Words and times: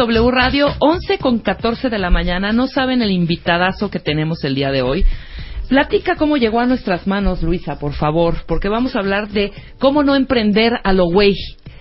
W 0.00 0.30
Radio, 0.30 0.68
11 0.78 1.18
con 1.18 1.40
14 1.40 1.90
de 1.90 1.98
la 1.98 2.08
mañana. 2.08 2.52
No 2.52 2.68
saben 2.68 3.02
el 3.02 3.10
invitadazo 3.10 3.90
que 3.90 3.98
tenemos 3.98 4.42
el 4.44 4.54
día 4.54 4.70
de 4.70 4.80
hoy. 4.80 5.04
Platica 5.68 6.16
cómo 6.16 6.38
llegó 6.38 6.58
a 6.58 6.64
nuestras 6.64 7.06
manos, 7.06 7.42
Luisa, 7.42 7.78
por 7.78 7.92
favor, 7.92 8.36
porque 8.46 8.70
vamos 8.70 8.96
a 8.96 9.00
hablar 9.00 9.28
de 9.28 9.52
cómo 9.78 10.02
no 10.02 10.14
emprender 10.14 10.72
a 10.84 10.94
lo 10.94 11.04
güey. 11.04 11.34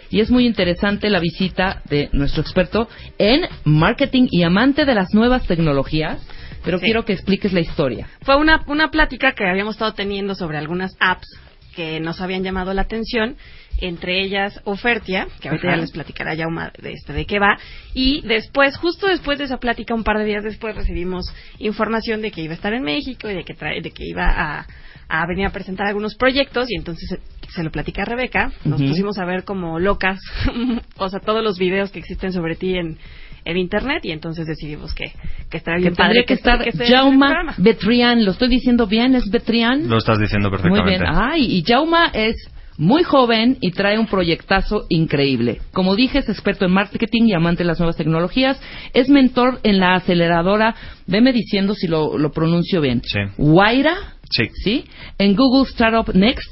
Y 0.10 0.20
es 0.20 0.30
muy 0.30 0.46
interesante 0.46 1.10
la 1.10 1.22
visita 1.22 1.82
de 1.90 2.10
nuestro 2.12 2.42
experto 2.42 2.90
en 3.18 3.44
marketing 3.64 4.28
y 4.30 4.44
amante 4.44 4.84
de 4.84 4.96
las 4.96 5.14
nuevas 5.14 5.48
tecnologías. 5.48 6.22
Pero 6.66 6.82
quiero 6.82 7.06
que 7.06 7.14
expliques 7.14 7.54
la 7.54 7.62
historia. 7.62 8.10
Fue 8.24 8.36
una, 8.36 8.66
una 8.68 8.92
plática 8.92 9.32
que 9.32 9.48
habíamos 9.48 9.76
estado 9.76 9.94
teniendo 9.94 10.36
sobre 10.36 10.58
algunas 10.58 10.94
apps 11.00 11.40
que 11.80 12.02
nos 12.02 12.20
habían 12.20 12.44
llamado 12.44 12.74
la 12.74 12.82
atención 12.82 13.38
entre 13.78 14.22
ellas 14.22 14.60
Ofertia, 14.66 15.30
que 15.40 15.48
ahorita 15.48 15.70
ya 15.70 15.78
les 15.78 15.92
platicará 15.92 16.34
ya 16.34 16.46
de, 16.82 16.92
este, 16.92 17.14
de 17.14 17.26
qué 17.26 17.40
va, 17.40 17.58
y 17.94 18.20
después, 18.28 18.76
justo 18.76 19.08
después 19.08 19.40
de 19.40 19.46
esa 19.46 19.60
plática, 19.60 19.96
un 19.96 20.04
par 20.04 20.18
de 20.18 20.26
días 20.26 20.44
después, 20.44 20.76
recibimos 20.76 21.34
información 21.58 22.22
de 22.22 22.32
que 22.32 22.42
iba 22.42 22.52
a 22.52 22.56
estar 22.56 22.74
en 22.74 22.84
México 22.84 23.30
y 23.30 23.36
de 23.36 23.46
que, 23.46 23.54
de 23.54 23.92
que 23.92 24.06
iba 24.06 24.26
a, 24.26 24.68
a 25.08 25.26
venir 25.26 25.46
a 25.46 25.52
presentar 25.52 25.88
algunos 25.88 26.16
proyectos, 26.16 26.70
y 26.70 26.76
entonces 26.76 27.18
se 27.48 27.64
lo 27.64 27.72
platica 27.72 28.02
a 28.02 28.06
Rebeca, 28.06 28.52
nos 28.66 28.82
pusimos 28.82 29.18
a 29.18 29.24
ver 29.24 29.46
como 29.46 29.80
locas, 29.80 30.20
o 30.98 31.08
sea, 31.08 31.22
todos 31.22 31.42
los 31.42 31.58
videos 31.58 31.92
que 31.92 32.00
existen 32.00 32.34
sobre 32.34 32.58
ti 32.58 32.76
en, 32.76 32.98
en 33.46 33.58
internet 33.58 34.04
y 34.04 34.12
entonces 34.12 34.46
decidimos 34.48 34.94
que, 34.94 35.12
que 35.50 35.58
estaría 35.58 35.82
bien 35.82 35.96
padre 35.96 36.26
que, 36.26 36.34
estar 36.34 36.60
Jauma 36.88 37.56
Betrián, 37.58 38.26
lo 38.26 38.32
estoy 38.32 38.50
diciendo 38.50 38.88
bien, 38.88 39.16
es 39.16 39.30
Betrián. 39.30 39.90
Lo 39.90 39.98
estás 39.98 40.20
diciendo 40.20 40.50
perfectamente. 40.50 41.00
Muy 41.00 41.08
bien. 41.08 41.16
Ay, 41.16 41.58
y 41.58 41.64
Jauma 41.64 42.12
es 42.14 42.36
muy 42.80 43.04
joven 43.04 43.58
y 43.60 43.72
trae 43.72 44.00
un 44.00 44.08
proyectazo 44.08 44.86
increíble. 44.88 45.60
Como 45.74 45.96
dije, 45.96 46.20
es 46.20 46.30
experto 46.30 46.66
en 46.66 46.72
marketing 46.72 47.24
y 47.24 47.34
amante 47.34 47.64
de 47.64 47.68
las 47.68 47.80
nuevas 47.80 47.98
tecnologías. 47.98 48.60
Es 48.94 49.10
mentor 49.10 49.60
en 49.64 49.80
la 49.80 49.96
aceleradora, 49.96 50.76
veme 51.06 51.34
diciendo 51.34 51.76
si 51.76 51.88
lo, 51.88 52.18
lo 52.18 52.32
pronuncio 52.32 52.80
bien. 52.80 53.02
Sí. 53.04 53.20
Waira. 53.38 53.96
Sí. 54.32 54.44
¿Sí? 54.64 54.86
En 55.18 55.36
Google 55.36 55.70
Startup 55.70 56.14
Next 56.16 56.50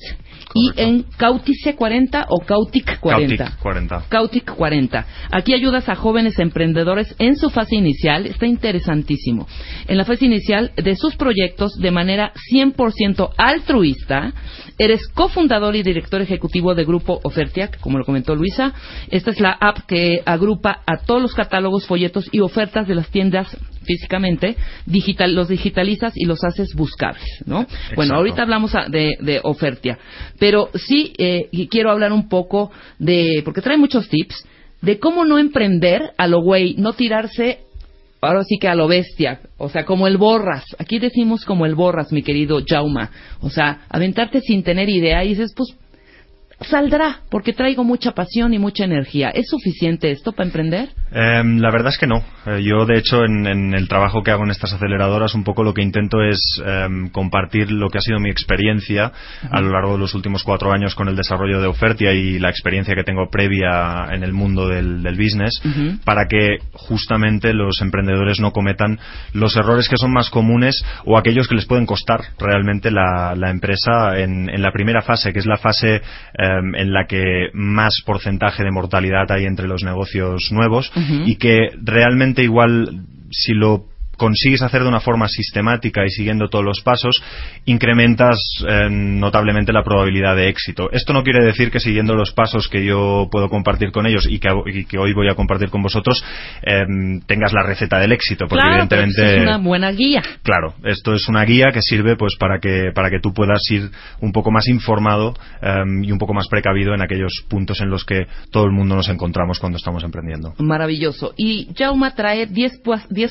y 0.53 0.71
en 0.75 1.03
Cautice 1.17 1.75
40 1.75 2.27
o 2.29 2.39
Cautic 2.45 2.99
40. 2.99 3.37
Cautic 3.37 3.59
40. 3.59 4.03
Cautic 4.09 4.55
40. 4.55 5.05
Aquí 5.31 5.53
ayudas 5.53 5.89
a 5.89 5.95
jóvenes 5.95 6.39
emprendedores 6.39 7.15
en 7.19 7.35
su 7.35 7.49
fase 7.49 7.75
inicial, 7.75 8.25
está 8.25 8.45
interesantísimo. 8.45 9.47
En 9.87 9.97
la 9.97 10.05
fase 10.05 10.25
inicial 10.25 10.71
de 10.75 10.95
sus 10.95 11.15
proyectos 11.15 11.73
de 11.79 11.91
manera 11.91 12.31
100% 12.51 13.31
altruista, 13.37 14.33
eres 14.77 15.07
cofundador 15.09 15.75
y 15.75 15.83
director 15.83 16.21
ejecutivo 16.21 16.75
de 16.75 16.85
Grupo 16.85 17.19
Ofertiac, 17.23 17.79
como 17.79 17.97
lo 17.97 18.05
comentó 18.05 18.35
Luisa. 18.35 18.73
Esta 19.09 19.31
es 19.31 19.39
la 19.39 19.51
app 19.51 19.79
que 19.87 20.21
agrupa 20.25 20.81
a 20.85 20.97
todos 21.05 21.21
los 21.21 21.33
catálogos, 21.33 21.85
folletos 21.85 22.29
y 22.31 22.39
ofertas 22.41 22.87
de 22.87 22.95
las 22.95 23.09
tiendas 23.09 23.57
físicamente, 23.87 24.55
digital, 24.85 25.33
los 25.33 25.47
digitalizas 25.47 26.13
y 26.15 26.25
los 26.25 26.43
haces 26.43 26.75
buscables, 26.75 27.25
¿no? 27.45 27.65
Bueno, 27.95 28.15
ahorita 28.15 28.43
hablamos 28.43 28.73
de, 28.89 29.17
de 29.19 29.39
Ofertia. 29.43 29.97
Pero 30.37 30.69
sí 30.75 31.13
eh, 31.17 31.49
quiero 31.71 31.89
hablar 31.89 32.11
un 32.11 32.29
poco 32.29 32.71
de, 32.99 33.41
porque 33.43 33.61
trae 33.61 33.77
muchos 33.77 34.09
tips, 34.09 34.45
de 34.81 34.99
cómo 34.99 35.25
no 35.25 35.39
emprender 35.39 36.11
a 36.17 36.27
lo 36.27 36.41
güey, 36.41 36.75
no 36.77 36.93
tirarse 36.93 37.61
ahora 38.21 38.43
sí 38.43 38.57
que 38.59 38.67
a 38.67 38.75
lo 38.75 38.87
bestia, 38.87 39.41
o 39.57 39.69
sea, 39.69 39.85
como 39.85 40.07
el 40.07 40.17
borras. 40.17 40.65
Aquí 40.79 40.99
decimos 40.99 41.45
como 41.45 41.65
el 41.65 41.75
borras, 41.75 42.11
mi 42.11 42.23
querido 42.23 42.59
Jauma. 42.67 43.11
O 43.41 43.49
sea, 43.49 43.85
aventarte 43.89 44.41
sin 44.41 44.63
tener 44.63 44.89
idea 44.89 45.23
y 45.23 45.29
dices, 45.29 45.53
pues 45.55 45.75
saldrá, 46.61 47.19
porque 47.29 47.53
traigo 47.53 47.83
mucha 47.83 48.11
pasión 48.11 48.53
y 48.53 48.59
mucha 48.59 48.85
energía. 48.85 49.29
¿Es 49.29 49.47
suficiente 49.49 50.11
esto 50.11 50.31
para 50.31 50.47
emprender? 50.47 50.89
Em, 51.11 51.59
la 51.59 51.71
verdad 51.71 51.89
es 51.89 51.97
que 51.97 52.07
no. 52.07 52.23
Eh, 52.45 52.61
yo, 52.63 52.85
de 52.85 52.97
hecho, 52.97 53.23
en, 53.23 53.73
el 53.73 53.87
trabajo 53.87 54.23
que 54.23 54.31
hago 54.31 54.43
en 54.43 54.51
estas 54.51 54.73
aceleradoras, 54.73 55.35
un 55.35 55.43
poco 55.43 55.63
lo 55.63 55.73
que 55.73 55.81
intento 55.81 56.21
es 56.21 56.61
em, 56.65 57.09
compartir 57.09 57.71
lo 57.71 57.89
que 57.89 57.99
ha 57.99 58.01
sido 58.01 58.19
mi 58.19 58.29
experiencia 58.29 59.11
a 59.49 59.61
lo 59.61 59.69
largo 59.69 59.93
de 59.93 59.99
los 59.99 60.15
últimos 60.15 60.43
cuatro 60.43 60.71
años 60.73 60.95
con 60.95 61.07
el 61.07 61.15
desarrollo 61.15 61.61
de 61.61 61.67
Ofertia 61.67 62.13
y 62.13 62.39
la 62.39 62.49
experiencia 62.49 62.95
que 62.95 63.03
tengo 63.03 63.29
previa 63.29 64.09
en 64.11 64.23
el 64.23 64.33
mundo 64.33 64.67
del, 64.67 64.97
business, 65.17 65.61
para 66.03 66.27
que 66.27 66.57
justamente 66.73 67.53
los 67.53 67.81
emprendedores 67.81 68.39
no 68.39 68.51
cometan 68.51 68.99
los 69.33 69.55
errores 69.55 69.89
que 69.89 69.97
son 69.97 70.11
más 70.11 70.29
comunes 70.29 70.83
o 71.05 71.17
aquellos 71.17 71.47
que 71.47 71.55
les 71.55 71.65
pueden 71.65 71.85
costar 71.85 72.21
realmente 72.37 72.91
la, 72.91 73.33
empresa 73.49 74.19
en, 74.19 74.61
la 74.61 74.71
primera 74.71 75.01
fase, 75.01 75.33
que 75.33 75.39
es 75.39 75.45
la 75.45 75.57
fase 75.57 76.01
en 76.47 76.93
la 76.93 77.05
que 77.07 77.49
más 77.53 78.01
porcentaje 78.05 78.63
de 78.63 78.71
mortalidad 78.71 79.31
hay 79.31 79.45
entre 79.45 79.67
los 79.67 79.83
negocios 79.83 80.49
nuevos 80.51 80.91
y 81.25 81.35
que 81.35 81.69
realmente 81.81 82.43
igual 82.43 83.05
si 83.31 83.53
lo 83.53 83.85
consigues 84.17 84.61
hacer 84.61 84.81
de 84.81 84.89
una 84.89 84.99
forma 84.99 85.27
sistemática 85.27 86.03
y 86.05 86.09
siguiendo 86.09 86.49
todos 86.49 86.65
los 86.65 86.81
pasos, 86.81 87.21
incrementas 87.65 88.37
eh, 88.67 88.87
notablemente 88.89 89.71
la 89.71 89.83
probabilidad 89.83 90.35
de 90.35 90.49
éxito. 90.49 90.89
Esto 90.91 91.13
no 91.13 91.23
quiere 91.23 91.45
decir 91.45 91.71
que 91.71 91.79
siguiendo 91.79 92.15
los 92.15 92.31
pasos 92.31 92.67
que 92.67 92.83
yo 92.83 93.27
puedo 93.31 93.49
compartir 93.49 93.91
con 93.91 94.05
ellos 94.05 94.27
y 94.29 94.39
que, 94.39 94.49
hoy 94.97 95.13
voy 95.13 95.29
a 95.29 95.35
compartir 95.35 95.69
con 95.69 95.81
vosotros, 95.81 96.23
em, 96.63 97.21
tengas 97.21 97.53
la 97.53 97.63
receta 97.63 97.99
del 97.99 98.11
éxito, 98.11 98.45
porque 98.47 98.67
evidentemente 98.67 99.37
es 99.37 99.43
una 99.43 99.57
buena 99.57 99.91
guía. 99.91 100.21
Claro, 100.43 100.73
esto 100.83 101.13
es 101.13 101.27
una 101.29 101.43
guía 101.43 101.67
que 101.71 101.81
sirve 101.81 102.15
pues 102.15 102.35
para 102.37 102.59
que 102.59 102.91
para 102.93 103.09
que 103.09 103.19
tú 103.19 103.33
puedas 103.33 103.61
ir 103.69 103.89
un 104.21 104.31
poco 104.31 104.51
más 104.51 104.67
informado 104.67 105.33
em, 105.61 106.03
y 106.03 106.11
un 106.11 106.17
poco 106.17 106.33
más 106.33 106.47
precavido 106.47 106.93
en 106.93 107.01
aquellos 107.01 107.45
puntos 107.47 107.79
en 107.81 107.89
los 107.89 108.03
que 108.03 108.25
todo 108.51 108.65
el 108.65 108.71
mundo 108.71 108.95
nos 108.95 109.09
encontramos 109.09 109.59
cuando 109.59 109.77
estamos 109.77 110.03
emprendiendo. 110.03 110.53
Maravilloso. 110.57 111.33
Y 111.37 111.69
Jauma 111.77 112.15
trae 112.15 112.47
10 112.47 112.81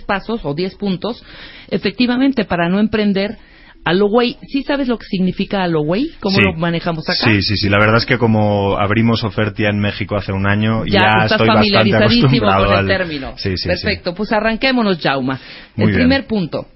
pasos 0.06 0.40
o 0.44 0.54
10 0.54 0.75
puntos, 0.76 1.22
efectivamente, 1.68 2.44
para 2.44 2.68
no 2.68 2.78
emprender 2.78 3.38
a 3.86 3.92
lo 3.92 4.08
güey. 4.08 4.36
¿Sí 4.48 4.64
sabes 4.64 4.88
lo 4.88 4.98
que 4.98 5.06
significa 5.06 5.62
a 5.62 5.68
lo 5.68 5.82
güey? 5.82 6.10
¿Cómo 6.18 6.40
lo 6.40 6.54
manejamos 6.54 7.08
acá? 7.08 7.24
Sí, 7.24 7.40
sí, 7.42 7.56
sí. 7.56 7.68
La 7.68 7.78
verdad 7.78 7.98
es 7.98 8.04
que 8.06 8.18
como 8.18 8.76
abrimos 8.76 9.22
Ofertia 9.22 9.68
en 9.70 9.78
México 9.78 10.16
hace 10.16 10.32
un 10.32 10.48
año, 10.48 10.84
ya, 10.86 11.22
estás 11.22 11.32
estoy 11.32 11.46
familiarizadísimo 11.46 12.48
con 12.48 12.78
el 12.78 12.86
término. 12.88 13.34
Sí, 13.36 13.56
sí, 13.56 13.68
Perfecto. 13.68 14.12
Pues 14.12 14.32
arranquémonos, 14.32 14.98
Jauma. 15.00 15.38
el 15.76 15.94
primer 15.94 16.26
punto. 16.26 16.66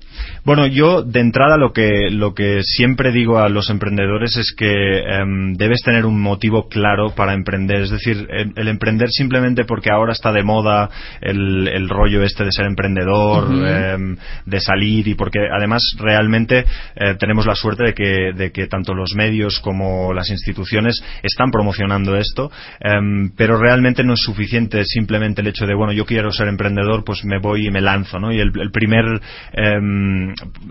Bueno, 0.44 0.66
yo 0.66 1.03
de 1.03 1.20
entrada 1.20 1.56
lo 1.56 1.72
que, 1.72 2.10
lo 2.10 2.34
que 2.34 2.62
siempre 2.62 3.12
digo 3.12 3.38
a 3.38 3.48
los 3.48 3.69
emprendedores 3.70 4.36
es 4.36 4.54
que 4.56 5.00
em, 5.00 5.54
debes 5.54 5.82
tener 5.82 6.06
un 6.06 6.20
motivo 6.20 6.69
claro 6.69 7.14
para 7.14 7.34
emprender. 7.34 7.82
Es 7.82 7.91
decir, 7.91 8.26
el, 8.31 8.69
emprender 8.69 9.10
simplemente 9.10 9.64
porque 9.64 9.90
ahora 9.90 10.12
está 10.12 10.32
de 10.32 10.43
moda 10.43 10.88
el, 11.20 11.88
rollo 11.88 12.22
este 12.22 12.44
de 12.44 12.52
ser 12.52 12.67
emprendedor, 12.67 13.49
em, 13.67 14.17
de 14.46 14.61
salir 14.61 15.08
y 15.08 15.14
porque 15.14 15.40
además 15.50 15.82
realmente 15.99 16.64
eh, 16.96 17.14
tenemos 17.19 17.46
la 17.46 17.55
suerte 17.55 17.84
de 17.84 17.94
que, 17.94 18.32
de 18.34 18.50
que 18.52 18.66
tanto 18.66 18.94
los 18.94 19.14
medios 19.14 19.61
como 19.61 20.12
las 20.12 20.31
instituciones 20.31 21.02
están 21.23 21.50
promocionando 21.50 22.16
esto, 22.16 22.50
em, 22.81 23.31
pero 23.37 23.58
realmente 23.58 24.05
no 24.05 24.14
es 24.14 24.20
suficiente 24.20 24.84
simplemente 24.84 25.43
el 25.43 25.49
hecho 25.49 25.66
de, 25.66 25.75
bueno, 25.75 25.93
yo 25.93 26.06
quiero 26.06 26.32
ser 26.32 26.49
emprendedor, 26.49 27.05
pues 27.05 27.25
me 27.25 27.38
voy 27.38 27.66
y 27.66 27.70
me 27.70 27.81
lanzo, 27.81 28.19
¿no? 28.19 28.32
Y 28.32 28.40
el, 28.40 28.50
el 28.58 28.70
primer 28.70 29.05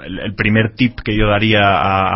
el 0.05 0.35
primer 0.35 0.73
tip 0.75 0.99
que 1.03 1.15
yo 1.15 1.27
daría 1.27 1.59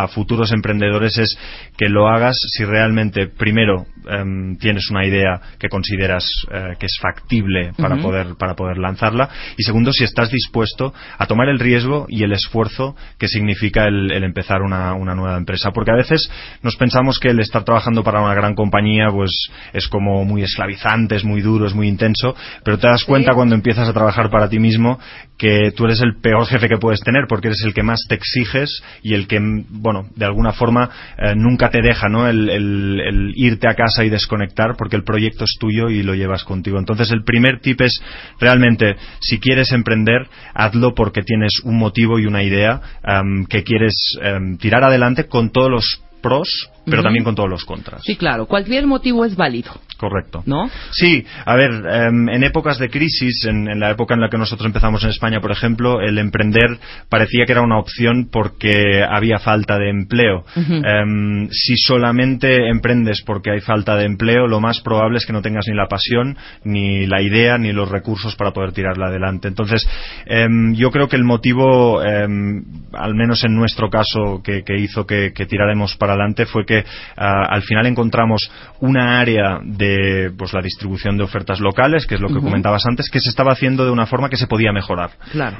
a, 0.04 0.08
futuros 0.08 0.52
emprendedores 0.52 1.18
es 1.18 1.38
que 1.78 1.90
lo 1.90 2.08
hagas 2.08 2.36
si 2.56 2.66
realmente, 2.66 3.28
primero, 3.28 3.86
em, 4.09 4.57
tienes 4.57 4.89
una 4.89 5.05
idea 5.05 5.41
que 5.59 5.69
consideras 5.69 6.25
eh, 6.51 6.75
que 6.79 6.85
es 6.85 6.97
factible 7.01 7.71
para, 7.77 7.97
poder, 7.97 8.35
para 8.38 8.55
poder 8.55 8.77
lanzarla. 8.77 9.29
Y 9.57 9.63
segundo, 9.63 9.91
si 9.91 10.03
estás 10.03 10.29
dispuesto 10.29 10.94
a 11.17 11.25
tomar 11.25 11.50
el 11.50 11.59
riesgo 11.59 12.05
y 12.09 12.23
el 12.23 12.33
esfuerzo 12.33 12.95
que 13.17 13.27
significa 13.27 13.85
el, 13.85 14.11
empezar 14.23 14.61
una, 14.61 14.94
una, 14.94 15.15
nueva 15.15 15.38
empresa. 15.38 15.71
Porque 15.71 15.91
a 15.91 15.95
veces 15.95 16.29
nos 16.61 16.75
pensamos 16.75 17.19
que 17.19 17.29
el 17.29 17.39
estar 17.39 17.63
trabajando 17.63 18.03
para 18.03 18.21
una 18.21 18.33
gran 18.33 18.55
compañía 18.55 19.07
pues 19.11 19.31
es 19.73 19.88
como 19.88 20.25
muy 20.25 20.44
esclavizante, 20.44 21.15
es 21.15 21.23
muy 21.23 21.41
duro, 21.41 21.67
es 21.67 21.73
muy 21.73 21.88
intenso, 21.88 22.35
pero 22.63 22.77
te 22.77 22.88
das 22.88 23.03
cuenta 23.03 23.33
cuando 23.33 23.55
empiezas 23.55 23.88
a 23.88 23.94
trabajar 23.94 24.29
para 24.29 24.50
ti 24.50 24.59
mismo 24.59 25.00
que 25.38 25.71
tú 25.75 25.85
eres 25.85 26.01
el 26.01 26.17
peor 26.21 26.45
jefe 26.45 26.67
que 26.67 26.77
puedes 26.77 27.01
tener 27.01 27.25
porque 27.27 27.50
eres 27.50 27.63
el 27.65 27.73
que 27.73 27.83
más 27.83 28.05
te 28.07 28.15
exiges 28.15 28.83
y 29.01 29.13
el 29.13 29.27
que, 29.27 29.39
bueno, 29.69 30.07
de 30.15 30.25
alguna 30.25 30.53
forma 30.53 30.89
eh, 31.17 31.33
nunca 31.35 31.69
te 31.69 31.81
deja, 31.81 32.09
¿no? 32.09 32.27
El, 32.27 32.50
el, 32.50 33.33
irte 33.35 33.67
a 33.67 33.75
casa 33.75 33.93
y 34.01 34.10
desconectar 34.10 34.75
porque 34.78 34.95
el 34.95 35.04
proyecto 35.04 35.44
es 35.44 35.57
tuyo 35.60 35.90
y 35.90 36.01
lo 36.04 36.16
llevas 36.16 36.44
contigo. 36.44 36.80
Entonces 36.80 37.12
el 37.12 37.24
primer 37.24 37.60
tip 37.60 37.81
es 37.81 38.01
realmente 38.40 38.95
si 39.19 39.40
quieres 39.40 39.72
emprender, 39.72 40.28
hazlo 40.54 40.95
porque 40.95 41.22
tienes 41.22 41.60
un 41.63 41.78
motivo 41.78 42.18
y 42.18 42.25
una 42.25 42.44
idea 42.44 42.81
que 43.50 43.63
quieres 43.63 44.18
tirar 44.60 44.84
adelante 44.84 45.25
con 45.25 45.51
todos 45.51 45.69
los 45.69 46.01
pros 46.22 46.69
pero 46.85 47.03
también 47.03 47.24
con 47.24 47.35
todos 47.35 47.50
los 47.50 47.65
contras. 47.65 48.01
Sí, 48.03 48.15
claro. 48.15 48.45
Cualquier 48.45 48.88
motivo 48.88 49.25
es 49.25 49.35
válido. 49.35 49.71
Correcto. 49.97 50.44
¿No? 50.45 50.69
Sí, 50.91 51.25
a 51.45 51.56
ver, 51.56 51.71
em, 51.71 52.27
en 52.27 52.44
épocas 52.44 52.77
de 52.77 52.89
crisis, 52.89 53.45
en, 53.45 53.80
la 53.80 53.91
época 53.91 54.15
en 54.15 54.21
la 54.21 54.30
que 54.30 54.38
nosotros 54.38 54.65
empezamos 54.65 55.03
en 55.03 55.12
España, 55.12 55.39
por 55.39 55.51
ejemplo, 55.51 56.01
el 56.01 56.18
emprender 56.18 56.77
parecía 57.09 57.45
que 57.45 57.53
era 57.53 57.62
una 57.62 57.80
opción 57.80 58.27
porque 58.30 59.03
había 59.07 59.39
falta 59.39 59.77
de 59.77 59.89
empleo. 59.89 60.44
Em, 60.56 61.47
si 61.51 61.77
solamente 61.77 62.68
emprendes 62.68 63.21
porque 63.21 63.51
hay 63.51 63.62
falta 63.62 63.95
de 63.95 64.06
empleo, 64.06 64.47
lo 64.47 64.59
más 64.59 64.81
probable 64.81 65.19
es 65.19 65.25
que 65.25 65.33
no 65.33 65.41
tengas 65.41 65.68
ni 65.68 65.75
la 65.75 65.88
pasión, 65.88 66.38
ni 66.65 67.06
la 67.06 67.21
idea, 67.21 67.57
ni 67.57 67.71
los 67.71 67.89
recursos 67.89 68.36
para 68.36 68.51
poder 68.51 68.74
tirarla 68.74 69.07
adelante. 69.07 69.47
Entonces, 69.47 69.88
em, 70.25 70.74
yo 70.75 70.91
creo 70.91 71.07
que 71.07 71.15
el 71.15 71.24
motivo, 71.24 72.01
al 72.01 73.15
menos 73.15 73.44
en 73.45 73.56
nuestro 73.56 73.89
caso, 73.89 74.41
que, 74.44 74.63
hizo 74.77 75.06
que, 75.06 75.31
que 75.33 75.45
tiráramos 75.45 75.95
para 75.95 76.13
adelante 76.13 76.45
fue 76.45 76.65
que 76.65 76.73
Ah, 77.16 77.48
al 77.50 77.62
final 77.64 77.86
encontramos 77.86 78.50
una 78.80 79.20
área 79.20 79.60
de 79.64 80.31
pues 80.38 80.54
la 80.54 80.62
distribución 80.62 81.18
de 81.18 81.24
ofertas 81.24 81.60
locales, 81.60 82.06
que 82.06 82.16
es 82.16 82.22
lo 82.22 82.30
que 82.30 82.42
comentabas 82.42 82.86
antes, 82.86 83.10
que 83.10 83.20
se 83.20 83.30
estaba 83.30 83.54
haciendo 83.54 83.86
de 83.86 83.92
una 83.92 84.06
forma 84.06 84.30
que 84.30 84.38
se 84.38 84.48
podía 84.48 84.72
mejorar. 84.72 85.12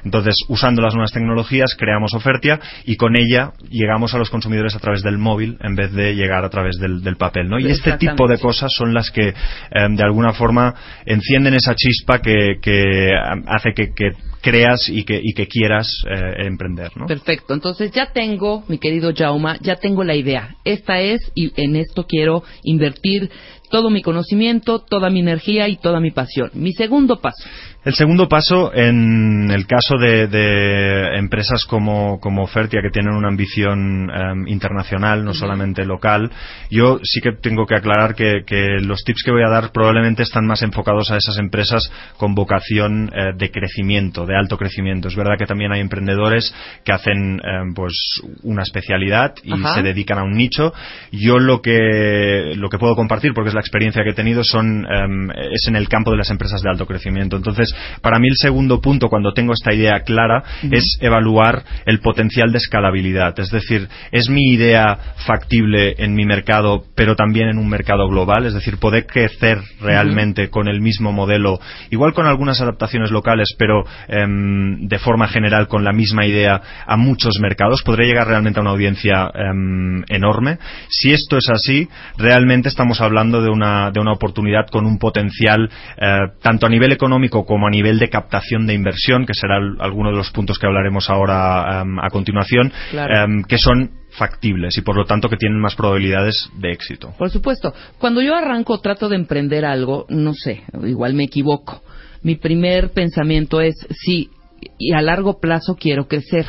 Entonces, 0.04 0.36
usando 0.48 0.82
las 0.82 0.94
nuevas 0.94 1.12
tecnologías, 1.12 1.76
creamos 1.78 2.14
Ofertia 2.14 2.60
y 2.86 2.96
con 2.96 3.16
ella 3.16 3.52
llegamos 3.70 4.14
a 4.14 4.18
los 4.18 4.30
consumidores 4.30 4.76
a 4.76 4.80
través 4.80 5.04
del 5.04 5.18
móvil 5.18 5.58
en 5.62 5.76
vez 5.76 5.92
de 5.94 6.16
llegar 6.16 6.44
a 6.44 6.50
través 6.50 6.78
del, 6.78 7.02
papel. 7.18 7.48
¿no? 7.48 7.60
Y 7.60 7.68
este 7.68 7.98
tipo 7.98 8.28
de 8.28 8.40
cosas 8.40 8.72
son 8.76 8.94
las 8.94 9.12
que, 9.12 9.34
em, 9.72 9.96
de 9.96 10.04
alguna 10.04 10.34
forma, 10.34 10.74
encienden 11.06 11.54
esa 11.54 11.76
chispa 11.76 12.20
que, 12.20 13.12
hace 13.48 13.74
que, 13.74 14.12
creas 14.44 14.90
y 14.90 15.06
que, 15.06 15.20
y 15.24 15.34
que 15.34 15.48
quieras 15.48 15.88
eh, 16.06 16.46
emprender. 16.46 16.92
¿no? 16.96 17.08
Perfecto. 17.08 17.54
Entonces 17.54 17.92
ya 17.92 18.12
tengo, 18.12 18.64
mi 18.68 18.78
querido 18.78 19.14
Jauma, 19.16 19.58
ya 19.62 19.78
tengo 19.78 20.04
la 20.04 20.16
idea. 20.16 20.58
Esta 20.66 21.00
es 21.00 21.22
y 21.34 21.52
en 21.56 21.78
esto 21.78 22.06
quiero 22.06 22.44
invertir 22.64 23.32
todo 23.72 23.90
mi 23.90 24.04
conocimiento, 24.04 24.80
toda 24.80 25.10
mi 25.10 25.22
energía 25.22 25.68
y 25.68 25.78
toda 25.78 26.00
mi 26.00 26.12
pasión. 26.12 26.52
Mi 26.54 26.74
segundo 26.74 27.22
paso. 27.22 27.44
El 27.86 27.96
segundo 27.96 28.30
paso, 28.30 28.74
en 28.74 29.52
el 29.52 29.68
caso 29.68 29.98
de, 29.98 31.18
empresas 31.18 31.66
como, 31.66 32.18
como, 32.22 32.48
Fertia, 32.48 32.82
que 32.82 32.90
tienen 32.90 33.14
una 33.14 33.28
ambición 33.28 34.10
em, 34.10 34.48
internacional, 34.48 35.26
no 35.26 35.34
solamente 35.34 35.84
local, 35.84 36.32
yo 36.72 37.00
sí 37.04 37.20
que 37.20 37.34
tengo 37.34 37.66
que 37.66 37.76
aclarar 37.76 38.16
que, 38.16 38.44
los 38.82 39.04
tips 39.04 39.24
que 39.26 39.32
voy 39.32 39.44
a 39.44 39.50
dar 39.50 39.72
probablemente 39.72 40.24
están 40.24 40.46
más 40.46 40.62
enfocados 40.62 41.12
a 41.12 41.18
esas 41.18 41.38
empresas 41.40 41.92
con 42.18 42.36
vocación 42.36 43.12
eh, 43.14 43.34
de 43.36 43.52
crecimiento, 43.52 44.26
de 44.26 44.38
alto 44.38 44.58
crecimiento. 44.58 45.10
Es 45.10 45.16
verdad 45.16 45.36
que 45.38 45.46
también 45.46 45.74
hay 45.74 45.82
emprendedores 45.82 46.56
que 46.86 46.94
hacen 46.94 47.42
em, 47.44 47.74
pues 47.74 48.22
una 48.44 48.64
especialidad 48.64 49.36
y 49.44 49.52
se 49.76 49.82
dedican 49.82 50.20
a 50.20 50.24
un 50.24 50.34
nicho. 50.34 50.74
Yo 51.12 51.38
lo 51.38 51.62
que, 51.62 52.54
lo 52.56 52.70
que 52.70 52.78
puedo 52.78 52.96
compartir, 52.96 53.34
porque 53.34 53.50
es 53.50 53.54
la 53.54 53.62
experiencia 53.62 54.04
que 54.04 54.12
he 54.12 54.16
tenido, 54.16 54.44
son, 54.46 54.86
em, 54.86 55.30
es 55.52 55.68
en 55.68 55.76
el 55.76 55.90
campo 55.90 56.12
de 56.12 56.18
las 56.18 56.30
empresas 56.30 56.62
de 56.62 56.70
alto 56.70 56.86
crecimiento. 56.86 57.36
Entonces, 57.36 57.73
para 58.02 58.20
mí 58.20 58.28
el 58.28 58.36
segundo 58.38 58.82
punto, 58.82 59.10
cuando 59.10 59.34
tengo 59.34 59.54
esta 59.54 59.74
idea 59.74 60.02
clara, 60.02 60.44
es 60.72 60.98
evaluar 61.02 61.64
el 61.86 62.00
potencial 62.00 62.52
de 62.52 62.58
escalabilidad. 62.58 63.40
Es 63.40 63.50
decir, 63.50 63.88
¿es 64.12 64.30
mi 64.30 64.52
idea 64.52 64.98
factible 65.26 65.96
en 65.98 66.14
mi 66.16 66.26
mercado, 66.26 66.84
pero 66.96 67.16
también 67.16 67.50
en 67.50 67.58
un 67.58 67.70
mercado 67.70 68.08
global? 68.08 68.46
Es 68.46 68.54
decir, 68.54 68.78
poder 68.78 69.06
crecer 69.06 69.60
realmente 69.82 70.50
con 70.50 70.68
el 70.68 70.82
mismo 70.82 71.12
modelo, 71.12 71.60
igual 71.90 72.14
con 72.14 72.26
algunas 72.26 72.62
adaptaciones 72.62 73.12
locales, 73.12 73.56
pero 73.58 73.84
em, 74.08 74.88
de 74.88 75.00
forma 75.00 75.28
general 75.28 75.68
con 75.68 75.84
la 75.84 75.94
misma 75.94 76.26
idea 76.26 76.62
a 76.86 76.98
muchos 76.98 77.40
mercados. 77.40 77.84
¿Podré 77.84 78.08
llegar 78.08 78.28
realmente 78.28 78.60
a 78.60 78.62
una 78.62 78.72
audiencia 78.72 79.30
em, 79.34 80.04
enorme? 80.10 80.58
Si 80.90 81.12
esto 81.12 81.38
es 81.38 81.50
así, 81.50 81.88
realmente 82.18 82.70
estamos 82.70 83.02
hablando 83.02 83.42
de 83.42 83.50
una, 83.50 83.92
de 83.92 84.00
una 84.00 84.14
oportunidad 84.14 84.68
con 84.72 84.86
un 84.86 84.98
potencial 84.98 85.70
eh, 85.98 86.18
tanto 86.42 86.66
a 86.66 86.70
nivel 86.70 86.92
económico 86.92 87.46
como 87.46 87.63
a 87.68 87.70
nivel 87.70 88.00
de 88.00 88.10
captación 88.10 88.66
de 88.66 88.74
inversión, 88.74 89.26
que 89.26 89.34
será 89.34 89.58
alguno 89.80 90.12
de 90.12 90.18
los 90.18 90.32
puntos 90.32 90.58
que 90.58 90.68
hablaremos 90.68 91.10
ahora 91.10 91.82
em, 91.82 92.00
a 92.00 92.10
continuación, 92.10 92.72
em, 92.94 93.44
que 93.44 93.58
son 93.58 93.92
factibles 94.12 94.78
y 94.78 94.82
por 94.82 94.96
lo 94.96 95.06
tanto 95.06 95.30
que 95.30 95.38
tienen 95.38 95.60
más 95.60 95.76
probabilidades 95.76 96.50
de 96.58 96.72
éxito. 96.72 97.14
Por 97.18 97.30
supuesto. 97.30 97.74
Cuando 97.98 98.22
yo 98.22 98.36
arranco, 98.36 98.80
trato 98.80 99.10
de 99.10 99.16
emprender 99.16 99.66
algo, 99.66 100.06
no 100.10 100.34
sé, 100.34 100.64
igual 100.84 101.14
me 101.14 101.24
equivoco. 101.24 101.82
Mi 102.22 102.36
primer 102.36 102.92
pensamiento 102.92 103.60
es, 103.60 103.76
sí, 103.90 104.30
y 104.78 104.94
a 104.94 105.02
largo 105.02 105.40
plazo 105.40 105.76
quiero 105.76 106.08
crecer 106.08 106.46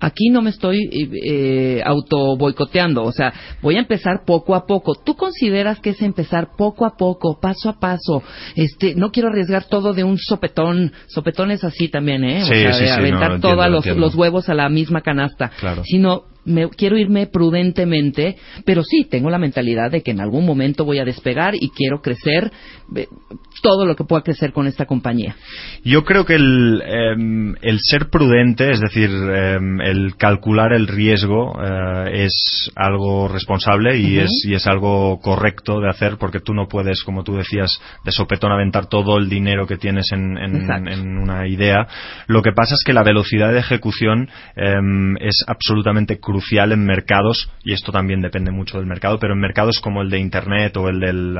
Aquí 0.00 0.30
no 0.30 0.42
me 0.42 0.50
estoy 0.50 0.88
eh, 1.24 1.80
auto 1.84 2.36
boicoteando, 2.36 3.04
o 3.04 3.12
sea, 3.12 3.32
voy 3.62 3.76
a 3.76 3.80
empezar 3.80 4.24
poco 4.26 4.54
a 4.54 4.66
poco. 4.66 4.94
¿Tú 4.94 5.14
consideras 5.14 5.80
que 5.80 5.90
es 5.90 6.02
empezar 6.02 6.50
poco 6.56 6.84
a 6.84 6.96
poco, 6.96 7.38
paso 7.40 7.68
a 7.68 7.78
paso? 7.78 8.22
Este, 8.56 8.94
no 8.94 9.12
quiero 9.12 9.28
arriesgar 9.28 9.64
todo 9.64 9.92
de 9.94 10.04
un 10.04 10.18
sopetón. 10.18 10.92
Sopetón 11.06 11.50
es 11.50 11.64
así 11.64 11.88
también, 11.88 12.24
¿eh? 12.24 12.42
o 12.42 12.46
sea, 12.46 12.76
de 12.76 12.90
aventar 12.90 13.40
todos 13.40 13.70
los, 13.70 13.86
los, 13.86 14.14
huevos 14.14 14.48
a 14.48 14.54
la 14.54 14.68
misma 14.68 15.00
canasta. 15.02 15.50
Claro. 15.60 15.82
Sino 15.84 16.24
me, 16.44 16.68
quiero 16.70 16.96
irme 16.98 17.26
prudentemente, 17.26 18.36
pero 18.64 18.82
sí, 18.82 19.06
tengo 19.08 19.30
la 19.30 19.38
mentalidad 19.38 19.90
de 19.90 20.02
que 20.02 20.10
en 20.10 20.20
algún 20.20 20.44
momento 20.44 20.84
voy 20.84 20.98
a 20.98 21.04
despegar 21.04 21.54
y 21.54 21.70
quiero 21.70 22.00
crecer 22.00 22.52
eh, 22.94 23.06
todo 23.62 23.86
lo 23.86 23.96
que 23.96 24.04
pueda 24.04 24.22
crecer 24.22 24.52
con 24.52 24.66
esta 24.66 24.86
compañía. 24.86 25.36
Yo 25.84 26.04
creo 26.04 26.24
que 26.24 26.34
el, 26.34 26.82
em, 26.86 27.54
el 27.62 27.78
ser 27.80 28.10
prudente, 28.10 28.70
es 28.70 28.80
decir, 28.80 29.10
em, 29.10 29.80
el 29.80 30.16
calcular 30.16 30.72
el 30.72 30.86
riesgo, 30.86 31.54
eh, 31.62 32.24
es 32.24 32.70
algo 32.76 33.28
responsable 33.28 33.98
y, 33.98 34.18
es, 34.18 34.30
y 34.46 34.54
es 34.54 34.66
algo 34.66 35.18
correcto 35.20 35.80
de 35.80 35.88
hacer 35.88 36.16
porque 36.18 36.40
tú 36.40 36.52
no 36.52 36.68
puedes, 36.68 37.02
como 37.02 37.24
tú 37.24 37.36
decías, 37.36 37.80
de 38.04 38.12
sopetón 38.12 38.52
aventar 38.52 38.86
todo 38.86 39.16
el 39.18 39.28
dinero 39.28 39.66
que 39.66 39.76
tienes 39.76 40.12
en, 40.12 40.36
en, 40.36 41.18
una 41.18 41.48
idea. 41.48 41.86
Lo 42.26 42.42
que 42.42 42.52
pasa 42.52 42.74
es 42.74 42.82
que 42.84 42.92
la 42.92 43.02
velocidad 43.02 43.52
de 43.52 43.60
ejecución 43.60 44.28
em, 44.56 45.16
es 45.20 45.42
absolutamente 45.46 46.18
crucial 46.18 46.33
crucial 46.34 46.72
en 46.72 46.84
mercados, 46.84 47.48
y 47.62 47.74
esto 47.74 47.92
también 47.92 48.20
depende 48.20 48.50
mucho 48.50 48.78
del 48.78 48.86
mercado, 48.86 49.20
pero 49.20 49.34
en 49.34 49.40
mercados 49.40 49.78
como 49.80 50.02
el 50.02 50.10
de 50.10 50.18
Internet 50.18 50.76
o 50.76 50.88
el 50.88 50.98
del, 50.98 51.38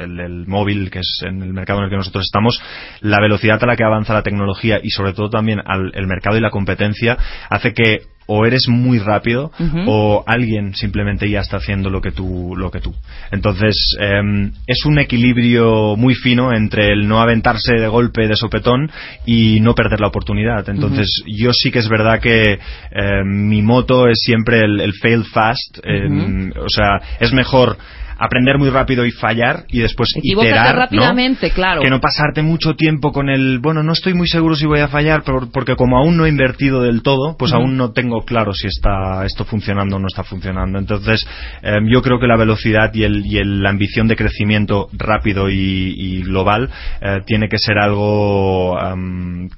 el 0.00 0.16
del 0.16 0.46
móvil, 0.46 0.92
que 0.92 1.00
es 1.00 1.22
en 1.26 1.42
el 1.42 1.52
mercado 1.52 1.80
en 1.80 1.86
el 1.86 1.90
que 1.90 1.96
nosotros 1.96 2.24
estamos, 2.24 2.62
la 3.00 3.20
velocidad 3.20 3.60
a 3.60 3.66
la 3.66 3.74
que 3.74 3.82
avanza 3.82 4.14
la 4.14 4.22
tecnología 4.22 4.78
y 4.80 4.90
sobre 4.90 5.12
todo 5.12 5.28
también 5.28 5.60
al, 5.64 5.90
el 5.92 6.06
mercado 6.06 6.36
y 6.36 6.40
la 6.40 6.50
competencia 6.50 7.18
hace 7.50 7.74
que 7.74 8.02
o 8.30 8.44
eres 8.44 8.68
muy 8.68 8.98
rápido 8.98 9.50
o 9.86 10.22
alguien 10.26 10.74
simplemente 10.74 11.28
ya 11.30 11.40
está 11.40 11.56
haciendo 11.56 11.88
lo 11.88 12.02
que 12.02 12.12
tú 12.12 12.54
lo 12.56 12.70
que 12.70 12.80
tú. 12.80 12.94
Entonces 13.32 13.96
em, 13.98 14.52
es 14.66 14.84
un 14.84 14.98
equilibrio 14.98 15.96
muy 15.96 16.14
fino 16.14 16.52
entre 16.52 16.92
el 16.92 17.08
no 17.08 17.20
aventarse 17.20 17.74
de 17.74 17.88
golpe 17.88 18.28
de 18.28 18.36
sopetón 18.36 18.90
y 19.24 19.60
no 19.60 19.74
perder 19.74 20.00
la 20.00 20.08
oportunidad. 20.08 20.68
Entonces 20.68 21.22
yo 21.26 21.52
sí 21.54 21.70
que 21.70 21.78
es 21.78 21.88
verdad 21.88 22.20
que 22.20 22.58
em, 22.90 23.48
mi 23.48 23.62
moto 23.62 24.08
es 24.08 24.20
siempre 24.20 24.60
el, 24.60 24.92
fail 25.00 25.24
fast 25.24 25.78
em, 25.82 26.52
o 26.52 26.68
sea 26.68 27.00
es 27.20 27.32
mejor 27.32 27.78
aprender 28.18 28.58
muy 28.58 28.68
rápido 28.68 29.06
y 29.06 29.12
fallar 29.12 29.64
y 29.68 29.80
después 29.80 30.10
iterar, 30.20 30.74
rápidamente, 30.74 31.50
claro. 31.50 31.80
Que 31.82 31.90
no 31.90 32.00
pasarte 32.00 32.42
mucho 32.42 32.74
tiempo 32.74 33.12
con 33.12 33.28
el, 33.30 33.60
bueno, 33.60 33.82
no 33.82 33.92
estoy 33.92 34.14
muy 34.14 34.26
seguro 34.26 34.56
si 34.56 34.66
voy 34.66 34.80
a 34.80 34.88
fallar, 34.88 35.22
pero, 35.24 35.48
porque 35.52 35.76
como 35.76 35.98
aún 35.98 36.16
no 36.16 36.26
he 36.26 36.28
invertido 36.28 36.82
del 36.82 37.02
todo, 37.02 37.36
pues 37.38 37.52
aún 37.52 37.76
no 37.76 37.92
tengo 37.92 38.24
claro 38.24 38.52
si 38.52 38.66
está 38.66 39.24
esto 39.24 39.44
funcionando 39.44 39.96
o 39.96 39.98
no 39.98 40.08
está 40.08 40.24
funcionando. 40.24 40.78
Entonces, 40.78 41.24
em, 41.62 41.88
yo 41.88 42.02
creo 42.02 42.18
que 42.18 42.26
la 42.26 42.36
velocidad 42.36 42.92
y, 42.92 43.04
el, 43.04 43.24
y 43.24 43.42
la 43.44 43.70
ambición 43.70 44.08
de 44.08 44.16
crecimiento 44.16 44.88
rápido 44.92 45.48
y, 45.48 46.22
global 46.22 46.68
eh, 47.00 47.20
tiene 47.24 47.48
que 47.48 47.58
ser 47.58 47.78
algo 47.78 48.76
em, 48.80 49.48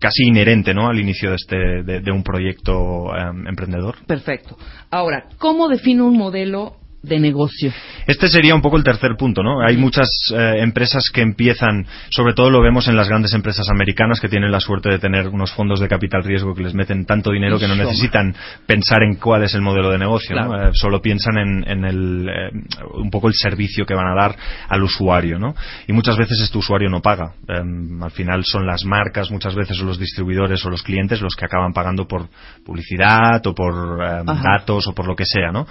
casi 0.00 0.24
inherente 0.24 0.72
¿no? 0.72 0.88
al 0.88 0.98
inicio 0.98 1.30
de, 1.30 1.36
este, 1.36 1.82
de, 1.82 2.12
un 2.12 2.22
proyecto 2.22 3.14
em, 3.14 3.46
emprendedor. 3.46 3.96
Perfecto. 4.06 4.56
Ahora, 4.90 5.24
¿cómo 5.38 5.68
defino 5.68 6.06
un 6.06 6.16
modelo 6.16 6.76
de 7.02 7.20
negocio. 7.20 7.72
Este 8.06 8.28
sería 8.28 8.54
un 8.54 8.62
poco 8.62 8.76
el 8.76 8.84
tercer 8.84 9.16
punto, 9.16 9.42
¿no? 9.42 9.60
Hay 9.60 9.76
muchas 9.76 10.08
eh, 10.34 10.56
empresas 10.58 11.04
que 11.12 11.20
empiezan, 11.20 11.86
sobre 12.10 12.34
todo 12.34 12.50
lo 12.50 12.60
vemos 12.60 12.88
en 12.88 12.96
las 12.96 13.08
grandes 13.08 13.32
empresas 13.32 13.68
americanas 13.70 14.20
que 14.20 14.28
tienen 14.28 14.50
la 14.50 14.60
suerte 14.60 14.90
de 14.90 14.98
tener 14.98 15.28
unos 15.28 15.52
fondos 15.52 15.80
de 15.80 15.88
capital 15.88 16.24
riesgo 16.24 16.54
que 16.54 16.62
les 16.62 16.74
meten 16.74 17.04
tanto 17.06 17.30
dinero 17.30 17.58
que 17.58 17.68
no 17.68 17.76
necesitan 17.76 18.34
pensar 18.66 19.02
en 19.02 19.16
cuál 19.16 19.44
es 19.44 19.54
el 19.54 19.62
modelo 19.62 19.90
de 19.90 19.98
negocio, 19.98 20.36
¿no? 20.36 20.68
Eh, 20.68 20.70
solo 20.72 21.00
piensan 21.00 21.38
en, 21.38 21.84
el, 21.84 22.28
eh, 22.28 22.50
un 22.94 23.10
poco 23.10 23.28
el 23.28 23.34
servicio 23.34 23.86
que 23.86 23.94
van 23.94 24.08
a 24.08 24.14
dar 24.14 24.36
al 24.68 24.82
usuario, 24.82 25.38
¿no? 25.38 25.54
Y 25.86 25.92
muchas 25.92 26.16
veces 26.16 26.40
este 26.40 26.58
usuario 26.58 26.88
no 26.88 27.02
paga. 27.02 27.34
Em, 27.48 28.02
al 28.02 28.10
final 28.10 28.44
son 28.44 28.66
las 28.66 28.84
marcas, 28.84 29.30
muchas 29.30 29.54
veces 29.54 29.76
son 29.76 29.86
los 29.86 29.98
distribuidores 29.98 30.64
o 30.64 30.70
los 30.70 30.82
clientes 30.82 31.20
los 31.20 31.34
que 31.34 31.44
acaban 31.44 31.72
pagando 31.72 32.06
por 32.06 32.28
publicidad 32.64 33.46
o 33.46 33.54
por 33.54 33.74
em, 34.02 34.26
datos 34.26 34.86
o 34.88 34.94
por 34.94 35.06
lo 35.06 35.14
que 35.14 35.24
sea, 35.24 35.52
¿no? 35.52 35.66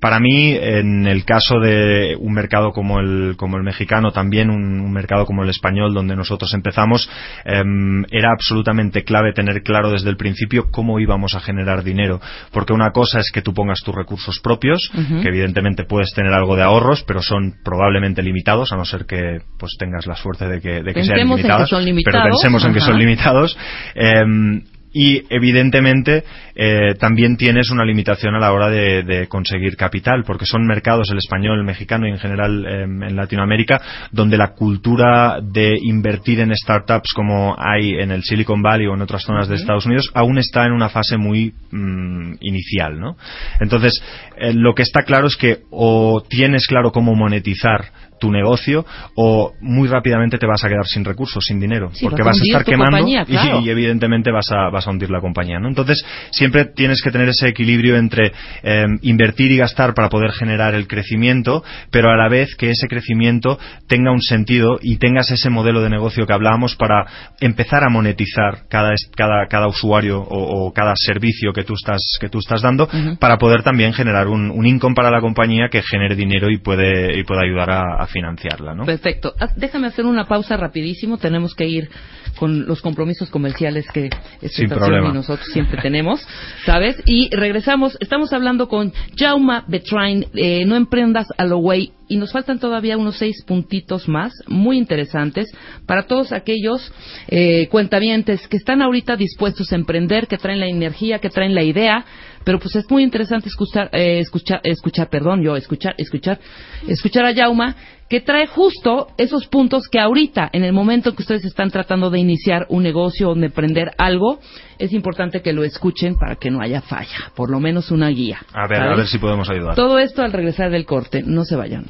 Para 0.00 0.20
mí, 0.20 0.52
en 0.52 1.06
el 1.06 1.24
caso 1.24 1.60
de 1.60 2.16
un 2.18 2.32
mercado 2.32 2.72
como 2.72 3.00
el, 3.00 3.34
como 3.36 3.56
el 3.56 3.62
mexicano, 3.62 4.12
también 4.12 4.50
un, 4.50 4.92
mercado 4.92 5.24
como 5.24 5.42
el 5.42 5.48
español, 5.48 5.94
donde 5.94 6.14
nosotros 6.16 6.52
empezamos, 6.54 7.08
em, 7.44 8.04
era 8.10 8.30
absolutamente 8.32 9.04
clave 9.04 9.32
tener 9.32 9.62
claro 9.62 9.90
desde 9.90 10.10
el 10.10 10.16
principio 10.16 10.70
cómo 10.70 11.00
íbamos 11.00 11.34
a 11.34 11.40
generar 11.40 11.82
dinero. 11.82 12.20
Porque 12.50 12.72
una 12.72 12.90
cosa 12.90 13.20
es 13.20 13.30
que 13.32 13.42
tú 13.42 13.54
pongas 13.54 13.80
tus 13.84 13.94
recursos 13.94 14.38
propios, 14.40 14.90
que 14.92 15.28
evidentemente 15.28 15.84
puedes 15.84 16.12
tener 16.12 16.32
algo 16.32 16.56
de 16.56 16.62
ahorros, 16.62 17.04
pero 17.06 17.22
son 17.22 17.54
probablemente 17.64 18.22
limitados, 18.22 18.72
a 18.72 18.76
no 18.76 18.84
ser 18.84 19.06
que 19.06 19.38
pues 19.58 19.76
tengas 19.78 20.06
la 20.06 20.14
suerte 20.14 20.46
de 20.46 20.60
que, 20.60 20.82
de 20.82 20.92
que 20.92 21.04
sean 21.04 21.18
limitados. 21.18 21.70
Pero 21.70 22.24
pensemos 22.24 22.64
en 22.64 22.74
que 22.74 22.80
son 22.80 22.98
limitados. 22.98 23.56
Em, 23.94 24.62
y 24.92 25.22
evidentemente 25.30 26.24
eh, 26.54 26.94
también 26.98 27.36
tienes 27.36 27.70
una 27.70 27.84
limitación 27.84 28.34
a 28.34 28.38
la 28.38 28.52
hora 28.52 28.68
de, 28.68 29.26
conseguir 29.28 29.76
capital 29.76 30.24
porque 30.24 30.46
son 30.46 30.66
mercados 30.66 31.10
el 31.10 31.18
español 31.18 31.58
el 31.58 31.64
mexicano 31.64 32.06
y 32.06 32.10
en 32.10 32.18
general 32.18 32.66
em, 32.66 33.02
en 33.02 33.16
Latinoamérica 33.16 33.80
donde 34.10 34.36
la 34.36 34.52
cultura 34.54 35.38
de 35.42 35.74
invertir 35.82 36.40
en 36.40 36.54
startups 36.54 37.12
como 37.14 37.56
hay 37.58 37.94
en 37.94 38.10
el 38.10 38.22
Silicon 38.22 38.62
Valley 38.62 38.86
o 38.86 38.94
en 38.94 39.02
otras 39.02 39.22
zonas 39.22 39.48
de 39.48 39.56
Estados 39.56 39.86
Unidos 39.86 40.10
aún 40.14 40.38
está 40.38 40.66
en 40.66 40.72
una 40.72 40.88
fase 40.88 41.16
muy 41.16 41.54
mm, 41.70 42.34
inicial 42.40 43.00
¿no? 43.00 43.16
entonces 43.60 44.02
eh, 44.36 44.52
lo 44.52 44.74
que 44.74 44.82
está 44.82 45.02
claro 45.02 45.26
es 45.26 45.36
que 45.36 45.60
o 45.70 46.22
tienes 46.28 46.66
claro 46.66 46.92
cómo 46.92 47.14
monetizar 47.14 47.92
tu 48.22 48.30
negocio 48.30 48.86
o 49.16 49.52
muy 49.60 49.88
rápidamente 49.88 50.38
te 50.38 50.46
vas 50.46 50.62
a 50.62 50.68
quedar 50.68 50.86
sin 50.86 51.04
recursos, 51.04 51.44
sin 51.44 51.58
dinero, 51.58 51.90
porque 52.00 52.22
vas 52.22 52.38
a, 52.38 52.44
estar 52.44 52.64
quemando 52.64 53.04
y, 53.04 53.68
evidentemente 53.68 54.30
vas 54.30 54.46
a, 54.52 54.70
vas 54.70 54.86
a 54.86 54.90
hundir 54.92 55.10
la 55.10 55.20
compañía. 55.20 55.58
¿no? 55.58 55.66
Entonces, 55.66 56.04
siempre 56.30 56.66
tienes 56.66 57.02
que 57.02 57.10
tener 57.10 57.28
ese 57.28 57.48
equilibrio 57.48 57.96
entre 57.96 58.30
eh, 58.62 58.84
invertir 59.00 59.50
y 59.50 59.56
gastar 59.56 59.92
para 59.94 60.08
poder 60.08 60.30
generar 60.30 60.76
el 60.76 60.86
crecimiento, 60.86 61.64
pero 61.90 62.12
a 62.12 62.16
la 62.16 62.28
vez 62.28 62.54
que 62.54 62.70
ese 62.70 62.86
crecimiento 62.86 63.58
tenga 63.88 64.12
un 64.12 64.22
sentido 64.22 64.78
y 64.80 64.98
tengas 64.98 65.32
ese 65.32 65.50
modelo 65.50 65.82
de 65.82 65.90
negocio 65.90 66.24
que 66.24 66.32
hablábamos 66.32 66.76
para 66.76 67.04
empezar 67.40 67.82
a 67.82 67.90
monetizar 67.90 68.68
cada, 68.68 68.94
cada, 69.16 69.48
cada 69.48 69.66
usuario 69.66 70.20
o, 70.20 70.72
cada 70.72 70.92
servicio 70.94 71.52
que 71.52 71.64
tú 71.64 71.74
estás, 71.74 72.02
que 72.20 72.28
tú 72.28 72.38
estás 72.38 72.62
dando 72.62 72.88
para 73.18 73.36
poder 73.36 73.64
también 73.64 73.92
generar 73.92 74.28
un, 74.28 74.52
un 74.52 74.64
income 74.64 74.94
para 74.94 75.10
la 75.10 75.20
compañía 75.20 75.68
que 75.68 75.82
genere 75.82 76.14
dinero 76.14 76.50
y 76.50 76.58
puede, 76.58 77.18
y 77.18 77.24
pueda 77.24 77.42
ayudar 77.42 77.70
a, 77.70 78.02
a 78.04 78.06
financiarla, 78.12 78.74
¿no? 78.74 78.84
Perfecto. 78.84 79.32
Ah, 79.40 79.48
déjame 79.56 79.88
hacer 79.88 80.06
una 80.06 80.26
pausa 80.26 80.56
rapidísimo. 80.56 81.18
Tenemos 81.18 81.54
que 81.54 81.66
ir 81.66 81.90
con 82.38 82.66
los 82.66 82.80
compromisos 82.80 83.30
comerciales 83.30 83.86
que 83.92 84.10
esta 84.40 84.62
y 84.62 85.12
nosotros 85.12 85.48
siempre 85.52 85.80
tenemos, 85.82 86.26
¿sabes? 86.64 87.02
Y 87.06 87.34
regresamos. 87.34 87.96
Estamos 88.00 88.32
hablando 88.32 88.68
con 88.68 88.92
Jauma 89.16 89.64
Betrain, 89.66 90.26
eh, 90.34 90.64
No 90.64 90.76
emprendas 90.76 91.26
a 91.36 91.44
lo 91.44 91.58
way 91.58 91.92
y 92.08 92.16
nos 92.16 92.30
faltan 92.30 92.58
todavía 92.58 92.98
unos 92.98 93.16
seis 93.16 93.42
puntitos 93.42 94.06
más 94.06 94.32
muy 94.46 94.76
interesantes 94.76 95.50
para 95.86 96.06
todos 96.06 96.32
aquellos 96.32 96.92
eh, 97.28 97.68
cuentavientes 97.68 98.46
que 98.48 98.58
están 98.58 98.82
ahorita 98.82 99.16
dispuestos 99.16 99.72
a 99.72 99.76
emprender, 99.76 100.26
que 100.26 100.36
traen 100.36 100.60
la 100.60 100.66
energía, 100.66 101.20
que 101.20 101.30
traen 101.30 101.54
la 101.54 101.62
idea, 101.62 102.04
pero 102.44 102.58
pues 102.58 102.76
es 102.76 102.90
muy 102.90 103.02
interesante 103.02 103.48
escuchar, 103.48 103.88
eh, 103.92 104.18
escuchar, 104.18 104.60
escuchar, 104.64 105.08
perdón, 105.08 105.42
yo 105.42 105.56
escuchar, 105.56 105.94
escuchar, 105.96 106.38
escuchar 106.86 107.24
a 107.24 107.32
Yauma, 107.32 107.76
que 108.12 108.20
trae 108.20 108.46
justo 108.46 109.08
esos 109.16 109.46
puntos 109.46 109.88
que 109.90 109.98
ahorita, 109.98 110.50
en 110.52 110.64
el 110.64 110.74
momento 110.74 111.08
en 111.08 111.16
que 111.16 111.22
ustedes 111.22 111.46
están 111.46 111.70
tratando 111.70 112.10
de 112.10 112.18
iniciar 112.18 112.66
un 112.68 112.82
negocio 112.82 113.30
o 113.30 113.34
de 113.34 113.46
emprender 113.46 113.92
algo, 113.96 114.38
es 114.78 114.92
importante 114.92 115.40
que 115.40 115.54
lo 115.54 115.64
escuchen 115.64 116.16
para 116.16 116.36
que 116.36 116.50
no 116.50 116.60
haya 116.60 116.82
falla, 116.82 117.32
por 117.34 117.48
lo 117.48 117.58
menos 117.58 117.90
una 117.90 118.08
guía. 118.08 118.40
A 118.52 118.68
ver, 118.68 118.82
a 118.82 118.96
ver 118.96 119.06
si 119.06 119.16
podemos 119.16 119.48
ayudar. 119.48 119.76
Todo 119.76 119.98
esto 119.98 120.20
al 120.20 120.30
regresar 120.30 120.70
del 120.70 120.84
corte, 120.84 121.22
no 121.24 121.44
se 121.44 121.56
vayan. 121.56 121.86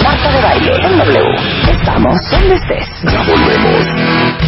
Marta 0.00 0.30
de 0.30 0.40
baile 0.40 0.72
en 0.86 0.98
W. 0.98 1.34
Estamos 1.72 2.30
donde 2.30 2.54
estés. 2.54 2.88
Ya 3.12 3.24
volvemos. 3.24 4.39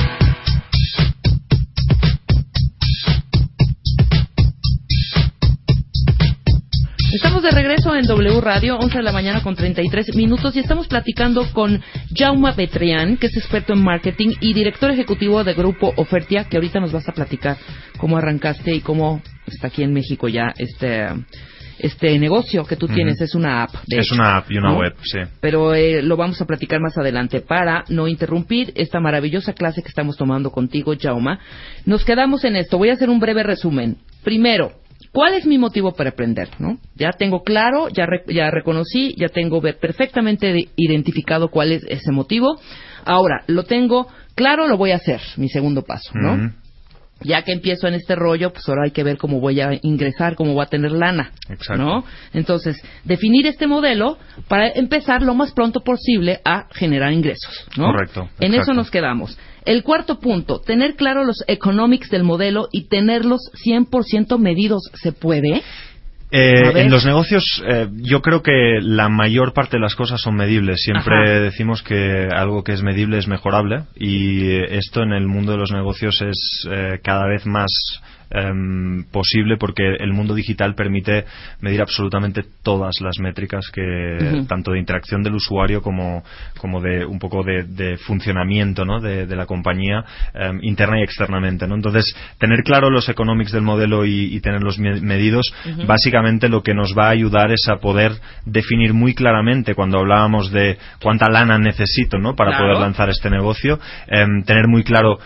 Estamos 7.14 7.42
de 7.42 7.50
regreso 7.50 7.95
en 7.95 8.07
W 8.07 8.40
Radio, 8.40 8.78
11 8.78 8.97
de 8.97 9.02
la 9.02 9.12
mañana 9.12 9.42
con 9.42 9.54
33 9.54 10.16
minutos, 10.16 10.57
y 10.57 10.61
estamos 10.61 10.88
platicando 10.88 11.45
con 11.52 11.83
Jauma 12.16 12.52
Betrián, 12.52 13.19
que 13.19 13.26
es 13.26 13.37
experto 13.37 13.75
en 13.75 13.85
marketing 13.85 14.31
y 14.40 14.54
director 14.54 14.90
ejecutivo 14.90 15.45
de 15.45 15.52
Grupo 15.52 15.92
Ofertia, 15.97 16.45
que 16.45 16.57
ahorita 16.57 16.81
nos 16.81 16.90
vas 16.90 17.07
a 17.11 17.12
platicar 17.12 17.59
cómo 17.99 18.16
arrancaste 18.16 18.75
y 18.75 18.81
cómo 18.81 19.21
está 19.47 19.66
aquí 19.66 19.83
en 19.83 19.92
México 19.92 20.26
ya 20.26 20.54
este 20.57 21.09
este 21.78 22.19
negocio 22.19 22.64
que 22.64 22.76
tú 22.76 22.87
tienes 22.87 23.21
es 23.21 23.35
una 23.35 23.64
app. 23.64 23.71
es 23.88 24.11
una 24.12 24.37
app 24.37 24.50
y 24.50 24.59
una 24.59 24.73
web, 24.73 24.95
sí. 25.02 25.19
Pero 25.40 25.75
eh, 25.75 26.00
lo 26.00 26.16
vamos 26.16 26.40
a 26.40 26.47
platicar 26.47 26.81
más 26.81 26.97
adelante 26.97 27.40
para 27.40 27.85
no 27.88 28.09
interrumpir 28.09 28.73
esta 28.76 29.00
maravillosa 29.00 29.52
clase 29.52 29.83
que 29.83 29.88
estamos 29.88 30.16
tomando 30.16 30.50
contigo, 30.50 30.95
Jauma. 30.99 31.40
Nos 31.85 32.04
quedamos 32.04 32.45
en 32.45 32.57
esto. 32.57 32.78
Voy 32.78 32.90
a 32.90 32.95
hacer 32.95 33.11
un 33.11 33.19
breve 33.19 33.42
resumen. 33.42 33.97
Primero, 34.23 34.73
¿Cuál 35.12 35.35
es 35.35 35.47
mi 35.47 35.59
motivo 35.59 35.92
para 35.92 36.11
aprender? 36.11 36.49
¿no? 36.59 36.78
Ya 36.95 37.12
tengo 37.12 37.42
claro, 37.42 37.88
ya, 37.88 38.07
ya 38.26 38.50
reconocí, 38.50 39.14
ya 39.16 39.28
tengo 39.28 39.61
perfectamente 39.61 40.69
identificado 40.76 41.49
cuál 41.49 41.73
es 41.73 41.85
ese 41.88 42.12
motivo. 42.12 42.59
Ahora, 43.04 43.45
lo 43.47 43.64
tengo 43.64 44.09
claro, 44.35 44.66
lo 44.66 44.76
voy 44.76 44.92
a 44.92 44.97
hacer, 44.97 45.21
mi 45.37 45.49
segundo 45.49 45.83
paso, 45.83 46.11
¿no? 46.14 46.52
Ya 47.25 47.42
que 47.42 47.52
empiezo 47.52 47.87
en 47.87 47.95
este 47.95 48.16
rollo, 48.16 48.52
pues 48.52 48.69
ahora 48.69 48.83
hay 48.85 48.90
que 48.90 49.04
ver 49.04 49.16
cómo 49.16 49.38
voy 49.38 49.61
a 49.61 49.78
ingresar, 49.83 50.35
cómo 50.35 50.54
voy 50.54 50.64
a 50.64 50.69
tener 50.69 50.90
lana, 50.90 51.31
¿no? 51.76 52.04
Entonces, 52.33 52.83
definir 53.04 53.47
este 53.47 53.69
modelo 53.69 54.19
para 54.49 54.69
empezar 54.71 55.23
lo 55.23 55.35
más 55.35 55.52
pronto 55.52 55.81
posible 55.81 56.40
a 56.45 56.66
generar 56.73 57.12
ingresos, 57.12 57.66
¿no? 57.76 57.92
Correcto. 57.92 58.28
En 58.40 58.54
eso 58.54 58.73
nos 58.73 58.90
quedamos. 58.90 59.38
El 59.64 59.83
cuarto 59.83 60.19
punto, 60.19 60.61
tener 60.61 60.95
claro 60.97 61.25
los 61.25 61.45
economics 61.47 62.11
del 62.11 62.25
modelo 62.25 62.69
y 62.73 62.88
tenerlos 62.88 63.50
100% 63.64 64.38
medidos, 64.38 64.90
¿se 64.95 65.12
puede? 65.12 65.62
Eh, 66.35 66.81
en 66.81 66.90
los 66.90 67.04
negocios, 67.04 67.45
eh, 67.69 67.88
yo 67.92 68.23
creo 68.23 68.42
que 68.42 68.78
la 68.81 69.11
mayor 69.11 69.52
parte 69.52 69.76
de 69.76 69.83
las 69.83 69.95
cosas 69.95 70.19
son 70.19 70.35
medibles. 70.35 70.81
Siempre 70.81 71.40
decimos 71.40 71.83
que 71.83 72.26
algo 72.35 72.64
que 72.64 72.73
es 72.73 72.83
medible 72.83 73.19
es 73.19 73.28
mejorable 73.28 73.83
y 73.95 74.47
eh, 74.47 74.78
esto 74.78 75.02
en 75.02 75.12
el 75.12 75.26
mundo 75.26 75.52
de 75.52 75.59
los 75.59 75.73
negocios 75.73 76.23
es 76.23 76.66
cada 77.02 77.28
vez 77.28 77.45
más 77.45 77.71
Em, 78.35 79.05
posible 79.11 79.59
porque 79.59 79.83
el 79.99 80.15
mundo 80.15 80.35
digital 80.35 80.75
permite 80.75 81.27
medir 81.61 81.83
absolutamente 81.83 82.43
todas 82.62 82.95
las 83.03 83.19
métricas 83.19 83.71
que 83.71 84.45
tanto 84.49 84.73
de 84.73 84.79
interacción 84.79 85.23
del 85.23 85.35
usuario 85.35 85.83
como, 85.83 86.25
como 86.57 86.81
de 86.81 87.05
un 87.05 87.19
poco 87.19 87.43
de, 87.45 87.99
funcionamiento 87.99 88.87
¿no? 88.87 89.01
de, 89.01 89.27
la 89.37 89.45
compañía 89.45 90.03
em, 90.33 90.61
interna 90.62 90.99
y 90.99 91.03
externamente 91.03 91.67
¿no? 91.67 91.75
entonces 91.75 92.15
tener 92.39 92.62
claro 92.62 92.89
los 92.89 93.07
economics 93.11 93.53
del 93.53 93.62
modelo 93.62 94.07
y, 94.07 94.41
tenerlos 94.41 94.79
medidos 94.79 95.53
básicamente 95.87 96.49
lo 96.49 96.62
que 96.62 96.75
nos 96.75 96.95
va 96.99 97.09
a 97.09 97.11
ayudar 97.11 97.53
es 97.53 97.69
a 97.69 97.77
poder 97.77 98.12
definir 98.47 98.95
muy 98.95 99.15
claramente 99.15 99.75
cuando 99.75 99.99
hablábamos 99.99 100.51
de 100.51 100.79
cuánta 101.03 101.29
lana 101.29 101.59
necesito 101.59 102.19
¿no? 102.19 102.35
para 102.35 102.57
poder 102.57 102.79
lanzar 102.79 103.11
este 103.11 103.29
negocio 103.29 103.79
em, 104.09 104.43
tener 104.45 104.69
muy 104.69 104.85
claro 104.85 105.19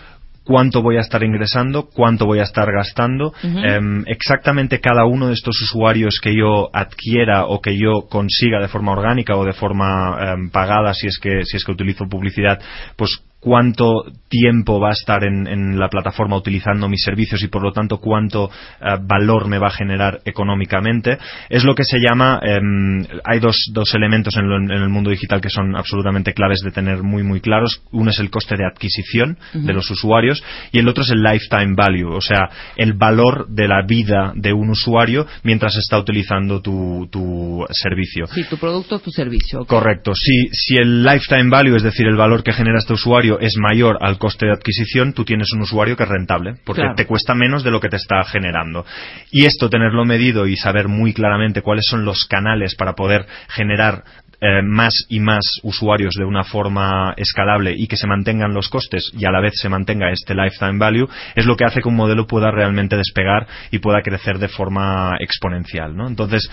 cuánto 0.47 0.81
voy 0.81 0.95
a 0.95 1.01
estar 1.01 1.21
ingresando, 1.23 1.89
cuánto 1.93 2.25
voy 2.25 2.39
a 2.39 2.43
estar 2.43 2.71
gastando, 2.71 3.33
em, 3.43 4.03
exactamente 4.07 4.79
cada 4.79 5.05
uno 5.05 5.27
de 5.27 5.33
estos 5.33 5.61
usuarios 5.61 6.21
que 6.21 6.33
yo 6.33 6.69
adquiera 6.73 7.45
o 7.45 7.59
que 7.61 7.77
yo 7.77 8.07
consiga 8.09 8.61
de 8.61 8.69
forma 8.69 8.93
orgánica 8.93 9.35
o 9.35 9.43
de 9.43 9.51
forma 9.51 10.17
em, 10.21 10.49
pagada 10.49 10.93
si 10.93 11.07
es 11.07 11.19
que 11.19 11.43
si 11.43 11.57
es 11.57 11.65
que 11.65 11.73
utilizo 11.73 12.07
publicidad, 12.07 12.61
pues 12.95 13.21
cuánto 13.47 14.03
tiempo 14.27 14.77
va 14.77 14.89
a 14.89 14.91
estar 14.91 15.23
en, 15.23 15.79
la 15.79 15.87
plataforma 15.87 16.35
utilizando 16.35 16.89
mis 16.89 17.01
servicios 17.01 17.41
y 17.43 17.47
por 17.47 17.63
lo 17.63 17.71
tanto 17.71 17.99
cuánto 17.99 18.49
eh, 18.81 18.97
valor 19.01 19.47
me 19.47 19.57
va 19.57 19.67
a 19.67 19.71
generar 19.71 20.19
económicamente. 20.25 21.17
Es 21.49 21.63
lo 21.63 21.73
que 21.73 21.85
se 21.85 21.99
llama, 21.99 22.41
em, 22.43 23.05
hay 23.23 23.39
dos, 23.39 23.55
dos 23.71 23.95
elementos 23.95 24.35
en, 24.35 24.69
el 24.69 24.89
mundo 24.89 25.11
digital 25.11 25.39
que 25.39 25.49
son 25.49 25.77
absolutamente 25.77 26.33
claves 26.33 26.59
de 26.61 26.71
tener 26.71 27.03
muy 27.03 27.23
muy 27.23 27.39
claros. 27.39 27.81
Uno 27.93 28.09
es 28.11 28.19
el 28.19 28.29
coste 28.29 28.57
de 28.57 28.65
adquisición 28.65 29.37
de 29.53 29.73
los 29.73 29.89
usuarios 29.89 30.43
y 30.73 30.79
el 30.79 30.89
otro 30.89 31.03
es 31.03 31.11
el 31.11 31.23
lifetime 31.23 31.73
value, 31.75 32.13
o 32.13 32.21
sea, 32.21 32.49
el 32.75 32.93
valor 32.93 33.47
de 33.47 33.67
la 33.69 33.85
vida 33.85 34.33
de 34.35 34.51
un 34.51 34.71
usuario 34.71 35.25
mientras 35.43 35.77
está 35.77 35.97
utilizando 35.97 36.61
tu, 36.61 37.07
tu 37.09 37.65
servicio. 37.71 38.27
Sí, 38.27 38.43
tu 38.49 38.57
producto 38.57 38.95
o 38.95 38.99
tu 38.99 39.11
servicio. 39.11 39.65
Correcto. 39.65 40.11
Si, 40.13 40.49
si 40.51 40.75
el 40.75 41.03
lifetime 41.03 41.49
value, 41.49 41.77
es 41.77 41.83
decir, 41.83 42.07
el 42.07 42.17
valor 42.17 42.43
que 42.43 42.51
genera 42.51 42.79
este 42.79 42.93
usuario 42.93 43.36
es 43.39 43.55
mayor 43.57 43.97
al 44.01 44.17
coste 44.17 44.45
de 44.45 44.53
adquisición, 44.53 45.13
tú 45.13 45.25
tienes 45.25 45.51
un 45.53 45.61
usuario 45.61 45.95
que 45.95 46.03
es 46.03 46.09
rentable, 46.09 46.55
porque 46.65 46.83
te 46.95 47.05
cuesta 47.05 47.33
menos 47.35 47.63
de 47.63 47.71
lo 47.71 47.79
que 47.79 47.89
te 47.89 47.97
está 47.97 48.23
generando. 48.23 48.85
Y 49.31 49.45
esto, 49.45 49.69
tenerlo 49.69 50.05
medido 50.05 50.47
y 50.47 50.55
saber 50.55 50.87
muy 50.87 51.13
claramente 51.13 51.61
cuáles 51.61 51.85
son 51.85 52.05
los 52.05 52.25
canales 52.25 52.75
para 52.75 52.93
poder 52.93 53.25
generar 53.49 54.03
eh, 54.39 54.61
más 54.61 54.93
y 55.09 55.19
más 55.19 55.59
usuarios 55.63 56.13
de 56.13 56.23
una 56.23 56.43
forma 56.43 57.15
escalable 57.17 57.73
y 57.75 57.87
que 57.87 57.97
se 57.97 58.05
mantengan 58.05 58.53
los 58.53 58.69
costes 58.69 59.11
y 59.17 59.25
a 59.25 59.31
la 59.31 59.41
vez 59.41 59.53
se 59.55 59.67
mantenga 59.67 60.11
este 60.11 60.35
lifetime 60.35 60.77
value 60.77 61.09
es 61.33 61.47
lo 61.47 61.55
que 61.55 61.65
hace 61.65 61.81
que 61.81 61.87
un 61.87 61.95
modelo 61.95 62.27
pueda 62.27 62.51
realmente 62.51 62.95
despegar 62.97 63.47
y 63.71 63.79
pueda 63.79 64.03
crecer 64.03 64.37
de 64.37 64.47
forma 64.47 65.17
exponencial. 65.19 65.97
¿no? 65.97 66.07
Entonces, 66.07 66.47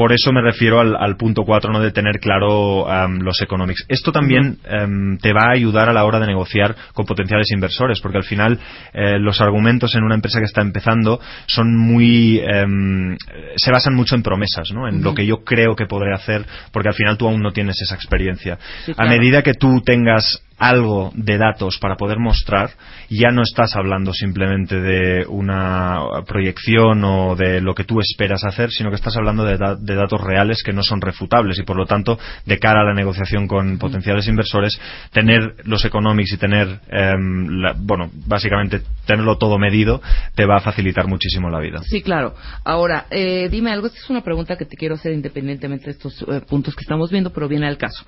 por 0.00 0.14
eso 0.14 0.32
me 0.32 0.40
refiero 0.40 0.80
al, 0.80 1.16
punto 1.18 1.44
4, 1.44 1.70
¿no? 1.70 1.78
de 1.78 1.90
tener 1.90 2.20
claro 2.20 2.86
los 3.20 3.42
economics. 3.42 3.84
Esto 3.86 4.12
también 4.12 4.56
em, 4.64 5.18
te 5.18 5.34
va 5.34 5.48
a 5.48 5.52
ayudar 5.52 5.90
a 5.90 5.92
la 5.92 6.06
hora 6.06 6.18
de 6.18 6.26
negociar 6.26 6.74
con 6.94 7.04
potenciales 7.04 7.50
inversores, 7.52 8.00
porque 8.00 8.16
al 8.16 8.24
final 8.24 8.58
eh, 8.94 9.18
los 9.18 9.42
argumentos 9.42 9.94
en 9.94 10.04
una 10.04 10.14
empresa 10.14 10.38
que 10.38 10.46
está 10.46 10.62
empezando 10.62 11.20
son 11.44 11.76
muy. 11.76 12.38
Em, 12.38 13.14
se 13.56 13.70
basan 13.70 13.94
mucho 13.94 14.14
en 14.14 14.22
promesas, 14.22 14.72
¿no? 14.72 14.88
en 14.88 15.02
lo 15.02 15.14
que 15.14 15.26
yo 15.26 15.44
creo 15.44 15.76
que 15.76 15.84
podré 15.84 16.14
hacer, 16.14 16.46
porque 16.72 16.88
al 16.88 16.94
final 16.94 17.18
tú 17.18 17.28
aún 17.28 17.42
no 17.42 17.52
tienes 17.52 17.76
esa 17.82 17.94
experiencia. 17.94 18.58
A 18.96 19.04
medida 19.04 19.42
que 19.42 19.52
tú 19.52 19.82
tengas 19.82 20.42
algo 20.60 21.10
de 21.14 21.38
datos 21.38 21.78
para 21.80 21.96
poder 21.96 22.18
mostrar, 22.18 22.70
ya 23.08 23.30
no 23.30 23.42
estás 23.42 23.74
hablando 23.76 24.12
simplemente 24.12 24.78
de 24.78 25.26
una 25.26 26.22
proyección 26.26 27.02
o 27.02 27.34
de 27.34 27.62
lo 27.62 27.74
que 27.74 27.84
tú 27.84 27.98
esperas 27.98 28.44
hacer, 28.44 28.70
sino 28.70 28.90
que 28.90 28.96
estás 28.96 29.16
hablando 29.16 29.44
de, 29.44 29.56
datos 29.56 30.20
reales 30.20 30.62
que 30.62 30.74
no 30.74 30.82
son 30.82 31.00
refutables 31.00 31.58
y 31.58 31.62
por 31.62 31.76
lo 31.76 31.86
tanto, 31.86 32.18
de 32.44 32.58
cara 32.58 32.82
a 32.82 32.84
la 32.84 32.94
negociación 32.94 33.48
con 33.48 33.78
potenciales 33.78 34.28
inversores, 34.28 34.78
tener 35.12 35.54
los 35.64 35.82
economics 35.86 36.34
y 36.34 36.36
tener, 36.36 36.80
em, 36.90 37.62
bueno, 37.78 38.10
básicamente 38.26 38.82
tenerlo 39.06 39.38
todo 39.38 39.58
medido 39.58 40.02
te 40.34 40.44
va 40.44 40.58
a 40.58 40.60
facilitar 40.60 41.06
muchísimo 41.06 41.48
la 41.48 41.58
vida. 41.58 41.80
Sí, 41.84 42.02
claro. 42.02 42.34
Ahora, 42.64 43.06
eh, 43.10 43.48
dime 43.50 43.72
algo, 43.72 43.86
esta 43.86 43.98
es 43.98 44.10
una 44.10 44.20
pregunta 44.20 44.56
que 44.56 44.66
te 44.66 44.76
quiero 44.76 44.96
hacer 44.96 45.12
independientemente 45.12 45.86
de 45.86 45.92
estos 45.92 46.22
eh, 46.28 46.42
puntos 46.46 46.76
que 46.76 46.82
estamos 46.82 47.10
viendo, 47.10 47.30
pero 47.32 47.48
viene 47.48 47.66
al 47.66 47.78
caso. 47.78 48.04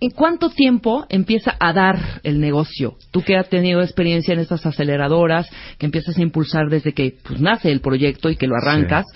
¿En 0.00 0.10
cuánto 0.10 0.50
tiempo 0.50 1.06
empieza 1.08 1.56
a 1.58 1.72
dar 1.72 2.20
el 2.22 2.40
negocio? 2.40 2.96
Tú 3.10 3.22
que 3.22 3.36
has 3.36 3.48
tenido 3.48 3.80
experiencia 3.80 4.34
en 4.34 4.40
estas 4.40 4.64
aceleradoras, 4.66 5.48
que 5.78 5.86
empiezas 5.86 6.18
a 6.18 6.22
impulsar 6.22 6.68
desde 6.68 6.92
que 6.92 7.14
pues, 7.22 7.40
nace 7.40 7.70
el 7.70 7.80
proyecto 7.80 8.30
y 8.30 8.36
que 8.36 8.46
lo 8.46 8.56
arrancas, 8.56 9.06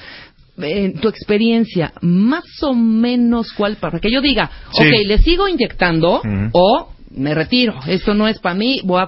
en 0.57 0.95
tu 0.95 1.09
experiencia, 1.09 1.93
más 2.01 2.45
o 2.63 2.75
menos 2.75 3.53
cuál, 3.53 3.77
para 3.77 4.01
que 4.01 4.11
yo 4.11 4.21
diga, 4.21 4.51
ok, 4.73 5.07
le 5.07 5.19
sigo 5.19 5.47
inyectando 5.47 6.21
o 6.53 6.89
me 7.11 7.35
retiro, 7.35 7.75
esto 7.87 8.15
no 8.15 8.29
es 8.29 8.39
para 8.39 8.55
mí, 8.55 8.81
voy 8.85 9.01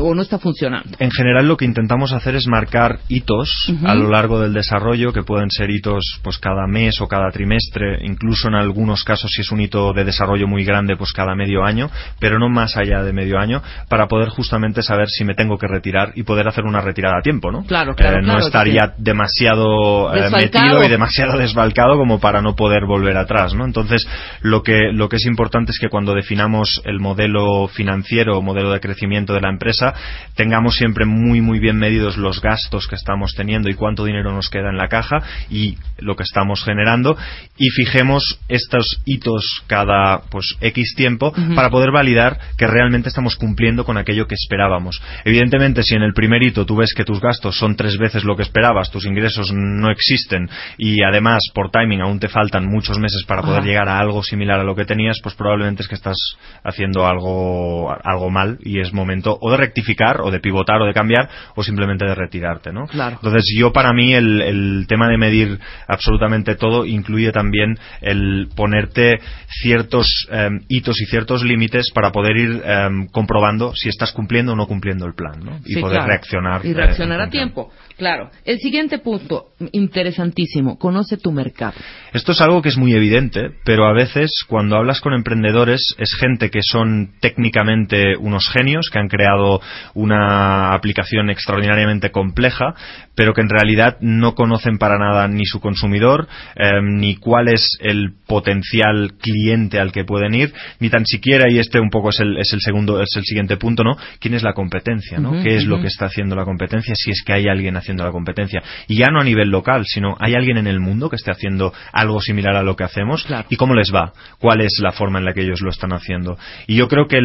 o 0.00 0.14
no 0.14 0.22
está 0.22 0.38
funcionando. 0.38 0.96
En 0.98 1.10
general 1.10 1.46
lo 1.46 1.56
que 1.56 1.64
intentamos 1.64 2.12
hacer 2.12 2.34
es 2.36 2.46
marcar 2.46 3.00
hitos 3.08 3.72
a 3.84 3.94
lo 3.94 4.08
largo 4.08 4.40
del 4.40 4.52
desarrollo, 4.52 5.12
que 5.12 5.22
pueden 5.22 5.50
ser 5.50 5.70
hitos 5.70 6.20
pues 6.22 6.38
cada 6.38 6.66
mes 6.66 7.00
o 7.00 7.08
cada 7.08 7.30
trimestre, 7.30 7.98
incluso 8.04 8.48
en 8.48 8.54
algunos 8.54 9.04
casos 9.04 9.30
si 9.30 9.42
es 9.42 9.50
un 9.50 9.60
hito 9.60 9.92
de 9.92 10.04
desarrollo 10.04 10.46
muy 10.46 10.64
grande, 10.64 10.96
pues 10.96 11.12
cada 11.12 11.34
medio 11.34 11.64
año, 11.64 11.90
pero 12.18 12.38
no 12.38 12.48
más 12.48 12.76
allá 12.76 13.02
de 13.02 13.12
medio 13.12 13.38
año, 13.38 13.62
para 13.88 14.08
poder 14.08 14.28
justamente 14.28 14.82
saber 14.82 15.08
si 15.08 15.24
me 15.24 15.34
tengo 15.34 15.58
que 15.58 15.66
retirar 15.66 16.12
y 16.14 16.22
poder 16.22 16.48
hacer 16.48 16.64
una 16.64 16.80
retirada 16.80 17.18
a 17.18 17.22
tiempo, 17.22 17.50
¿no? 17.50 17.64
Claro, 17.64 17.94
claro. 17.94 18.18
Eh, 18.18 18.22
no 18.22 18.38
estaría 18.38 18.94
demasiado 18.96 20.14
eh, 20.14 20.30
metido 20.30 20.82
y 20.82 20.88
demasiado 20.88 21.38
desbalcado 21.38 21.96
como 21.96 22.18
para 22.18 22.40
no 22.40 22.54
poder 22.54 22.84
volver 22.86 23.16
atrás, 23.16 23.54
¿no? 23.54 23.64
Entonces, 23.64 24.06
lo 24.42 24.62
que, 24.62 24.92
lo 24.92 25.08
que 25.08 25.16
es 25.16 25.26
importante 25.26 25.72
es 25.72 25.78
que 25.78 25.88
cuando 25.88 26.14
definamos 26.14 26.82
el 26.84 26.93
modelo 27.00 27.68
financiero 27.68 28.38
o 28.38 28.42
modelo 28.42 28.70
de 28.72 28.80
crecimiento 28.80 29.34
de 29.34 29.40
la 29.40 29.50
empresa, 29.50 29.94
tengamos 30.34 30.76
siempre 30.76 31.04
muy, 31.04 31.40
muy 31.40 31.58
bien 31.58 31.76
medidos 31.78 32.16
los 32.16 32.40
gastos 32.40 32.86
que 32.86 32.94
estamos 32.94 33.34
teniendo 33.36 33.68
y 33.68 33.74
cuánto 33.74 34.04
dinero 34.04 34.32
nos 34.32 34.48
queda 34.48 34.70
en 34.70 34.76
la 34.76 34.88
caja 34.88 35.22
y 35.50 35.76
lo 35.98 36.16
que 36.16 36.22
estamos 36.22 36.64
generando 36.64 37.16
y 37.56 37.70
fijemos 37.70 38.40
estos 38.48 39.00
hitos 39.04 39.62
cada 39.66 40.22
pues 40.30 40.56
X 40.60 40.94
tiempo 40.96 41.32
para 41.54 41.70
poder 41.70 41.90
validar 41.90 42.38
que 42.56 42.66
realmente 42.66 43.08
estamos 43.08 43.36
cumpliendo 43.36 43.84
con 43.84 43.96
aquello 43.96 44.26
que 44.26 44.34
esperábamos. 44.34 45.00
Evidentemente, 45.24 45.82
si 45.82 45.94
en 45.94 46.02
el 46.02 46.12
primer 46.12 46.42
hito 46.42 46.66
tú 46.66 46.76
ves 46.76 46.94
que 46.94 47.04
tus 47.04 47.20
gastos 47.20 47.56
son 47.56 47.76
tres 47.76 47.98
veces 47.98 48.24
lo 48.24 48.36
que 48.36 48.42
esperabas, 48.42 48.90
tus 48.90 49.06
ingresos 49.06 49.52
no 49.52 49.90
existen 49.90 50.48
y 50.78 51.02
además 51.02 51.42
por 51.54 51.70
timing 51.70 52.02
aún 52.02 52.18
te 52.18 52.28
faltan 52.28 52.66
muchos 52.66 52.98
meses 52.98 53.24
para 53.26 53.42
poder 53.42 53.64
llegar 53.64 53.88
a 53.88 53.98
algo 53.98 54.22
similar 54.22 54.60
a 54.60 54.64
lo 54.64 54.74
que 54.74 54.84
tenías, 54.84 55.18
pues 55.22 55.34
probablemente 55.34 55.82
es 55.82 55.88
que 55.88 55.94
estás 55.94 56.16
haciendo 56.62 56.83
algo, 57.06 57.94
algo 58.02 58.30
mal 58.30 58.58
y 58.60 58.80
es 58.80 58.92
momento 58.92 59.36
o 59.40 59.50
de 59.50 59.56
rectificar 59.56 60.20
o 60.20 60.30
de 60.30 60.40
pivotar 60.40 60.80
o 60.82 60.86
de 60.86 60.92
cambiar 60.92 61.28
o 61.54 61.62
simplemente 61.62 62.04
de 62.04 62.14
retirarte, 62.14 62.72
¿no? 62.72 62.86
Entonces 62.92 63.44
yo 63.56 63.72
para 63.72 63.92
mí 63.92 64.14
el, 64.14 64.40
el 64.40 64.86
tema 64.88 65.08
de 65.08 65.18
medir 65.18 65.58
absolutamente 65.88 66.54
todo 66.54 66.84
incluye 66.84 67.32
también 67.32 67.78
el 68.00 68.48
ponerte 68.54 69.20
ciertos 69.48 70.28
em, 70.30 70.60
hitos 70.68 71.00
y 71.00 71.06
ciertos 71.06 71.42
límites 71.44 71.90
para 71.94 72.10
poder 72.10 72.36
ir 72.36 72.62
em, 72.64 73.06
comprobando 73.08 73.74
si 73.74 73.88
estás 73.88 74.12
cumpliendo 74.12 74.52
o 74.52 74.56
no 74.56 74.66
cumpliendo 74.66 75.06
el 75.06 75.14
plan, 75.14 75.40
¿no? 75.44 75.58
Y 75.64 75.80
poder 75.80 76.02
reaccionar. 76.02 76.64
Y 76.64 76.72
reaccionar 76.72 77.20
eh, 77.20 77.24
a 77.24 77.30
tiempo. 77.30 77.72
Claro. 77.96 78.30
El 78.44 78.58
siguiente 78.58 78.98
punto, 78.98 79.50
interesantísimo, 79.70 80.78
conoce 80.78 81.16
tu 81.16 81.30
mercado. 81.30 81.74
Esto 82.12 82.32
es 82.32 82.40
algo 82.40 82.60
que 82.60 82.68
es 82.68 82.76
muy 82.76 82.92
evidente, 82.92 83.50
pero 83.64 83.86
a 83.86 83.92
veces 83.92 84.44
cuando 84.48 84.76
hablas 84.76 85.00
con 85.00 85.14
emprendedores 85.14 85.94
es 85.98 86.12
gente 86.14 86.50
que 86.50 86.60
son 86.62 87.12
técnicamente 87.20 88.16
unos 88.16 88.48
genios, 88.48 88.90
que 88.92 88.98
han 88.98 89.08
creado 89.08 89.60
una 89.94 90.74
aplicación 90.74 91.30
extraordinariamente 91.30 92.10
compleja, 92.10 92.74
pero 93.14 93.32
que 93.32 93.42
en 93.42 93.48
realidad 93.48 93.96
no 94.00 94.34
conocen 94.34 94.78
para 94.78 94.98
nada 94.98 95.28
ni 95.28 95.44
su 95.44 95.60
consumidor, 95.60 96.26
em, 96.56 96.98
ni 96.98 97.16
cuál 97.16 97.48
es 97.48 97.78
el 97.80 98.12
potencial 98.26 99.14
cliente 99.20 99.78
al 99.78 99.92
que 99.92 100.04
pueden 100.04 100.34
ir, 100.34 100.52
ni 100.80 100.90
tan 100.90 101.06
siquiera, 101.06 101.48
y 101.48 101.58
este 101.58 101.78
un 101.78 101.90
poco 101.90 102.10
es 102.10 102.18
el, 102.18 102.38
es 102.38 102.52
el 102.52 102.60
segundo, 102.60 103.00
es 103.00 103.14
el 103.16 103.22
siguiente 103.22 103.56
punto, 103.56 103.84
¿no? 103.84 103.96
¿Quién 104.18 104.34
es 104.34 104.42
la 104.42 104.52
competencia, 104.52 105.18
¿no? 105.18 105.42
¿Qué 105.42 105.54
es 105.54 105.64
lo 105.64 105.80
que 105.80 105.86
está 105.86 106.06
haciendo 106.06 106.34
la 106.34 106.44
competencia? 106.44 106.94
Si 106.96 107.10
es 107.12 107.22
que 107.24 107.34
hay 107.34 107.46
alguien 107.46 107.76
haciendo 107.84 108.04
la 108.04 108.10
competencia. 108.10 108.62
Y 108.88 108.96
ya 108.96 109.06
no 109.12 109.20
a 109.20 109.24
nivel 109.24 109.50
local, 109.50 109.84
sino 109.86 110.16
hay 110.18 110.34
alguien 110.34 110.56
en 110.56 110.66
el 110.66 110.80
mundo 110.80 111.10
que 111.10 111.16
esté 111.16 111.30
haciendo 111.30 111.72
algo 111.92 112.20
similar 112.20 112.56
a 112.56 112.62
lo 112.62 112.74
que 112.74 112.84
hacemos 112.84 113.26
y 113.50 113.56
cómo 113.56 113.74
les 113.74 113.92
va, 113.94 114.12
cuál 114.38 114.60
es 114.62 114.78
la 114.82 114.92
forma 114.92 115.18
en 115.18 115.26
la 115.26 115.32
que 115.32 115.42
ellos 115.42 115.60
lo 115.60 115.70
están 115.70 115.92
haciendo. 115.92 116.38
Y 116.66 116.76
yo 116.76 116.88
creo 116.88 117.06
que 117.06 117.18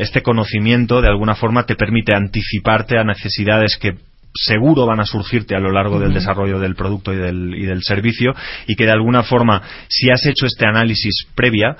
este 0.00 0.22
conocimiento 0.22 1.00
de 1.00 1.08
alguna 1.08 1.34
forma 1.34 1.64
te 1.64 1.76
permite 1.76 2.14
anticiparte 2.14 2.98
a 2.98 3.04
necesidades 3.04 3.76
que 3.76 3.94
seguro 4.34 4.86
van 4.86 5.00
a 5.00 5.04
surgirte 5.04 5.54
a 5.54 5.60
lo 5.60 5.70
largo 5.70 6.00
del 6.00 6.12
desarrollo 6.12 6.58
del 6.58 6.74
producto 6.74 7.12
y 7.12 7.16
del, 7.16 7.54
y 7.54 7.66
del 7.66 7.84
servicio 7.84 8.34
y 8.66 8.74
que 8.74 8.84
de 8.84 8.90
alguna 8.90 9.22
forma 9.22 9.62
si 9.88 10.10
has 10.10 10.26
hecho 10.26 10.46
este 10.46 10.66
análisis 10.66 11.28
previa 11.36 11.76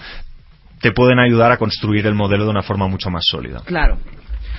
te 0.80 0.92
pueden 0.92 1.18
ayudar 1.18 1.50
a 1.50 1.56
construir 1.56 2.06
el 2.06 2.14
modelo 2.14 2.44
de 2.44 2.50
una 2.50 2.62
forma 2.62 2.86
mucho 2.86 3.10
más 3.10 3.24
sólida. 3.26 3.62
Claro. 3.64 3.98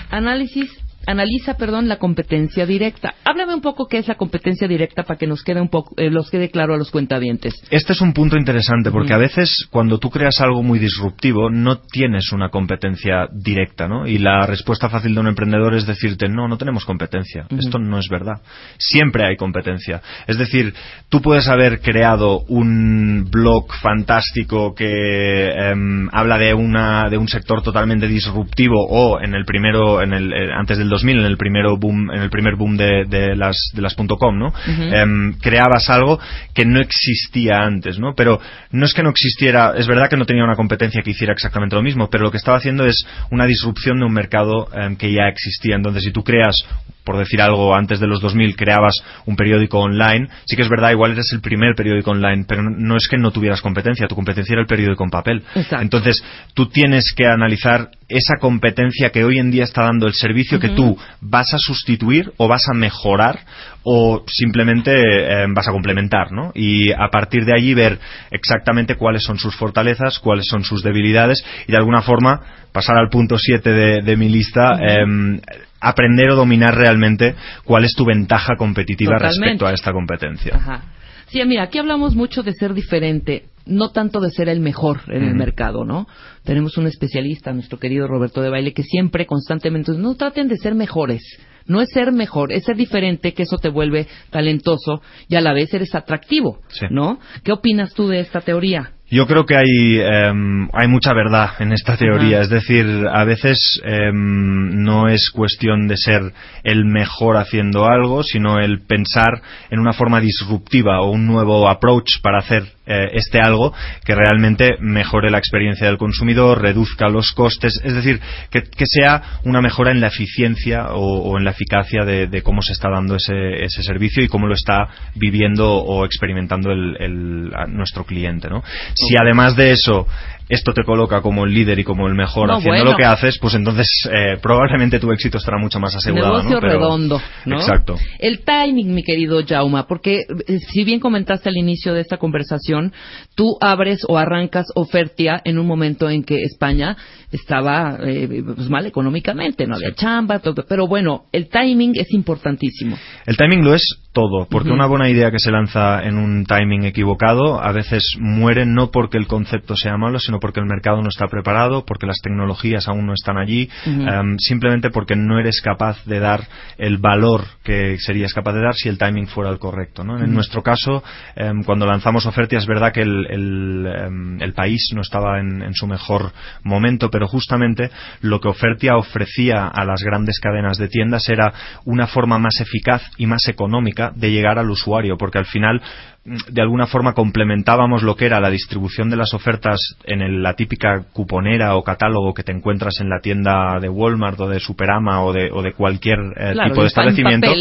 Análisis 0.09 0.71
analiza, 1.07 1.55
perdón, 1.55 1.87
la 1.87 1.97
competencia 1.97 2.65
directa. 2.65 3.15
Háblame 3.23 3.53
un 3.53 3.61
poco 3.61 3.87
qué 3.87 3.97
es 3.97 4.07
la 4.07 4.15
competencia 4.15 4.67
directa 4.67 5.03
para 5.03 5.17
que 5.17 5.27
nos 5.27 5.43
quede 5.43 5.61
un 5.61 5.69
poco, 5.69 5.93
eh, 5.97 6.09
los 6.09 6.29
quede 6.29 6.49
claro 6.49 6.73
a 6.73 6.77
los 6.77 6.91
cuentavientes. 6.91 7.53
Este 7.69 7.93
es 7.93 8.01
un 8.01 8.13
punto 8.13 8.37
interesante 8.37 8.91
porque 8.91 9.13
a 9.13 9.17
veces 9.17 9.67
cuando 9.69 9.99
tú 9.99 10.09
creas 10.09 10.41
algo 10.41 10.63
muy 10.63 10.79
disruptivo 10.79 11.49
no 11.49 11.79
tienes 11.79 12.31
una 12.31 12.49
competencia 12.49 13.27
directa, 13.31 13.87
¿no? 13.87 14.07
Y 14.07 14.17
la 14.17 14.45
respuesta 14.45 14.89
fácil 14.89 15.13
de 15.13 15.19
un 15.19 15.27
emprendedor 15.27 15.75
es 15.75 15.85
decirte 15.85 16.27
no, 16.27 16.47
no 16.47 16.57
tenemos 16.57 16.85
competencia. 16.85 17.47
Esto 17.57 17.79
no 17.79 17.99
es 17.99 18.07
verdad. 18.09 18.41
Siempre 18.77 19.25
hay 19.25 19.35
competencia. 19.35 20.01
Es 20.27 20.37
decir, 20.37 20.73
tú 21.09 21.21
puedes 21.21 21.47
haber 21.47 21.81
creado 21.81 22.41
un 22.47 23.27
blog 23.29 23.71
fantástico 23.81 24.73
que 24.73 25.49
em, 25.49 26.09
habla 26.11 26.37
de 26.37 26.53
una 26.53 27.09
de 27.09 27.17
un 27.17 27.27
sector 27.27 27.61
totalmente 27.61 28.07
disruptivo 28.07 28.85
o 28.87 29.19
en 29.21 29.35
el 29.35 29.45
primero, 29.45 30.01
en 30.01 30.13
el 30.13 30.33
eh, 30.33 30.51
antes 30.53 30.77
del 30.77 30.89
2000, 30.95 31.19
en 31.19 31.25
el, 31.25 31.37
primero 31.37 31.77
boom, 31.77 32.11
en 32.11 32.21
el 32.21 32.29
primer 32.29 32.55
boom 32.55 32.77
de, 32.77 33.05
de 33.07 33.35
las, 33.35 33.71
de 33.73 33.81
las 33.81 33.95
.com, 33.95 34.37
¿no? 34.37 34.53
Em, 34.67 35.33
creabas 35.39 35.89
algo 35.89 36.19
que 36.53 36.65
no 36.65 36.79
existía 36.79 37.61
antes, 37.61 37.99
¿no? 37.99 38.13
Pero 38.15 38.39
no 38.71 38.85
es 38.85 38.93
que 38.93 39.03
no 39.03 39.09
existiera, 39.09 39.73
es 39.77 39.87
verdad 39.87 40.09
que 40.09 40.17
no 40.17 40.25
tenía 40.25 40.43
una 40.43 40.55
competencia 40.55 41.01
que 41.01 41.11
hiciera 41.11 41.33
exactamente 41.33 41.75
lo 41.75 41.81
mismo, 41.81 42.09
pero 42.09 42.23
lo 42.23 42.31
que 42.31 42.37
estaba 42.37 42.57
haciendo 42.57 42.85
es 42.85 43.05
una 43.31 43.45
disrupción 43.45 43.99
de 43.99 44.05
un 44.05 44.13
mercado 44.13 44.67
em, 44.73 44.95
que 44.95 45.11
ya 45.11 45.27
existía. 45.27 45.75
Entonces, 45.75 46.03
si 46.03 46.11
tú 46.11 46.23
creas 46.23 46.65
por 47.05 47.17
decir 47.17 47.39
algo, 47.39 47.75
antes 47.75 47.99
de 47.99 48.07
los 48.07 48.19
2000 48.19 48.55
creabas 48.55 48.95
un 49.25 49.35
periódico 49.35 49.79
online, 49.79 50.27
sí 50.45 50.55
que 50.55 50.63
es 50.63 50.69
verdad, 50.69 50.91
igual 50.91 51.11
eres 51.11 51.31
el 51.31 51.39
primer 51.39 51.75
periódico 51.75 52.11
online, 52.11 52.45
pero 52.47 52.63
no 52.63 52.97
es 52.97 53.07
que 53.07 53.17
no 53.17 53.31
tuvieras 53.31 53.61
competencia, 53.61 54.07
tu 54.07 54.15
competencia 54.15 54.53
era 54.53 54.61
el 54.61 54.67
periódico 54.67 55.03
en 55.03 55.11
papel. 55.11 55.43
Entonces, 55.79 56.21
tú 56.55 56.65
tienes 56.65 57.13
que 57.15 57.27
analizar 57.27 57.91
esa 58.09 58.35
competencia 58.39 59.11
que 59.11 59.23
hoy 59.23 59.37
en 59.37 59.51
día 59.51 59.63
está 59.63 59.83
dando 59.83 60.07
el 60.07 60.13
servicio 60.13 60.59
que 60.59 60.69
tú 60.69 60.84
vas 61.21 61.53
a 61.53 61.57
sustituir 61.57 62.31
o 62.37 62.47
vas 62.47 62.67
a 62.69 62.73
mejorar 62.73 63.39
o 63.83 64.23
simplemente 64.27 64.91
eh, 64.91 65.45
vas 65.53 65.67
a 65.67 65.71
complementar, 65.71 66.31
¿no? 66.31 66.51
Y 66.55 66.91
a 66.91 67.09
partir 67.11 67.45
de 67.45 67.53
allí 67.53 67.73
ver 67.73 67.99
exactamente 68.31 68.95
cuáles 68.95 69.23
son 69.23 69.37
sus 69.37 69.55
fortalezas, 69.55 70.19
cuáles 70.19 70.47
son 70.47 70.63
sus 70.63 70.83
debilidades 70.83 71.43
y 71.67 71.71
de 71.71 71.77
alguna 71.77 72.01
forma 72.01 72.41
pasar 72.71 72.97
al 72.97 73.09
punto 73.09 73.37
7 73.37 74.01
de, 74.01 74.17
mi 74.17 74.27
lista, 74.27 74.77
em, 74.81 75.39
aprender 75.79 76.31
o 76.31 76.35
dominar 76.35 76.75
realmente 76.75 77.35
cuál 77.63 77.85
es 77.85 77.93
tu 77.93 78.05
ventaja 78.05 78.55
competitiva 78.57 79.17
respecto 79.17 79.65
a 79.65 79.71
esta 79.71 79.93
competencia. 79.93 80.55
Ajá. 80.55 80.83
Sí, 81.27 81.43
mira, 81.45 81.63
aquí 81.63 81.77
hablamos 81.77 82.15
mucho 82.15 82.43
de 82.43 82.53
ser 82.53 82.73
diferente, 82.73 83.45
no 83.65 83.89
tanto 83.89 84.19
de 84.19 84.29
ser 84.29 84.49
el 84.49 84.59
mejor 84.59 85.01
en 85.07 85.23
el 85.23 85.35
mercado, 85.35 85.85
¿no? 85.85 86.07
Tenemos 86.43 86.77
un 86.77 86.87
especialista, 86.87 87.53
nuestro 87.53 87.79
querido 87.79 88.07
Roberto 88.07 88.41
de 88.41 88.49
Baile, 88.49 88.73
que 88.73 88.83
siempre, 88.83 89.25
constantemente, 89.25 89.91
no 89.93 90.15
traten 90.15 90.47
de 90.47 90.57
ser 90.57 90.75
mejores. 90.75 91.21
No 91.67 91.81
es 91.81 91.89
ser 91.89 92.11
mejor, 92.11 92.51
es 92.51 92.63
ser 92.63 92.75
diferente, 92.75 93.33
que 93.33 93.43
eso 93.43 93.57
te 93.57 93.69
vuelve 93.69 94.07
talentoso 94.29 95.01
y 95.27 95.35
a 95.35 95.41
la 95.41 95.53
vez 95.53 95.73
eres 95.73 95.95
atractivo, 95.95 96.59
¿no? 96.91 97.19
¿Qué 97.43 97.51
opinas 97.51 97.93
tú 97.95 98.07
de 98.07 98.19
esta 98.19 98.41
teoría? 98.41 98.91
Yo 99.09 99.27
creo 99.27 99.45
que 99.45 99.55
hay, 99.55 99.99
em, 99.99 100.67
hay 100.73 100.87
mucha 100.87 101.13
verdad 101.13 101.51
en 101.59 101.71
esta 101.71 101.95
teoría. 101.95 102.41
Es 102.41 102.49
decir, 102.49 102.85
a 103.11 103.23
veces 103.23 103.81
em, 103.83 104.83
no 104.83 105.07
es 105.07 105.29
cuestión 105.29 105.87
de 105.87 105.95
ser 105.95 106.33
el 106.63 106.85
mejor 106.85 107.37
haciendo 107.37 107.85
algo, 107.85 108.23
sino 108.23 108.59
el 108.59 108.81
pensar 108.81 109.41
en 109.69 109.79
una 109.79 109.93
forma 109.93 110.19
disruptiva 110.19 111.01
o 111.01 111.11
un 111.11 111.27
nuevo 111.27 111.69
approach 111.69 112.19
para 112.21 112.39
hacer 112.39 112.74
eh, 112.85 113.09
este 113.13 113.39
algo 113.39 113.73
que 114.03 114.15
realmente 114.15 114.77
mejore 114.79 115.31
la 115.31 115.37
experiencia 115.37 115.87
del 115.87 115.97
consumidor, 115.97 116.61
reduzca 116.61 117.09
los 117.09 117.31
costes, 117.31 117.81
es 117.83 117.95
decir, 117.95 118.19
que, 118.49 118.63
sea 118.85 119.39
una 119.43 119.61
mejora 119.61 119.91
en 119.91 119.99
la 119.99 120.07
eficiencia 120.07 120.89
o, 120.91 121.37
en 121.37 121.43
la 121.43 121.51
eficacia 121.51 122.05
de, 122.05 122.41
cómo 122.43 122.61
se 122.61 122.73
está 122.73 122.89
dando 122.89 123.15
ese, 123.15 123.63
ese, 123.63 123.81
servicio 123.81 124.23
y 124.23 124.27
cómo 124.27 124.47
lo 124.47 124.53
está 124.53 124.87
viviendo 125.15 125.73
o 125.73 126.05
experimentando 126.05 126.71
el, 126.71 127.51
nuestro 127.69 128.05
cliente. 128.05 128.49
¿no? 128.49 128.63
Si 128.93 129.15
además 129.19 129.55
de 129.55 129.71
eso 129.71 130.07
esto 130.47 130.73
te 130.73 130.83
coloca 130.83 131.21
como 131.21 131.45
el 131.45 131.53
líder 131.53 131.79
y 131.79 131.83
como 131.83 132.07
el 132.07 132.13
mejor 132.13 132.51
haciendo 132.51 132.85
lo 132.85 132.95
que 132.95 133.03
haces, 133.03 133.37
pues 133.41 133.55
entonces 133.55 133.87
eh, 134.11 134.37
probablemente 134.41 134.99
tu 134.99 135.11
éxito 135.11 135.37
estará 135.37 135.57
mucho 135.57 135.79
más 135.79 135.95
asegurado. 135.95 136.37
Negocio 136.37 136.59
redondo, 136.59 137.21
¿no? 137.45 137.55
Exacto. 137.55 137.95
El 138.19 138.43
timing, 138.43 138.93
mi 138.93 139.03
querido 139.03 139.41
Jauma, 139.47 139.87
porque 139.87 140.21
eh, 140.47 140.59
si 140.59 140.83
bien 140.83 140.99
comentaste 140.99 141.49
al 141.49 141.57
inicio 141.57 141.93
de 141.93 142.01
esta 142.01 142.17
conversación, 142.17 142.93
tú 143.35 143.57
abres 143.59 144.05
o 144.07 144.17
arrancas 144.17 144.65
Ofertia 144.75 145.41
en 145.43 145.57
un 145.57 145.67
momento 145.67 146.09
en 146.09 146.23
que 146.23 146.41
España 146.43 146.95
estaba 147.31 147.97
eh, 148.03 148.43
pues 148.55 148.69
mal 148.69 148.85
económicamente, 148.85 149.65
no 149.65 149.75
había 149.75 149.93
chamba, 149.93 150.39
todo, 150.39 150.65
pero 150.67 150.87
bueno, 150.87 151.25
el 151.31 151.49
timing 151.49 151.93
es 151.95 152.11
importantísimo. 152.11 152.97
El 153.25 153.37
timing 153.37 153.63
lo 153.63 153.73
es 153.73 154.04
todo, 154.15 154.47
porque 154.49 154.71
una 154.71 154.87
buena 154.87 155.09
idea 155.09 155.29
que 155.29 155.39
se 155.39 155.51
lanza 155.51 156.01
en 156.03 156.17
un 156.17 156.45
timing 156.45 156.85
equivocado 156.85 157.61
a 157.61 157.73
veces 157.73 158.15
muere 158.17 158.65
no 158.65 158.89
porque 158.89 159.17
el 159.17 159.27
concepto 159.27 159.75
sea 159.75 159.97
malo, 159.97 160.19
sino 160.19 160.39
porque 160.39 160.61
el 160.61 160.65
mercado 160.65 161.01
no 161.01 161.09
está 161.09 161.27
preparado, 161.27 161.85
porque 161.85 162.07
las 162.07 162.21
tecnologías 162.21 162.87
aún 162.87 163.05
no 163.05 163.13
están 163.13 163.37
allí, 163.37 163.69
em, 163.85 164.37
simplemente 164.39 164.89
porque 164.89 165.17
no 165.17 165.37
eres 165.37 165.61
capaz 165.61 166.03
de 166.05 166.19
dar 166.19 166.47
el 166.77 166.97
valor 166.97 167.43
que 167.61 167.97
serías 167.99 168.33
capaz 168.33 168.53
de 168.53 168.61
dar 168.61 168.73
si 168.73 168.87
el 168.87 168.97
timing 168.97 169.27
fuera 169.27 169.51
el 169.51 169.59
correcto. 169.59 170.03
En 170.03 170.33
nuestro 170.33 170.63
caso, 170.63 171.03
em, 171.35 171.63
cuando 171.63 171.85
lanzamos 171.85 172.25
ofertas, 172.25 172.63
es 172.63 172.67
verdad 172.67 172.93
que 172.93 173.01
el, 173.01 173.85
em, 173.85 174.53
país 174.55 174.91
no 174.95 175.01
estaba 175.01 175.39
en, 175.39 175.73
su 175.73 175.87
mejor 175.87 176.31
momento, 176.63 177.09
pero 177.09 177.27
justamente 177.27 177.89
lo 178.21 178.39
que 178.39 178.47
Ofertia 178.47 178.95
ofrecía 178.95 179.67
a 179.67 179.83
las 179.83 180.01
grandes 180.01 180.39
cadenas 180.39 180.77
de 180.77 180.87
tiendas 180.87 181.27
era 181.27 181.53
una 181.83 182.07
forma 182.07 182.39
más 182.39 182.61
eficaz 182.61 183.01
y 183.17 183.25
más 183.25 183.47
económica 183.49 184.04
de 184.13 184.31
llegar 184.31 184.59
al 184.59 184.69
usuario, 184.69 185.17
porque 185.17 185.39
al 185.39 185.45
final 185.45 185.81
de 186.25 186.61
alguna 186.61 186.87
forma 186.87 187.13
complementábamos 187.13 188.01
lo 188.01 188.15
que 188.15 188.25
era 188.25 188.39
la 188.39 188.49
distribución 188.49 189.11
de 189.11 189.15
las 189.15 189.35
ofertas 189.35 189.95
en 190.05 190.41
la 190.41 190.55
típica 190.55 191.03
cuponera 191.13 191.75
o 191.75 191.83
catálogo 191.83 192.33
que 192.33 192.41
te 192.41 192.51
encuentras 192.51 192.99
en 192.99 193.09
la 193.09 193.19
tienda 193.19 193.79
de 193.79 193.89
Walmart 193.89 194.39
o 194.39 194.49
de 194.49 194.59
Superama 194.59 195.23
o 195.23 195.31
de, 195.31 195.51
o 195.51 195.61
de 195.61 195.73
cualquier 195.73 196.17
eh, 196.35 196.55
tipo 196.67 196.81
de 196.81 196.87
establecimiento 196.87 197.51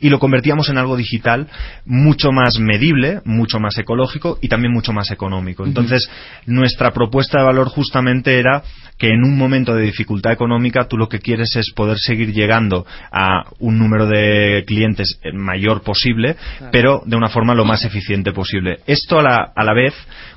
y 0.00 0.08
lo 0.08 0.18
convertíamos 0.18 0.68
en 0.68 0.78
algo 0.78 0.96
digital 0.96 1.48
mucho 1.84 2.32
más 2.32 2.58
medible, 2.58 3.20
mucho 3.24 3.58
más 3.60 3.76
ecológico 3.78 4.38
y 4.40 4.48
también 4.48 4.72
mucho 4.72 4.92
más 4.92 5.10
económico. 5.10 5.64
Entonces, 5.64 6.08
nuestra 6.46 6.92
propuesta 6.92 7.38
de 7.38 7.44
valor 7.44 7.68
justamente 7.68 8.38
era 8.38 8.62
que 8.98 9.08
en 9.08 9.24
un 9.24 9.36
momento 9.36 9.74
de 9.74 9.84
dificultad 9.84 10.32
económica 10.32 10.88
tú 10.88 10.96
lo 10.96 11.08
que 11.08 11.18
quieres 11.18 11.54
es 11.56 11.70
poder 11.74 11.98
seguir 11.98 12.32
llegando 12.32 12.86
a 13.10 13.44
un 13.58 13.78
número 13.78 14.06
de 14.06 14.64
clientes 14.66 15.20
mayor 15.34 15.82
posible, 15.82 16.36
pero 16.72 17.02
de 17.04 17.16
una 17.16 17.28
forma 17.28 17.54
lo 17.54 17.64
más 17.64 17.84
eficiente 17.84 18.05
posible. 18.34 18.78
Esto 18.86 19.18
a 19.18 19.22
la, 19.22 19.52
a 19.54 19.64
la 19.64 19.74
vez 19.74 19.94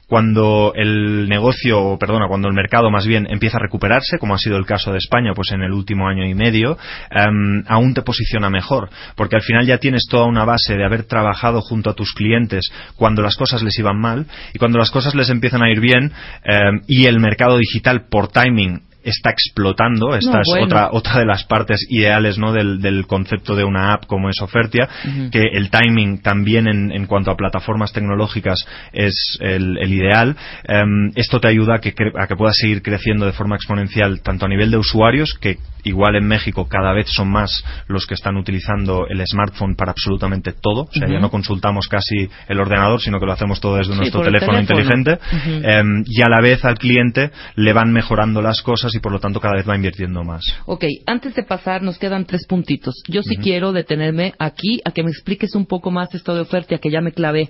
cuando 0.09 0.73
el 0.75 1.29
negocio, 1.29 1.97
perdona, 1.99 2.27
cuando 2.27 2.47
el 2.47 2.55
mercado 2.55 2.89
más 2.89 3.05
bien 3.05 3.27
empieza 3.29 3.57
a 3.57 3.61
recuperarse, 3.61 4.17
como 4.17 4.33
ha 4.33 4.39
sido 4.39 4.57
el 4.57 4.65
caso 4.65 4.91
de 4.91 4.97
España, 4.97 5.33
pues 5.35 5.51
en 5.51 5.61
el 5.61 5.71
último 5.71 6.07
año 6.07 6.25
y 6.25 6.33
medio, 6.33 6.77
em, 7.11 7.63
aún 7.67 7.93
te 7.93 8.01
posiciona 8.01 8.49
mejor, 8.49 8.89
porque 9.15 9.35
al 9.35 9.43
final 9.43 9.67
ya 9.67 9.77
tienes 9.77 10.07
toda 10.09 10.25
una 10.25 10.45
base 10.45 10.75
de 10.75 10.83
haber 10.83 11.03
trabajado 11.03 11.61
junto 11.61 11.91
a 11.91 11.93
tus 11.93 12.13
clientes 12.13 12.71
cuando 12.95 13.21
las 13.21 13.35
cosas 13.35 13.61
les 13.61 13.77
iban 13.77 13.99
mal 13.99 14.25
y 14.51 14.57
cuando 14.57 14.79
las 14.79 14.89
cosas 14.89 15.13
les 15.13 15.29
empiezan 15.29 15.61
a 15.61 15.69
ir 15.69 15.79
bien 15.79 16.11
em, 16.43 16.81
y 16.87 17.05
el 17.05 17.19
mercado 17.19 17.57
digital 17.57 18.07
por 18.09 18.29
timing 18.29 18.88
está 19.03 19.29
explotando. 19.29 20.15
Esta 20.15 20.41
es 20.41 20.63
otra, 20.63 20.89
otra 20.91 21.19
de 21.19 21.25
las 21.25 21.43
partes 21.45 21.85
ideales 21.89 22.37
¿no? 22.37 22.51
del, 22.51 22.81
del 22.81 23.07
concepto 23.07 23.55
de 23.55 23.63
una 23.63 23.93
app 23.93 24.05
como 24.05 24.29
es 24.29 24.41
Ofertia, 24.41 24.89
que 25.31 25.41
el 25.53 25.69
timing 25.69 26.21
también 26.21 26.67
en, 26.67 26.91
en, 26.91 27.05
cuanto 27.05 27.31
a 27.31 27.37
plataformas 27.37 27.93
tecnológicas 27.93 28.65
es 28.91 29.37
el, 29.41 29.77
el 29.77 29.93
ideal. 29.93 30.35
Em, 30.63 31.11
esto 31.15 31.39
te 31.39 31.47
ayuda 31.47 31.75
a 31.75 31.79
que, 31.79 31.93
a 32.17 32.27
que 32.27 32.35
puedas 32.35 32.55
seguir 32.57 32.81
creciendo 32.81 33.25
de 33.25 33.31
forma 33.31 33.55
exponencial 33.55 34.21
tanto 34.21 34.45
a 34.45 34.49
nivel 34.49 34.71
de 34.71 34.77
usuarios, 34.77 35.33
que 35.39 35.57
igual 35.83 36.15
en 36.15 36.27
México 36.27 36.67
cada 36.67 36.93
vez 36.93 37.07
son 37.09 37.29
más 37.29 37.63
los 37.87 38.05
que 38.05 38.13
están 38.13 38.35
utilizando 38.35 39.07
el 39.07 39.25
smartphone 39.25 39.75
para 39.75 39.91
absolutamente 39.91 40.53
todo. 40.53 40.83
O 40.83 40.91
sea, 40.91 41.07
ya 41.07 41.19
no 41.19 41.29
consultamos 41.29 41.87
casi 41.87 42.29
el 42.47 42.59
ordenador, 42.59 43.01
sino 43.01 43.19
que 43.19 43.25
lo 43.25 43.31
hacemos 43.31 43.59
todo 43.61 43.77
desde 43.77 43.95
nuestro 43.95 44.21
teléfono, 44.21 44.59
inteligente. 44.59 45.19
Em, 45.45 46.03
y 46.05 46.21
a 46.21 46.29
la 46.29 46.41
vez 46.41 46.65
al 46.65 46.77
cliente 46.77 47.31
le 47.55 47.73
van 47.73 47.91
mejorando 47.91 48.41
las 48.41 48.61
cosas 48.61 48.93
y 48.99 49.01
por 49.01 49.13
lo 49.13 49.19
tanto 49.19 49.39
cada 49.39 49.55
vez 49.55 49.67
va 49.67 49.75
invirtiendo 49.75 50.23
más. 50.23 50.43
Ok, 50.65 50.85
antes 51.05 51.33
de 51.33 51.43
pasar 51.43 51.81
nos 51.81 51.97
quedan 51.97 52.25
tres 52.25 52.45
puntitos. 52.45 53.01
Yo 53.07 53.23
sí 53.23 53.37
quiero 53.37 53.71
detenerme 53.71 54.33
aquí 54.37 54.81
a 54.83 54.91
que 54.91 55.03
me 55.03 55.09
expliques 55.09 55.55
un 55.55 55.65
poco 55.65 55.89
más 55.89 56.13
esto 56.13 56.35
de 56.35 56.41
oferta 56.41 56.77
que 56.77 56.91
ya 56.91 57.01
me 57.01 57.13
clavé. 57.13 57.49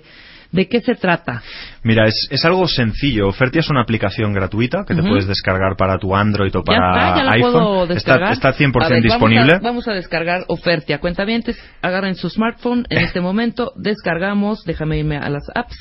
¿De 0.52 0.66
qué 0.66 0.80
se 0.80 0.94
trata? 0.94 1.42
Mira, 1.84 2.06
es, 2.08 2.26
es 2.28 2.44
algo 2.44 2.66
sencillo. 2.66 3.28
Ofertia 3.28 3.60
es 3.60 3.70
una 3.70 3.82
aplicación 3.82 4.32
gratuita 4.32 4.84
que 4.84 4.96
te 4.96 5.02
puedes 5.02 5.28
descargar 5.28 5.76
para 5.76 5.96
tu 5.98 6.14
Android 6.14 6.54
o 6.56 6.64
para 6.64 7.16
ya 7.16 7.30
iPhone. 7.32 7.90
Está, 7.92 8.32
está 8.32 8.52
100% 8.52 9.00
disponible. 9.00 9.60
Vamos 9.62 9.86
a, 9.86 9.92
descargar 9.92 10.44
Ofertia. 10.48 10.98
Cuentavientes, 10.98 11.56
agarren 11.82 12.16
su 12.16 12.28
smartphone 12.28 12.84
en 12.90 12.98
este 12.98 13.20
momento, 13.20 13.72
descargamos, 13.76 14.64
déjame 14.64 14.98
irme 14.98 15.18
a 15.18 15.28
las 15.30 15.44
apps 15.54 15.76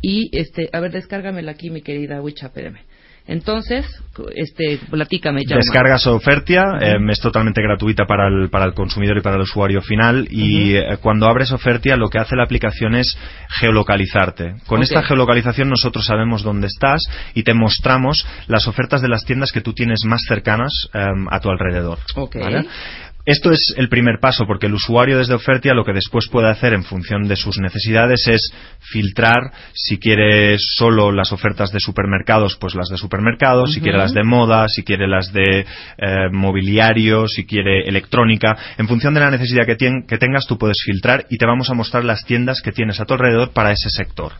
y, 0.00 0.30
este, 0.32 0.70
a 0.72 0.80
ver, 0.80 0.92
descárgamela 0.92 1.52
aquí, 1.52 1.70
mi 1.70 1.82
querida 1.82 2.20
Wicha, 2.22 2.46
espérame. 2.46 2.87
Entonces, 3.28 3.84
este, 4.34 4.80
platícame 4.90 5.42
ya. 5.46 5.56
Descargas 5.56 6.06
Ofertia, 6.06 6.64
em, 6.80 7.10
es 7.10 7.20
totalmente 7.20 7.60
gratuita 7.62 8.06
para 8.06 8.26
el, 8.26 8.48
para 8.48 8.64
el 8.64 8.72
consumidor 8.72 9.18
y 9.18 9.20
para 9.20 9.36
el 9.36 9.42
usuario 9.42 9.82
final. 9.82 10.26
Y 10.30 10.76
eh, 10.76 10.96
cuando 11.02 11.26
abres 11.26 11.52
Ofertia, 11.52 11.96
lo 11.96 12.08
que 12.08 12.18
hace 12.18 12.36
la 12.36 12.44
aplicación 12.44 12.94
es 12.94 13.18
geolocalizarte. 13.60 14.54
Con 14.66 14.82
esta 14.82 15.02
geolocalización, 15.02 15.68
nosotros 15.68 16.06
sabemos 16.06 16.42
dónde 16.42 16.68
estás 16.68 17.02
y 17.34 17.42
te 17.42 17.52
mostramos 17.52 18.26
las 18.46 18.66
ofertas 18.66 19.02
de 19.02 19.08
las 19.08 19.26
tiendas 19.26 19.52
que 19.52 19.60
tú 19.60 19.74
tienes 19.74 20.00
más 20.06 20.22
cercanas 20.26 20.88
em, 20.94 21.26
a 21.30 21.38
tu 21.40 21.50
alrededor. 21.50 21.98
Esto 23.28 23.50
es 23.50 23.74
el 23.76 23.90
primer 23.90 24.20
paso, 24.20 24.46
porque 24.46 24.68
el 24.68 24.72
usuario 24.72 25.18
desde 25.18 25.34
Ofertia 25.34 25.74
lo 25.74 25.84
que 25.84 25.92
después 25.92 26.28
puede 26.30 26.48
hacer 26.48 26.72
en 26.72 26.82
función 26.82 27.28
de 27.28 27.36
sus 27.36 27.58
necesidades 27.58 28.26
es 28.26 28.50
filtrar 28.80 29.52
si 29.74 29.98
quiere 29.98 30.56
solo 30.58 31.12
las 31.12 31.30
ofertas 31.30 31.70
de 31.70 31.78
supermercados, 31.78 32.56
pues 32.58 32.74
las 32.74 32.88
de 32.88 32.96
supermercados, 32.96 33.74
si 33.74 33.82
quiere 33.82 33.98
las 33.98 34.14
de 34.14 34.24
moda, 34.24 34.66
si 34.68 34.82
quiere 34.82 35.06
las 35.06 35.30
de 35.30 35.60
eh, 35.60 36.28
mobiliario, 36.32 37.28
si 37.28 37.44
quiere 37.44 37.86
electrónica. 37.86 38.56
En 38.78 38.88
función 38.88 39.12
de 39.12 39.20
la 39.20 39.30
necesidad 39.30 39.66
que, 39.66 39.76
que, 39.76 40.16
tengas, 40.16 40.46
tú 40.46 40.56
puedes 40.56 40.78
filtrar 40.82 41.26
y 41.28 41.36
te 41.36 41.44
vamos 41.44 41.68
a 41.68 41.74
mostrar 41.74 42.06
las 42.06 42.24
tiendas 42.24 42.62
que 42.62 42.72
tienes 42.72 42.98
a 42.98 43.04
tu 43.04 43.12
alrededor 43.12 43.50
para 43.50 43.72
ese 43.72 43.90
sector. 43.90 44.32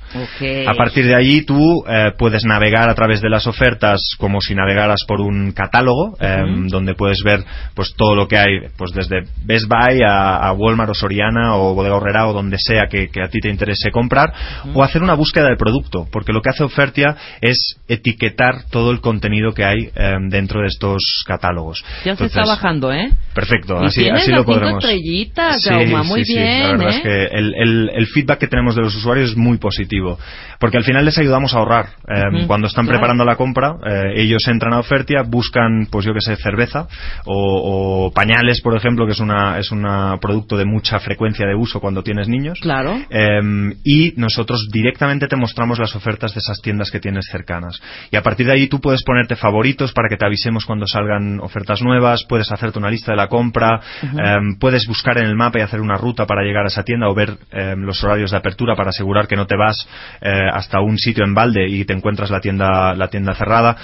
A 0.67 0.73
partir 0.73 1.05
de 1.05 1.15
allí, 1.15 1.43
tú 1.43 1.85
eh, 1.87 2.13
puedes 2.17 2.47
navegar 2.47 2.89
a 2.89 2.95
través 2.95 3.21
de 3.21 3.29
las 3.29 3.47
ofertas 3.47 4.01
como 4.17 4.41
si 4.41 4.55
navegaras 4.55 5.05
por 5.07 5.21
un 5.21 5.53
catálogo, 5.53 6.17
eh, 6.19 6.39
donde 6.69 6.95
puedes 6.95 7.23
ver 7.23 7.45
pues 7.75 7.93
todo 7.95 8.15
lo 8.15 8.27
que 8.27 8.39
hay 8.39 8.61
pues 8.79 8.93
desde 8.93 9.25
Best 9.45 9.67
Buy 9.69 10.01
a, 10.07 10.53
Walmart 10.53 10.91
o 10.91 10.95
Soriana 10.95 11.57
o 11.57 11.75
Bodega 11.75 11.97
Horrera 11.97 12.29
o 12.29 12.33
donde 12.33 12.57
sea 12.59 12.87
que, 12.89 13.11
a 13.21 13.29
ti 13.29 13.41
te 13.41 13.51
interese 13.51 13.91
comprar 13.91 14.33
o 14.73 14.85
hacer 14.85 15.03
una 15.03 15.15
búsqueda 15.15 15.47
del 15.47 15.57
producto 15.57 16.07
porque 16.11 16.33
lo 16.33 16.41
que 16.41 16.51
hace 16.51 16.63
Ofertia 16.63 17.17
es 17.41 17.81
etiquetar 17.89 18.65
todo 18.71 18.93
el 18.93 19.01
contenido 19.01 19.53
que 19.53 19.65
hay 19.65 19.91
em, 19.97 20.29
dentro 20.29 20.61
de 20.61 20.69
estos 20.69 21.03
catálogos 21.27 21.85
ya 22.05 22.15
se 22.15 22.27
está 22.27 22.45
bajando 22.45 22.93
¿eh? 22.93 23.11
perfecto 23.35 23.79
así, 23.79 24.09
así 24.09 24.31
lo 24.31 24.45
podremos 24.45 24.85
estrellitas 24.85 25.61
sí, 25.61 25.71
muy 26.05 26.23
bien 26.23 26.63
la 26.63 26.71
verdad 26.71 26.89
es 26.91 26.97
¿eh? 26.99 27.03
que 27.03 27.25
el, 27.37 27.91
el, 27.93 28.07
feedback 28.07 28.39
que 28.39 28.47
tenemos 28.47 28.77
de 28.77 28.83
los 28.83 28.95
usuarios 28.95 29.31
es 29.31 29.37
muy 29.37 29.59
positivo 29.59 30.19
porque 30.61 30.77
al 30.77 30.85
final 30.85 31.05
les 31.05 31.19
ayudamos 31.19 31.55
a 31.55 31.59
ahorrar 31.59 31.87
em, 32.07 32.47
cuando 32.47 32.69
están 32.69 32.87
preparando 32.87 33.25
la 33.25 33.35
compra 33.35 33.75
eh, 33.85 34.23
ellos 34.23 34.47
entran 34.47 34.73
a 34.73 34.79
Ofertia 34.79 35.23
buscan 35.27 35.89
pues 35.91 36.07
yo 36.07 36.13
que 36.13 36.21
sé 36.21 36.37
cerveza 36.37 36.87
o, 37.25 38.07
o 38.07 38.13
pañales 38.13 38.63
por 38.69 38.77
ejemplo, 38.77 39.07
que 39.07 39.13
es 39.13 39.71
un 39.73 40.19
producto 40.21 40.55
de 40.59 40.67
mucha 40.67 41.01
frecuencia 41.01 41.47
de 41.47 41.55
uso 41.55 41.81
cuando 41.81 42.03
tienes 42.03 42.29
niños. 42.29 42.59
Claro. 42.61 42.99
Em, 43.09 43.73
y 43.83 44.13
nosotros 44.19 44.69
directamente 44.71 45.27
te 45.27 45.37
mostramos 45.37 45.79
las 45.79 45.97
ofertas 45.97 46.35
de 46.35 46.41
esas 46.41 46.61
tiendas 46.61 46.91
que 46.91 47.01
tienes 47.01 47.29
cercanas. 47.33 47.81
Y 48.11 48.17
a 48.17 48.23
partir 48.23 48.45
de 48.45 48.53
ahí 48.53 48.69
tú 48.69 48.79
puedes 48.79 49.03
ponerte 49.05 49.37
favoritos 49.37 49.93
para 49.93 50.11
que 50.11 50.19
te 50.19 50.27
avisemos 50.27 50.67
cuando 50.67 50.87
salgan 50.87 51.41
ofertas 51.41 51.81
nuevas, 51.81 52.27
puedes 52.29 52.53
hacerte 52.53 52.79
una 52.79 52.91
lista 52.91 53.13
de 53.13 53.17
la 53.17 53.29
compra, 53.29 53.81
em, 54.03 54.59
puedes 54.59 54.87
buscar 54.87 55.17
en 55.17 55.25
el 55.25 55.35
mapa 55.35 55.61
y 55.61 55.63
hacer 55.63 55.81
una 55.81 55.97
ruta 55.97 56.27
para 56.27 56.43
llegar 56.43 56.65
a 56.65 56.69
esa 56.69 56.83
tienda 56.83 57.09
o 57.09 57.15
ver 57.15 57.39
em, 57.53 57.81
los 57.81 58.05
horarios 58.05 58.33
de 58.33 58.37
apertura 58.37 58.77
para 58.77 58.91
asegurar 58.91 59.27
que 59.27 59.37
no 59.37 59.47
te 59.47 59.57
vas 59.57 59.89
eh, 60.21 60.31
hasta 60.53 60.83
un 60.83 60.99
sitio 60.99 61.25
en 61.25 61.33
balde 61.33 61.67
y 61.67 61.87
te 61.87 61.95
encuentras 61.95 62.31
la 62.31 62.41
tienda 62.41 62.95
la 62.95 63.09
tienda 63.09 63.35
cerrada 63.35 63.79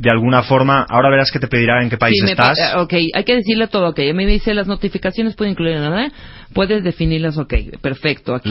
de 0.00 0.10
alguna 0.10 0.42
forma, 0.42 0.86
ahora 0.88 1.10
verás 1.10 1.30
que 1.30 1.38
te 1.38 1.46
pedirá 1.46 1.82
en 1.82 1.90
qué 1.90 1.98
país 1.98 2.22
estás. 2.24 2.58
Eh, 2.58 2.78
ok, 2.78 2.94
hay 3.14 3.24
que 3.24 3.34
decirle 3.34 3.66
todo, 3.66 3.90
ok. 3.90 3.98
Me 4.14 4.26
dice 4.26 4.54
las 4.54 4.66
notificaciones 4.66 5.36
puede 5.36 5.50
incluir 5.50 5.76
nada, 5.76 6.10
puedes 6.54 6.82
definirlas, 6.82 7.36
ok, 7.36 7.54
perfecto. 7.82 8.34
Aquí, 8.34 8.50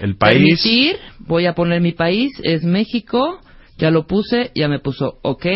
el 0.00 0.16
país. 0.16 0.38
Permitir, 0.38 0.96
voy 1.18 1.46
a 1.46 1.54
poner 1.54 1.80
mi 1.82 1.92
país, 1.92 2.32
es 2.42 2.64
México, 2.64 3.40
ya 3.76 3.90
lo 3.90 4.06
puse, 4.06 4.52
ya 4.54 4.68
me 4.68 4.78
puso 4.78 5.18
ok. 5.22 5.46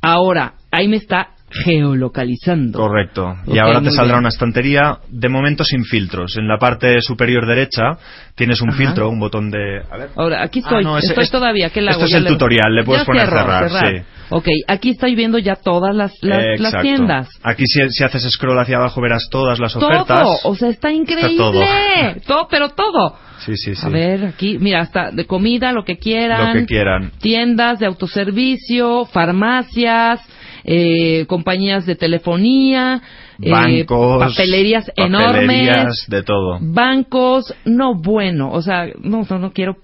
Ahora, 0.00 0.54
ahí 0.72 0.88
me 0.88 0.96
está 0.96 1.33
geolocalizando. 1.62 2.78
Correcto. 2.78 3.34
y 3.46 3.58
ahora 3.58 3.80
te 3.80 3.90
saldrá 3.90 4.18
una 4.18 4.28
estantería, 4.28 4.98
de 5.08 5.28
momento 5.28 5.64
sin 5.64 5.84
filtros. 5.84 6.36
En 6.36 6.48
la 6.48 6.58
parte 6.58 7.00
superior 7.00 7.46
derecha 7.46 7.98
tienes 8.34 8.60
un 8.60 8.72
filtro, 8.72 9.08
un 9.08 9.20
botón 9.20 9.50
de... 9.50 9.82
Ahora, 10.16 10.42
aquí 10.42 10.62
ah, 10.64 10.80
estoy, 10.80 11.10
estoy 11.10 11.28
todavía. 11.28 11.70
¿qué 11.70 11.80
esto 11.80 12.04
es 12.04 12.14
el 12.14 12.26
tutorial, 12.26 12.74
le 12.74 12.84
puedes 12.84 13.04
poner 13.04 13.28
cerrar, 13.28 13.70
Sí. 13.70 14.02
Ok, 14.30 14.48
aquí 14.66 14.90
estoy 14.90 15.14
viendo 15.14 15.38
ya 15.38 15.54
todas 15.54 15.94
las, 15.94 16.12
las, 16.22 16.80
tiendas. 16.80 17.28
Aquí 17.42 17.64
si, 17.66 17.80
si, 17.90 18.04
haces 18.04 18.22
scroll 18.30 18.58
hacia 18.58 18.78
abajo 18.78 19.00
verás 19.02 19.28
todas 19.30 19.58
las 19.60 19.76
ofertas. 19.76 20.20
Todo, 20.20 20.36
o 20.44 20.54
sea, 20.54 20.70
está 20.70 20.90
increíble. 20.90 21.36
todo. 22.26 22.48
pero 22.50 22.70
todo. 22.70 23.16
Sí, 23.38 23.56
sí, 23.56 23.74
sí. 23.74 23.86
A 23.86 23.90
ver, 23.90 24.24
aquí, 24.24 24.58
mira, 24.58 24.80
hasta 24.80 25.10
de 25.10 25.26
comida, 25.26 25.72
lo 25.72 25.84
que 25.84 25.98
quieran. 25.98 26.54
Lo 26.54 26.60
que 26.60 26.66
quieran. 26.66 27.12
Tiendas 27.20 27.78
de 27.78 27.86
autoservicio, 27.86 29.04
farmacias, 29.04 30.20
eh, 30.64 31.26
compañías 31.26 31.84
de 31.84 31.94
telefonía, 31.94 33.02
eh, 33.40 33.50
bancos, 33.50 34.34
papelerías, 34.34 34.90
enormes, 34.96 36.06
de 36.08 36.22
todo. 36.22 36.58
Bancos, 36.60 37.54
no 37.66 37.94
bueno, 37.94 38.50
o 38.50 38.62
sea, 38.62 38.86
no, 39.00 39.26
no, 39.28 39.52
quiero, 39.52 39.76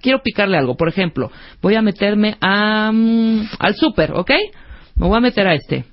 quiero 0.00 0.22
picarle 0.22 0.56
algo. 0.56 0.76
Por 0.76 0.88
ejemplo, 0.88 1.30
voy 1.60 1.74
a 1.74 1.82
meterme 1.82 2.36
a, 2.40 2.92
mm, 2.92 3.48
al 3.58 3.74
súper, 3.74 4.12
¿ok? 4.12 4.30
Me 4.94 5.08
voy 5.08 5.16
a 5.16 5.20
meter 5.20 5.46
a 5.48 5.54
este. 5.54 5.84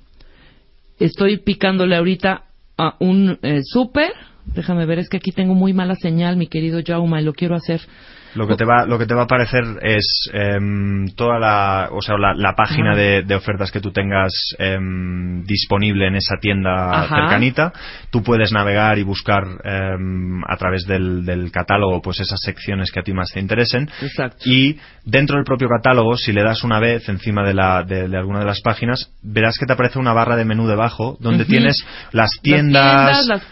Estoy 0.98 1.38
picándole 1.38 1.96
ahorita 1.96 2.44
a 2.78 2.94
un 3.00 3.38
eh, 3.42 3.60
súper. 3.64 4.12
Déjame 4.44 4.86
ver, 4.86 5.00
es 5.00 5.08
que 5.08 5.16
aquí 5.16 5.32
tengo 5.32 5.54
muy 5.54 5.72
mala 5.72 5.96
señal, 5.96 6.36
mi 6.36 6.46
querido 6.46 6.80
Jauma, 6.86 7.20
y 7.20 7.24
lo 7.24 7.32
quiero 7.32 7.56
hacer 7.56 7.80
lo 8.36 8.46
que 8.46 8.56
te 8.56 8.64
va, 8.64 8.86
lo 8.86 8.98
que 8.98 9.06
te 9.06 9.14
va 9.14 9.22
a 9.22 9.24
aparecer 9.24 9.64
es 9.82 10.30
em, 10.32 11.08
toda 11.16 11.38
la, 11.38 11.88
o 11.90 12.02
sea, 12.02 12.16
la, 12.18 12.54
página 12.54 12.94
de, 12.94 13.34
ofertas 13.34 13.70
que 13.70 13.80
tú 13.80 13.90
tengas 13.90 14.32
em, 14.58 15.42
disponible 15.44 16.06
en 16.06 16.16
esa 16.16 16.36
tienda 16.40 17.06
cercanita. 17.08 17.72
Tú 18.10 18.22
puedes 18.22 18.52
navegar 18.52 18.98
y 18.98 19.02
buscar 19.02 19.44
em, 19.64 20.42
a 20.46 20.56
través 20.56 20.86
del, 20.86 21.50
catálogo, 21.52 22.02
pues 22.02 22.20
esas 22.20 22.40
secciones 22.40 22.90
que 22.90 23.00
a 23.00 23.02
ti 23.02 23.12
más 23.12 23.30
te 23.32 23.40
interesen. 23.40 23.88
Y 24.44 24.76
dentro 25.04 25.36
del 25.36 25.44
propio 25.44 25.68
catálogo, 25.68 26.16
si 26.16 26.32
le 26.32 26.42
das 26.42 26.64
una 26.64 26.80
vez 26.80 27.08
encima 27.08 27.42
de, 27.44 27.54
la, 27.54 27.82
de, 27.82 28.04
alguna 28.16 28.40
de 28.40 28.46
las 28.46 28.60
páginas, 28.60 29.12
verás 29.22 29.56
que 29.58 29.66
te 29.66 29.72
aparece 29.72 29.98
una 29.98 30.12
barra 30.12 30.36
de 30.36 30.44
menú 30.44 30.66
debajo 30.66 31.16
donde 31.20 31.44
tienes 31.44 31.84
las 32.12 32.30
tiendas, 32.42 33.26
las, 33.26 33.42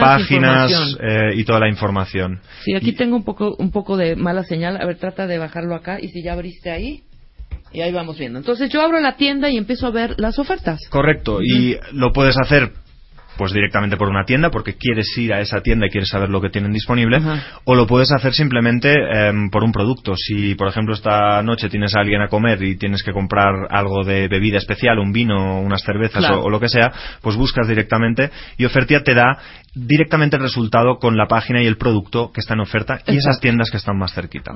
páginas, 0.00 0.96
eh, 1.00 1.34
y 1.34 1.44
toda 1.44 1.60
la 1.60 1.68
información. 1.68 2.40
Sí, 2.64 2.74
aquí 2.74 2.92
tengo 2.92 3.16
un 3.16 3.24
poco, 3.24 3.54
un 3.58 3.70
poco 3.70 3.96
de 3.96 4.16
mala 4.26 4.42
señal. 4.42 4.76
A 4.80 4.84
ver, 4.84 4.98
trata 4.98 5.28
de 5.28 5.38
bajarlo 5.38 5.76
acá. 5.76 5.98
Y 6.00 6.08
si 6.08 6.22
ya 6.22 6.32
abriste 6.32 6.70
ahí. 6.70 7.02
Y 7.72 7.80
ahí 7.80 7.92
vamos 7.92 8.18
viendo. 8.18 8.38
Entonces 8.38 8.70
yo 8.70 8.82
abro 8.82 9.00
la 9.00 9.16
tienda 9.16 9.48
y 9.50 9.56
empiezo 9.56 9.86
a 9.86 9.90
ver 9.90 10.14
las 10.18 10.38
ofertas. 10.38 10.80
Correcto. 10.88 11.40
Y 11.42 11.76
lo 11.92 12.12
puedes 12.12 12.36
hacer 12.38 12.72
pues 13.36 13.52
directamente 13.52 13.96
por 13.96 14.08
una 14.08 14.24
tienda 14.24 14.50
porque 14.50 14.74
quieres 14.74 15.06
ir 15.16 15.32
a 15.32 15.40
esa 15.40 15.60
tienda 15.60 15.86
y 15.86 15.90
quieres 15.90 16.08
saber 16.08 16.30
lo 16.30 16.40
que 16.40 16.48
tienen 16.48 16.72
disponible 16.72 17.20
o 17.64 17.74
lo 17.74 17.86
puedes 17.86 18.10
hacer 18.12 18.32
simplemente 18.32 18.94
em, 18.94 19.50
por 19.50 19.62
un 19.62 19.72
producto 19.72 20.14
si 20.16 20.54
por 20.54 20.68
ejemplo 20.68 20.94
esta 20.94 21.42
noche 21.42 21.68
tienes 21.68 21.94
a 21.94 22.00
alguien 22.00 22.22
a 22.22 22.28
comer 22.28 22.62
y 22.62 22.76
tienes 22.76 23.02
que 23.02 23.12
comprar 23.12 23.52
algo 23.70 24.04
de 24.04 24.28
bebida 24.28 24.58
especial 24.58 24.98
un 24.98 25.12
vino 25.12 25.60
unas 25.60 25.82
cervezas 25.82 26.24
o, 26.30 26.48
lo 26.48 26.58
que 26.58 26.68
sea 26.68 26.90
pues 27.20 27.36
buscas 27.36 27.68
directamente 27.68 28.30
y 28.56 28.64
Ofertia 28.64 29.02
te 29.02 29.14
da 29.14 29.38
directamente 29.76 30.36
el 30.36 30.42
resultado 30.42 30.96
con 30.98 31.16
la 31.16 31.26
página 31.26 31.62
y 31.62 31.66
el 31.66 31.76
producto 31.76 32.32
que 32.32 32.40
está 32.40 32.54
en 32.54 32.60
oferta 32.60 33.00
y 33.06 33.16
esas 33.18 33.38
tiendas 33.40 33.70
que 33.70 33.76
están 33.76 33.98
más 33.98 34.14
cerquita. 34.14 34.52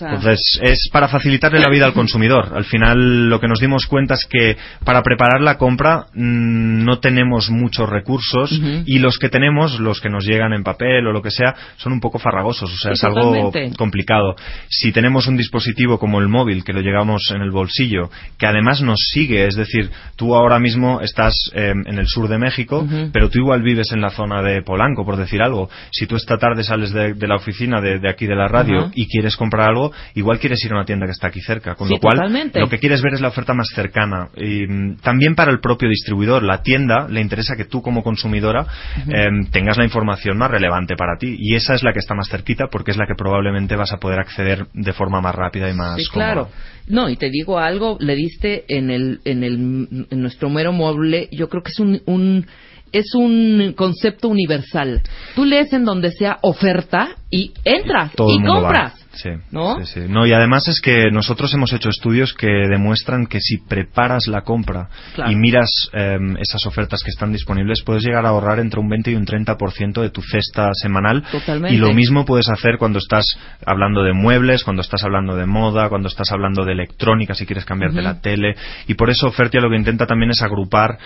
Entonces 0.00 0.60
es 0.62 0.88
para 0.90 1.08
facilitarle 1.08 1.60
la 1.60 1.68
vida 1.68 1.84
al 1.84 1.92
consumidor. 1.92 2.52
Al 2.54 2.64
final 2.64 3.28
lo 3.28 3.40
que 3.40 3.48
nos 3.48 3.60
dimos 3.60 3.86
cuenta 3.86 4.14
es 4.14 4.26
que 4.26 4.56
para 4.84 5.02
preparar 5.02 5.40
la 5.42 5.58
compra 5.58 6.06
mm, 6.14 6.84
no 6.84 6.98
tenemos 7.00 7.50
mucho 7.50 7.74
muchos 7.74 7.88
recursos 7.88 8.60
y 8.86 8.98
los 8.98 9.18
que 9.18 9.28
tenemos, 9.28 9.80
los 9.80 10.00
que 10.00 10.10
nos 10.10 10.24
llegan 10.24 10.52
en 10.52 10.62
papel 10.62 11.06
o 11.06 11.12
lo 11.12 11.22
que 11.22 11.30
sea, 11.30 11.54
son 11.76 11.92
un 11.92 12.00
poco 12.00 12.18
farragosos, 12.18 12.72
o 12.72 12.76
sea, 12.76 12.92
es 12.92 13.02
algo 13.02 13.50
complicado. 13.76 14.36
Si 14.68 14.92
tenemos 14.92 15.26
un 15.26 15.36
dispositivo 15.36 15.98
como 15.98 16.20
el 16.20 16.28
móvil, 16.28 16.62
que 16.62 16.72
lo 16.72 16.80
llegamos 16.80 17.30
en 17.34 17.40
el 17.40 17.50
bolsillo, 17.50 18.10
que 18.38 18.46
además 18.46 18.82
nos 18.82 19.00
sigue, 19.12 19.46
es 19.46 19.56
decir, 19.56 19.90
tú 20.16 20.34
ahora 20.34 20.58
mismo 20.58 21.00
estás 21.00 21.34
em, 21.54 21.82
en 21.86 21.98
el 21.98 22.06
sur 22.06 22.28
de 22.28 22.38
México, 22.38 22.86
pero 23.12 23.30
tú 23.30 23.38
igual 23.38 23.62
vives 23.62 23.90
en 23.92 24.00
la 24.00 24.10
zona 24.14 24.42
de 24.42 24.62
Polanco, 24.62 25.04
por 25.04 25.16
decir 25.16 25.42
algo. 25.42 25.68
Si 25.90 26.06
tú 26.06 26.16
esta 26.16 26.38
tarde 26.38 26.64
sales 26.64 26.92
de, 26.92 27.14
la 27.26 27.36
oficina 27.36 27.80
de, 27.80 28.08
aquí 28.08 28.26
de 28.26 28.34
la 28.34 28.48
radio 28.48 28.90
y 28.94 29.06
quieres 29.06 29.36
comprar 29.36 29.68
algo, 29.68 29.92
igual 30.14 30.38
quieres 30.38 30.64
ir 30.64 30.72
a 30.72 30.76
una 30.76 30.84
tienda 30.84 31.06
que 31.06 31.12
está 31.12 31.28
aquí 31.28 31.40
cerca, 31.40 31.74
con 31.74 31.88
lo 31.88 31.98
cual 31.98 32.50
lo 32.54 32.68
que 32.68 32.78
quieres 32.78 33.02
ver 33.02 33.14
es 33.14 33.20
la 33.20 33.28
oferta 33.28 33.54
más 33.54 33.68
cercana. 33.74 34.28
Y, 34.36 34.66
mm, 34.66 34.96
también 35.02 35.34
para 35.34 35.50
el 35.50 35.60
propio 35.60 35.88
distribuidor, 35.88 36.42
la 36.42 36.62
tienda 36.62 37.08
le 37.08 37.20
interesa 37.20 37.56
que 37.56 37.64
tú 37.64 37.82
como 37.82 38.02
consumidora 38.02 38.66
em, 39.08 39.46
tengas 39.50 39.76
la 39.76 39.84
información 39.84 40.38
más 40.38 40.50
relevante 40.50 40.96
para 40.96 41.16
ti. 41.18 41.36
Y 41.38 41.54
esa 41.54 41.74
es 41.74 41.82
la 41.82 41.92
que 41.92 41.98
está 41.98 42.14
más 42.14 42.28
cerquita 42.28 42.68
porque 42.70 42.90
es 42.90 42.96
la 42.96 43.06
que 43.06 43.14
probablemente 43.14 43.76
vas 43.76 43.92
a 43.92 43.98
poder 43.98 44.20
acceder 44.20 44.66
de 44.72 44.92
forma 44.92 45.20
más 45.20 45.34
rápida 45.34 45.70
y 45.70 45.74
más 45.74 45.96
sí, 45.96 46.04
claro. 46.12 46.48
No, 46.86 47.08
y 47.08 47.16
te 47.16 47.30
digo 47.30 47.58
algo, 47.58 47.96
le 47.98 48.14
diste 48.14 48.64
en, 48.68 48.90
el, 48.90 49.20
en, 49.24 49.42
el, 49.42 50.06
en 50.10 50.20
nuestro 50.20 50.50
mero 50.50 50.72
mueble, 50.72 51.28
yo 51.32 51.48
creo 51.48 51.62
que 51.62 51.70
es 51.70 51.80
un, 51.80 52.02
un 52.04 52.46
es 52.94 53.14
un 53.14 53.74
concepto 53.76 54.28
universal. 54.28 55.02
Tú 55.34 55.44
lees 55.44 55.72
en 55.72 55.84
donde 55.84 56.12
sea 56.12 56.38
oferta 56.42 57.08
y 57.28 57.52
entras 57.64 58.12
y 58.14 58.44
compras. 58.44 59.04
Sí, 59.14 59.30
¿no? 59.50 59.84
Sí, 59.84 60.00
No, 60.08 60.26
y 60.26 60.32
además 60.32 60.66
es 60.68 60.80
que 60.80 61.10
nosotros 61.12 61.52
hemos 61.54 61.72
hecho 61.72 61.88
estudios 61.88 62.34
que 62.34 62.48
demuestran 62.48 63.26
que 63.26 63.40
si 63.40 63.58
preparas 63.58 64.26
la 64.26 64.42
compra 64.42 64.88
y 65.28 65.36
miras 65.36 65.88
em, 65.92 66.36
esas 66.36 66.66
ofertas 66.66 67.02
que 67.02 67.10
están 67.10 67.32
disponibles, 67.32 67.82
puedes 67.84 68.04
llegar 68.04 68.26
a 68.26 68.30
ahorrar 68.30 68.58
entre 68.58 68.80
un 68.80 68.88
20 68.88 69.12
y 69.12 69.14
un 69.14 69.24
30% 69.24 70.02
de 70.02 70.10
tu 70.10 70.20
cesta 70.20 70.70
semanal. 70.74 71.22
Totalmente. 71.30 71.74
Y 71.74 71.78
lo 71.78 71.92
mismo 71.94 72.24
puedes 72.24 72.48
hacer 72.48 72.76
cuando 72.78 72.98
estás 72.98 73.24
hablando 73.64 74.02
de 74.02 74.12
muebles, 74.12 74.64
cuando 74.64 74.82
estás 74.82 75.04
hablando 75.04 75.36
de 75.36 75.46
moda, 75.46 75.88
cuando 75.88 76.08
estás 76.08 76.32
hablando 76.32 76.64
de 76.64 76.72
electrónica, 76.72 77.34
si 77.34 77.46
quieres 77.46 77.64
cambiarte 77.64 78.02
la 78.02 78.20
tele. 78.20 78.56
Y 78.88 78.94
por 78.94 79.10
eso 79.10 79.28
Ofertia 79.28 79.60
lo 79.60 79.70
que 79.70 79.76
intenta 79.76 80.06
también 80.06 80.30
es 80.30 80.42
agrupar 80.42 80.98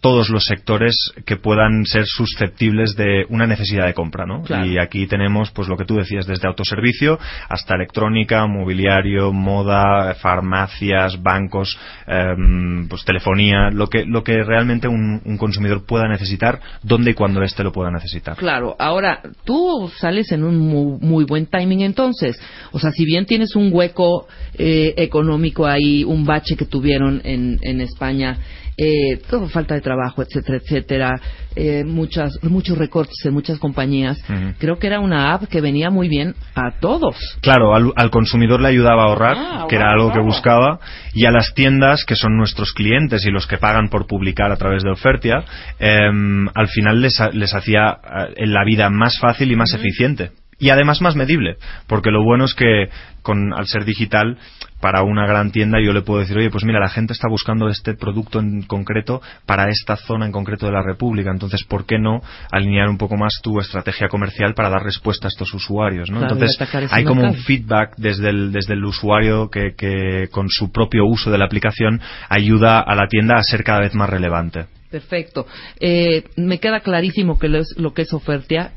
todos 0.00 0.28
los 0.28 0.44
sectores 0.44 0.94
que 1.24 1.36
puedan 1.36 1.84
ser 1.84 2.04
susceptibles 2.06 2.94
de 2.96 3.24
una 3.28 3.46
necesidad 3.46 3.86
de 3.86 3.94
compra, 3.94 4.26
¿no? 4.26 4.42
Y 4.64 4.78
aquí 4.78 5.06
tenemos, 5.06 5.50
pues 5.50 5.68
lo 5.68 5.76
que 5.76 5.84
tú 5.84 5.96
decías, 5.96 6.26
desde 6.26 6.46
autoservicio 6.46 7.18
hasta 7.48 7.74
electrónica, 7.74 8.46
mobiliario, 8.46 9.32
moda, 9.32 10.14
farmacias, 10.14 11.22
bancos, 11.22 11.78
em, 12.06 12.88
pues 12.88 13.04
telefonía, 13.04 13.70
lo 13.70 13.88
que 13.88 14.04
lo 14.04 14.22
que 14.22 14.42
realmente 14.44 14.88
un, 14.88 15.20
consumidor 15.38 15.84
pueda 15.84 16.08
necesitar, 16.08 16.60
donde 16.82 17.10
y 17.10 17.14
cuando 17.14 17.42
éste 17.42 17.62
lo 17.62 17.72
pueda 17.72 17.90
necesitar. 17.90 18.36
Claro. 18.36 18.76
Ahora 18.78 19.20
tú 19.44 19.90
sales 19.98 20.32
en 20.32 20.44
un 20.44 20.58
muy, 21.00 21.24
buen 21.24 21.46
timing, 21.46 21.80
entonces, 21.80 22.40
o 22.72 22.78
sea, 22.78 22.90
si 22.90 23.04
bien 23.04 23.26
tienes 23.26 23.54
un 23.54 23.70
hueco 23.72 24.26
eh, 24.58 24.94
económico 24.96 25.66
ahí, 25.66 26.04
un 26.04 26.24
bache 26.24 26.56
que 26.56 26.64
tuvieron 26.64 27.20
en, 27.24 27.58
en 27.62 27.80
España 27.80 28.38
eh, 28.76 29.18
todo 29.28 29.48
falta 29.48 29.74
de 29.74 29.80
trabajo, 29.80 30.22
etcétera, 30.22 30.58
etcétera, 30.58 31.20
eh, 31.54 31.82
muchas, 31.84 32.38
muchos 32.42 32.76
recortes 32.76 33.24
en 33.24 33.32
muchas 33.32 33.58
compañías. 33.58 34.22
Creo 34.58 34.78
que 34.78 34.86
era 34.86 35.00
una 35.00 35.32
app 35.32 35.44
que 35.44 35.60
venía 35.60 35.90
muy 35.90 36.08
bien 36.08 36.34
a 36.54 36.78
todos. 36.78 37.16
Claro, 37.40 37.74
al, 37.74 38.10
consumidor 38.10 38.60
le 38.60 38.68
ayudaba 38.68 39.04
a 39.04 39.06
ahorrar, 39.06 39.36
ah, 39.38 39.66
que 39.68 39.76
era 39.76 39.92
algo 39.92 40.12
que 40.12 40.20
buscaba, 40.20 40.78
y 41.14 41.24
a 41.24 41.30
las 41.30 41.54
tiendas, 41.54 42.04
que 42.04 42.16
son 42.16 42.36
nuestros 42.36 42.72
clientes 42.72 43.24
y 43.24 43.30
los 43.30 43.46
que 43.46 43.56
pagan 43.58 43.88
por 43.88 44.06
publicar 44.06 44.52
a 44.52 44.56
través 44.56 44.82
de 44.82 44.90
Ofertia, 44.90 45.44
em, 45.78 46.46
al 46.54 46.68
final 46.68 47.00
les, 47.00 47.18
les 47.32 47.54
hacía 47.54 47.98
eh, 48.36 48.46
la 48.46 48.64
vida 48.64 48.90
más 48.90 49.18
fácil 49.18 49.50
y 49.50 49.56
más 49.56 49.72
eficiente 49.72 50.32
y 50.58 50.70
además 50.70 51.02
más 51.02 51.16
medible, 51.16 51.56
porque 51.86 52.10
lo 52.10 52.22
bueno 52.24 52.44
es 52.44 52.54
que 52.54 52.88
con, 53.22 53.52
al 53.52 53.66
ser 53.66 53.84
digital 53.84 54.38
para 54.80 55.02
una 55.02 55.26
gran 55.26 55.50
tienda 55.50 55.78
yo 55.84 55.92
le 55.92 56.02
puedo 56.02 56.20
decir, 56.20 56.36
oye, 56.36 56.50
pues 56.50 56.64
mira, 56.64 56.78
la 56.80 56.88
gente 56.88 57.12
está 57.12 57.28
buscando 57.28 57.68
este 57.68 57.94
producto 57.94 58.40
en 58.40 58.62
concreto 58.62 59.20
para 59.44 59.68
esta 59.68 59.96
zona 59.96 60.26
en 60.26 60.32
concreto 60.32 60.66
de 60.66 60.72
la 60.72 60.82
República, 60.82 61.30
entonces, 61.30 61.64
¿por 61.64 61.86
qué 61.86 61.98
no 61.98 62.20
alinear 62.52 62.88
un 62.88 62.98
poco 62.98 63.16
más 63.16 63.40
tu 63.42 63.58
estrategia 63.58 64.08
comercial 64.08 64.54
para 64.54 64.70
dar 64.70 64.82
respuesta 64.82 65.26
a 65.26 65.30
estos 65.30 65.52
usuarios? 65.54 66.10
¿no? 66.10 66.22
entonces, 66.22 66.56
hay 66.90 67.04
como 67.04 67.22
un 67.22 67.34
feedback 67.34 67.94
desde 67.96 68.30
el, 68.30 68.52
desde 68.52 68.74
el 68.74 68.84
usuario 68.84 69.50
que, 69.50 69.74
que 69.76 70.28
con 70.30 70.48
su 70.48 70.70
propio 70.70 71.04
uso 71.06 71.30
de 71.30 71.38
la 71.38 71.46
aplicación 71.46 72.00
ayuda 72.28 72.80
a 72.80 72.94
la 72.94 73.08
tienda 73.08 73.36
a 73.36 73.42
ser 73.42 73.64
cada 73.64 73.80
vez 73.80 73.94
más 73.94 74.08
relevante. 74.08 74.66
Perfecto. 74.96 75.46
Eh, 75.78 76.24
me 76.36 76.58
queda 76.58 76.80
clarísimo 76.80 77.38
que 77.38 77.48
lo, 77.48 77.92
que 77.92 78.02
es 78.02 78.12
Ofertia. 78.14 78.72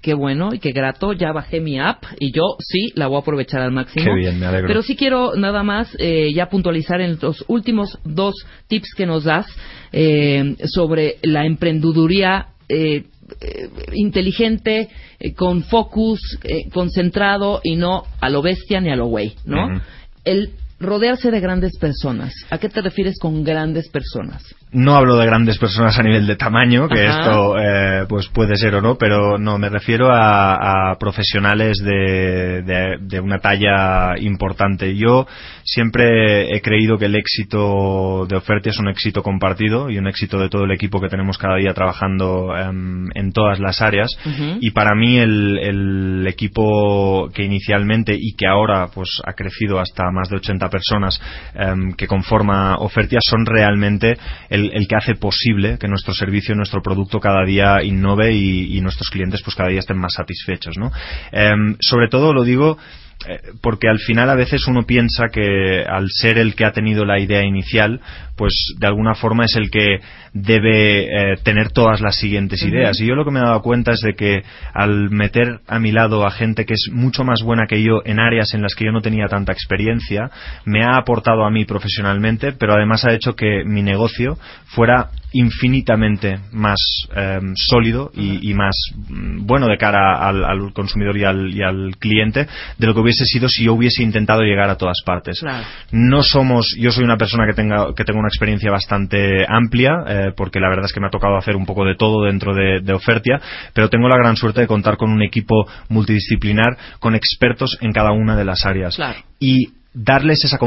Qué 0.00 0.14
bueno 0.14 0.50
y 0.52 0.60
qué 0.60 0.70
grato. 0.70 1.12
Ya 1.12 1.32
bajé 1.32 1.60
mi 1.60 1.80
app 1.80 2.04
y 2.20 2.30
yo 2.30 2.56
sí 2.60 2.92
la 2.94 3.08
voy 3.08 3.16
a 3.16 3.20
aprovechar 3.20 3.60
al 3.60 3.72
máximo. 3.72 4.04
Qué 4.04 4.14
bien, 4.14 4.38
me 4.38 4.46
alegro. 4.46 4.68
Pero 4.68 4.82
sí 4.82 4.94
quiero 4.94 5.34
nada 5.34 5.64
más 5.64 5.96
eh, 5.98 6.32
ya 6.32 6.48
puntualizar 6.48 7.00
en 7.00 7.18
los 7.20 7.44
últimos 7.48 7.98
dos 8.04 8.34
tips 8.68 8.94
que 8.96 9.06
nos 9.06 9.24
das 9.24 9.46
eh, 9.90 10.54
sobre 10.66 11.16
la 11.22 11.44
emprendeduría 11.44 12.50
inteligente, 13.92 14.88
con 15.36 15.64
focus, 15.64 16.38
concentrado 16.72 17.60
y 17.62 17.74
no 17.74 18.04
a 18.20 18.30
lo 18.30 18.40
bestia 18.40 18.80
ni 18.80 18.90
a 18.90 18.96
lo 18.96 19.06
güey, 19.06 19.34
¿no? 19.44 19.82
El 20.24 20.52
rodearse 20.86 21.30
de 21.30 21.40
grandes 21.40 21.76
personas. 21.78 22.34
¿A 22.50 22.58
qué 22.58 22.68
te 22.68 22.80
refieres 22.80 23.18
con 23.20 23.44
grandes 23.44 23.88
personas? 23.88 24.54
No 24.72 24.96
hablo 24.96 25.16
de 25.16 25.26
grandes 25.26 25.56
personas 25.58 25.96
a 25.98 26.02
nivel 26.02 26.26
de 26.26 26.34
tamaño, 26.34 26.88
que 26.88 27.06
esto 27.06 27.56
eh, 27.56 28.06
pues 28.08 28.26
puede 28.28 28.56
ser 28.56 28.74
o 28.74 28.82
no, 28.82 28.96
pero 28.96 29.38
no, 29.38 29.56
me 29.56 29.68
refiero 29.68 30.08
a, 30.10 30.96
profesionales 30.98 31.78
de, 31.78 32.98
de, 33.00 33.20
una 33.20 33.38
talla 33.38 34.18
importante. 34.18 34.96
Yo 34.96 35.28
siempre 35.62 36.54
he 36.54 36.60
creído 36.60 36.98
que 36.98 37.06
el 37.06 37.14
éxito 37.14 38.26
de 38.28 38.36
Oferta 38.36 38.70
es 38.70 38.78
un 38.80 38.88
éxito 38.88 39.22
compartido 39.22 39.90
y 39.90 39.98
un 39.98 40.08
éxito 40.08 40.40
de 40.40 40.48
todo 40.48 40.64
el 40.64 40.72
equipo 40.72 41.00
que 41.00 41.08
tenemos 41.08 41.38
cada 41.38 41.56
día 41.56 41.72
trabajando 41.72 42.56
em, 42.56 43.08
en 43.14 43.32
todas 43.32 43.60
las 43.60 43.80
áreas. 43.80 44.10
Y 44.60 44.70
para 44.72 44.96
mí 44.96 45.18
el, 45.18 45.58
el, 45.58 46.26
equipo 46.26 47.28
que 47.32 47.44
inicialmente 47.44 48.16
y 48.18 48.34
que 48.34 48.46
ahora 48.46 48.88
pues 48.92 49.20
ha 49.24 49.34
crecido 49.34 49.78
hasta 49.78 50.10
más 50.10 50.28
de 50.28 50.36
80 50.36 50.68
personas 50.74 51.20
em, 51.54 51.92
que 51.92 52.08
conforma 52.08 52.78
Ofertia 52.78 53.20
son 53.22 53.46
realmente 53.46 54.16
el 54.50 54.64
el, 54.72 54.88
que 54.88 54.96
hace 54.96 55.14
posible 55.14 55.78
que 55.78 55.88
nuestro 55.88 56.12
servicio, 56.14 56.54
nuestro 56.54 56.82
producto 56.82 57.20
cada 57.20 57.44
día 57.44 57.82
innove 57.82 58.32
y, 58.32 58.80
nuestros 58.80 59.08
clientes 59.08 59.40
pues 59.42 59.56
cada 59.56 59.70
día 59.70 59.80
estén 59.80 59.98
más 59.98 60.14
satisfechos. 60.14 60.76
¿no? 60.76 60.90
Em, 61.32 61.76
sobre 61.80 62.08
todo 62.08 62.32
lo 62.32 62.44
digo 62.44 62.76
eh, 63.26 63.40
porque 63.62 63.88
al 63.88 63.98
final 63.98 64.28
a 64.28 64.34
veces 64.34 64.66
uno 64.66 64.82
piensa 64.82 65.28
que 65.32 65.84
al 65.88 66.08
ser 66.10 66.36
el 66.36 66.54
que 66.54 66.64
ha 66.64 66.72
tenido 66.72 67.04
la 67.04 67.18
idea 67.18 67.42
inicial, 67.42 68.00
pues 68.36 68.74
de 68.78 68.86
alguna 68.86 69.14
forma 69.14 69.44
es 69.44 69.56
el 69.56 69.70
que 69.70 70.00
debe 70.34 71.04
eh, 71.04 71.36
tener 71.44 71.70
todas 71.70 72.00
las 72.00 72.16
siguientes 72.16 72.62
ideas. 72.64 73.00
Y 73.00 73.06
yo 73.06 73.14
lo 73.14 73.24
que 73.24 73.30
me 73.30 73.38
he 73.38 73.42
dado 73.42 73.62
cuenta 73.62 73.92
es 73.92 74.00
de 74.00 74.14
que 74.14 74.42
al 74.74 75.08
meter 75.10 75.60
a 75.68 75.78
mi 75.78 75.92
lado 75.92 76.26
a 76.26 76.32
gente 76.32 76.66
que 76.66 76.74
es 76.74 76.88
mucho 76.92 77.22
más 77.22 77.42
buena 77.42 77.66
que 77.68 77.80
yo 77.80 78.02
en 78.04 78.18
áreas 78.18 78.52
en 78.52 78.60
las 78.60 78.74
que 78.74 78.84
yo 78.84 78.90
no 78.90 79.00
tenía 79.00 79.28
tanta 79.28 79.52
experiencia, 79.52 80.30
me 80.64 80.82
ha 80.82 80.96
aportado 80.96 81.44
a 81.44 81.50
mí 81.50 81.64
profesionalmente, 81.64 82.52
pero 82.52 82.74
además 82.74 83.04
ha 83.04 83.14
hecho 83.14 83.36
que 83.36 83.62
mi 83.64 83.82
negocio 83.82 84.36
fuera 84.66 85.10
infinitamente 85.34 86.38
más 86.52 86.78
em, 87.14 87.54
sólido 87.56 88.10
y, 88.14 88.54
más 88.54 88.76
mm, 89.08 89.44
bueno 89.44 89.66
de 89.66 89.76
cara 89.76 90.16
al, 90.28 90.72
consumidor 90.72 91.16
y 91.16 91.24
al, 91.24 91.54
y 91.54 91.62
al, 91.62 91.96
cliente 91.98 92.46
de 92.78 92.86
lo 92.86 92.94
que 92.94 93.00
hubiese 93.00 93.24
sido 93.24 93.48
si 93.48 93.64
yo 93.64 93.74
hubiese 93.74 94.02
intentado 94.02 94.42
llegar 94.42 94.70
a 94.70 94.76
todas 94.76 95.02
partes. 95.04 95.40
No 95.90 96.22
somos, 96.22 96.76
yo 96.78 96.90
soy 96.90 97.04
una 97.04 97.16
persona 97.16 97.46
que 97.46 97.54
tenga 97.54 97.94
que 97.94 98.04
tengo 98.04 98.20
una 98.20 98.28
experiencia 98.28 98.70
bastante 98.70 99.44
amplia 99.48 100.04
eh, 100.06 100.23
porque 100.32 100.60
la 100.60 100.68
verdad 100.68 100.86
es 100.86 100.92
que 100.92 101.00
me 101.00 101.06
ha 101.06 101.10
tocado 101.10 101.36
hacer 101.36 101.56
un 101.56 101.66
poco 101.66 101.84
de 101.84 101.96
todo 101.96 102.24
dentro 102.24 102.54
de, 102.54 102.80
de 102.80 102.92
Ofertia, 102.92 103.40
pero 103.72 103.88
tengo 103.88 104.08
la 104.08 104.16
gran 104.16 104.36
suerte 104.36 104.60
de 104.60 104.66
contar 104.66 104.96
con 104.96 105.10
un 105.10 105.22
equipo 105.22 105.66
multidisciplinar 105.88 106.76
con 107.00 107.14
expertos 107.14 107.78
en 107.80 107.92
cada 107.92 108.12
una 108.12 108.36
de 108.36 108.44
las 108.44 108.64
áreas. 108.66 108.96
Y 109.38 109.83
darles 109.94 110.44
esa, 110.44 110.58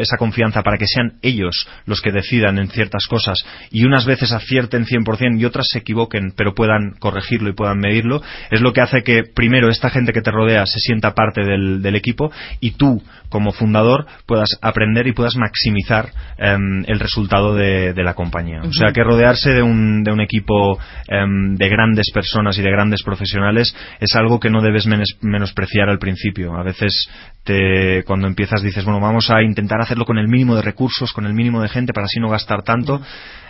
esa, 0.00 0.16
confianza 0.16 0.62
para 0.62 0.78
que 0.78 0.86
sean 0.86 1.14
ellos 1.22 1.68
los 1.86 2.00
que 2.00 2.12
decidan 2.12 2.58
en 2.58 2.68
ciertas 2.68 3.06
cosas 3.06 3.44
y 3.70 3.84
unas 3.84 4.06
veces 4.06 4.32
acierten 4.32 4.86
100% 4.86 5.40
y 5.40 5.44
otras 5.44 5.66
se 5.70 5.78
equivoquen 5.78 6.32
pero 6.36 6.54
puedan 6.54 6.92
corregirlo 7.00 7.50
y 7.50 7.54
puedan 7.54 7.78
medirlo, 7.78 8.22
es 8.50 8.60
lo 8.60 8.72
que 8.72 8.80
hace 8.80 9.02
que 9.02 9.24
primero 9.24 9.68
esta 9.68 9.90
gente 9.90 10.12
que 10.12 10.22
te 10.22 10.30
rodea 10.30 10.66
se 10.66 10.78
sienta 10.78 11.14
parte 11.14 11.42
del, 11.44 11.96
equipo 11.96 12.30
y 12.60 12.72
tú 12.72 13.02
como 13.30 13.52
fundador 13.52 14.06
puedas 14.26 14.58
aprender 14.60 15.06
y 15.06 15.12
puedas 15.12 15.34
maximizar 15.36 16.10
em, 16.36 16.84
el 16.86 17.00
resultado 17.00 17.54
de, 17.54 17.94
la 17.96 18.12
compañía. 18.12 18.60
O 18.62 18.72
sea 18.72 18.92
que 18.92 19.02
rodearse 19.02 19.52
de 19.52 19.62
un, 19.62 20.04
de 20.04 20.12
un 20.12 20.20
equipo 20.20 20.78
em, 21.08 21.54
de 21.54 21.68
grandes 21.70 22.10
personas 22.12 22.58
y 22.58 22.62
de 22.62 22.70
grandes 22.70 23.02
profesionales 23.02 23.74
es 23.98 24.14
algo 24.14 24.38
que 24.38 24.50
no 24.50 24.60
debes 24.60 24.86
menospreciar 25.22 25.88
al 25.88 25.98
principio. 25.98 26.54
A 26.54 26.62
veces 26.62 27.08
te, 27.46 28.02
cuando 28.04 28.26
empiezas 28.26 28.60
dices, 28.60 28.84
bueno, 28.84 29.00
vamos 29.00 29.30
a 29.30 29.42
intentar 29.42 29.80
hacerlo 29.80 30.04
con 30.04 30.18
el 30.18 30.28
mínimo 30.28 30.56
de 30.56 30.62
recursos, 30.62 31.12
con 31.12 31.24
el 31.24 31.32
mínimo 31.32 31.62
de 31.62 31.68
gente 31.68 31.92
para 31.92 32.04
así 32.04 32.20
no 32.20 32.28
gastar 32.28 32.62
tanto. 32.62 33.00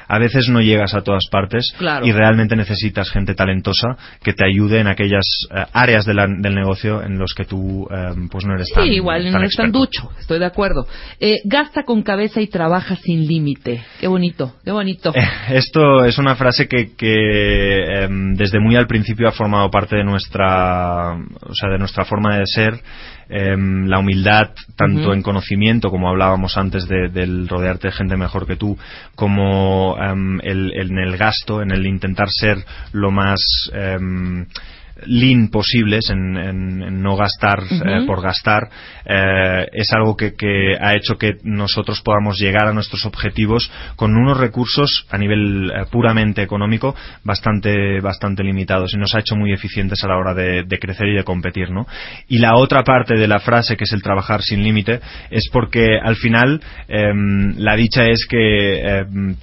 A 0.09 0.21
veces 0.21 0.49
no 0.49 0.61
llegas 0.61 0.95
a 0.95 1.01
todas 1.01 1.27
partes 1.29 1.75
y 2.05 2.13
realmente 2.13 2.55
necesitas 2.55 3.11
gente 3.11 3.35
talentosa 3.35 3.97
que 4.23 4.35
te 4.35 4.47
ayude 4.47 4.79
en 4.79 4.87
aquellas 4.87 5.27
eh, 5.51 5.65
áreas 5.73 6.07
del 6.07 6.55
negocio 6.55 7.03
en 7.03 7.19
los 7.19 7.35
que 7.35 7.45
tú 7.45 7.89
eh, 7.91 8.15
pues 8.31 8.45
no 8.45 8.55
eres 8.55 8.69
sí, 8.69 8.75
tan 8.75 8.87
igual 8.87 9.33
no 9.33 9.39
eres 9.39 9.57
tan 9.57 9.73
ducho, 9.73 10.13
estoy 10.21 10.39
de 10.39 10.45
acuerdo. 10.45 10.87
Eh, 11.19 11.39
gasta 11.45 11.83
con 11.83 12.03
cabeza 12.03 12.41
y 12.41 12.47
trabaja 12.47 12.95
sin 12.95 13.27
límite. 13.27 13.83
Qué 13.99 14.07
bonito, 14.07 14.55
qué 14.65 14.71
bonito. 14.71 15.13
esto 15.51 16.05
es 16.05 16.19
una 16.19 16.37
frase 16.37 16.69
que, 16.69 16.95
que 16.95 18.05
em, 18.05 18.35
desde 18.35 18.61
muy 18.61 18.77
al 18.77 18.87
principio 18.87 19.27
ha 19.27 19.33
formado 19.33 19.69
parte 19.73 19.97
de 19.97 20.05
nuestra, 20.05 21.15
o 21.15 21.55
sea, 21.55 21.69
de 21.69 21.79
nuestra 21.79 22.05
forma 22.05 22.39
de 22.39 22.47
ser 22.47 22.81
Em, 23.29 23.87
la 23.89 23.99
humildad, 23.99 24.51
tanto 24.77 25.13
en 25.13 25.21
conocimiento, 25.21 25.91
como 25.91 26.09
hablábamos 26.09 26.57
antes 26.57 26.87
de, 26.87 27.09
del 27.09 27.49
rodearte 27.49 27.89
de 27.89 27.93
gente 27.93 28.17
mejor 28.17 28.47
que 28.47 28.55
tú, 28.55 28.79
como 29.17 29.97
em, 30.01 30.39
el, 30.43 30.73
en 30.73 30.97
el 30.99 31.17
gasto, 31.17 31.61
en 31.61 31.73
el 31.73 31.87
intentar 31.87 32.29
ser 32.31 32.59
lo 32.93 33.11
más 33.11 33.41
em, 33.73 34.47
lean 35.05 35.49
posibles, 35.49 36.09
en, 36.11 37.03
no 37.03 37.17
gastar 37.17 37.61
eh, 37.63 38.05
por 38.07 38.23
gastar, 38.23 38.69
eh, 39.05 39.67
es 39.73 39.89
algo 39.93 40.17
que, 40.17 40.33
ha 40.81 40.95
hecho 40.95 41.17
que 41.19 41.35
nosotros 41.43 42.01
podamos 42.03 42.39
llegar 42.39 42.67
a 42.67 42.73
nuestros 42.73 43.05
objetivos 43.05 43.71
con 43.97 44.17
unos 44.17 44.39
recursos 44.39 45.07
a 45.11 45.19
nivel 45.19 45.71
eh, 45.71 45.85
puramente 45.91 46.43
económico 46.43 46.95
bastante, 47.25 48.01
bastante 48.01 48.43
limitados 48.43 48.95
y 48.95 48.99
nos 48.99 49.15
ha 49.15 49.21
hecho 49.21 49.37
muy 49.37 49.53
eficientes 49.53 50.03
a 50.05 50.09
la 50.09 50.17
hora 50.17 50.35
de, 50.35 50.65
crecer 50.81 51.09
y 51.09 51.17
de 51.17 51.25
competir. 51.25 51.71
¿no? 51.71 51.87
Y 52.29 52.39
la 52.39 52.57
otra 52.57 52.83
parte 52.83 53.17
de 53.17 53.29
la 53.29 53.41
frase, 53.41 53.77
que 53.77 53.85
es 53.85 53.93
el 53.93 54.03
trabajar 54.03 54.43
sin 54.43 54.63
límite, 54.63 55.01
es 55.31 55.49
porque 55.53 55.99
al 56.03 56.17
final 56.17 56.61
em, 56.89 57.55
la 57.59 57.77
dicha 57.77 58.05
es 58.05 58.27
que 58.29 58.81
em, 58.81 59.37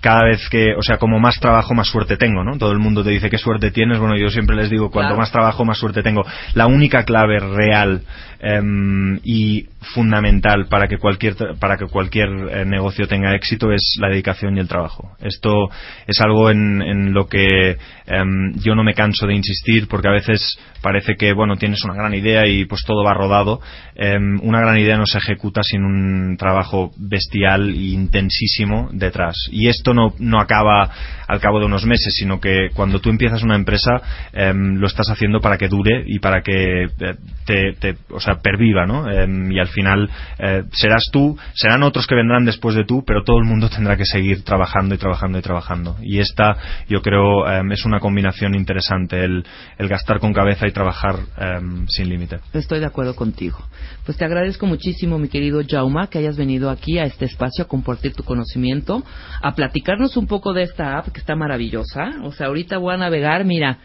cada 0.00 0.24
vez 0.24 0.48
que, 0.48 0.74
o 0.74 0.82
sea, 0.82 0.98
como 0.98 1.18
más 1.18 1.38
trabajo, 1.40 1.74
más 1.74 1.88
suerte 1.88 2.16
tengo, 2.16 2.42
¿no? 2.42 2.56
Todo 2.56 2.72
el 2.72 2.78
mundo 2.78 3.04
te 3.04 3.10
dice 3.10 3.30
qué 3.30 3.38
suerte 3.38 3.70
tienes. 3.70 3.98
Bueno, 3.98 4.16
yo 4.16 4.30
siempre 4.30 4.56
les 4.56 4.70
digo, 4.70 4.90
cuanto 4.90 5.16
más 5.16 5.30
trabajo, 5.30 5.64
más 5.64 5.78
suerte 5.78 6.02
tengo. 6.02 6.24
La 6.54 6.66
única 6.66 7.04
clave 7.04 7.38
real 7.38 8.02
em, 8.40 9.18
y 9.22 9.66
fundamental 9.94 10.66
para 10.68 10.88
que 10.88 10.98
cualquier, 10.98 11.34
para 11.58 11.76
que 11.76 11.86
cualquier 11.86 12.28
eh, 12.28 12.64
negocio 12.64 13.06
tenga 13.06 13.34
éxito 13.34 13.72
es 13.72 13.96
la 14.00 14.08
dedicación 14.08 14.56
y 14.56 14.60
el 14.60 14.68
trabajo. 14.68 15.16
Esto 15.20 15.68
es 16.06 16.20
algo 16.20 16.50
en, 16.50 17.12
lo 17.12 17.26
que 17.28 17.76
em, 18.06 18.54
yo 18.56 18.74
no 18.74 18.84
me 18.84 18.94
canso 18.94 19.26
de 19.26 19.34
insistir 19.34 19.88
porque 19.88 20.08
a 20.08 20.12
veces 20.12 20.58
parece 20.82 21.16
que 21.16 21.32
bueno 21.32 21.56
tienes 21.56 21.82
una 21.84 21.94
gran 21.94 22.14
idea 22.14 22.46
y 22.46 22.66
pues 22.66 22.82
todo 22.86 23.04
va 23.04 23.14
rodado. 23.14 23.60
Em, 23.94 24.38
una 24.42 24.60
gran 24.60 24.78
idea 24.78 24.96
no 24.96 25.06
se 25.06 25.18
ejecuta 25.18 25.62
sin 25.62 25.84
un 25.84 26.36
trabajo 26.36 26.92
bestial 26.96 27.70
e 27.70 27.92
intensísimo 27.92 28.90
detrás. 28.92 29.36
Y 29.50 29.68
esto 29.68 29.94
no, 29.94 30.14
no 30.18 30.40
acaba 30.40 30.90
al 31.26 31.40
cabo 31.40 31.60
de 31.60 31.66
unos 31.66 31.86
meses, 31.86 32.14
sino 32.16 32.40
que 32.40 32.68
cuando 32.74 33.00
tú 33.00 33.08
empiezas 33.08 33.42
una 33.42 33.56
empresa 33.56 34.02
em, 34.32 34.76
lo 34.76 34.86
estás 34.86 35.08
haciendo 35.10 35.40
para 35.40 35.58
que 35.58 35.68
dure 35.68 36.02
y 36.06 36.18
para 36.18 36.42
que 36.42 36.84
eh, 36.84 37.16
te, 37.46 37.96
perviva, 38.38 38.86
¿no? 38.86 39.06
y 39.50 39.58
al 39.58 39.68
final 39.68 40.08
eh, 40.38 40.64
serás 40.72 41.04
tú, 41.12 41.36
serán 41.54 41.82
otros 41.82 42.06
que 42.06 42.14
vendrán 42.14 42.44
después 42.44 42.74
de 42.74 42.84
tú, 42.84 43.02
pero 43.06 43.22
todo 43.24 43.38
el 43.38 43.44
mundo 43.44 43.68
tendrá 43.74 43.96
que 43.96 44.04
seguir 44.04 44.44
trabajando 44.44 44.94
y 44.94 44.98
trabajando 44.98 45.38
y 45.38 45.42
trabajando. 45.42 45.96
Y 46.02 46.18
esta, 46.18 46.56
yo 46.88 47.02
creo, 47.02 47.48
em, 47.50 47.72
es 47.72 47.84
una 47.84 48.00
combinación 48.00 48.54
interesante, 48.54 49.24
el, 49.24 49.44
gastar 49.78 50.20
con 50.20 50.32
cabeza 50.32 50.66
y 50.68 50.72
trabajar 50.72 51.16
em, 51.38 51.86
sin 51.88 52.08
límite. 52.08 52.38
Estoy 52.52 52.80
de 52.80 52.86
acuerdo 52.86 53.16
contigo. 53.16 53.58
Pues 54.04 54.16
te 54.16 54.24
agradezco 54.24 54.66
muchísimo, 54.66 55.18
mi 55.18 55.28
querido 55.28 55.60
Jauma, 55.68 56.08
que 56.08 56.18
hayas 56.18 56.36
venido 56.36 56.70
aquí 56.70 56.98
a 56.98 57.04
este 57.04 57.24
espacio 57.24 57.64
a 57.64 57.68
compartir 57.68 58.14
tu 58.14 58.22
conocimiento, 58.22 59.02
a 59.42 59.54
platicarnos 59.54 60.16
un 60.16 60.26
poco 60.26 60.52
de 60.52 60.62
esta 60.62 60.98
app 60.98 61.08
que 61.08 61.20
está 61.20 61.34
maravillosa. 61.34 62.10
O 62.22 62.32
sea, 62.32 62.46
ahorita 62.48 62.78
voy 62.78 62.94
a 62.94 62.98
navegar, 62.98 63.44
mira, 63.44 63.78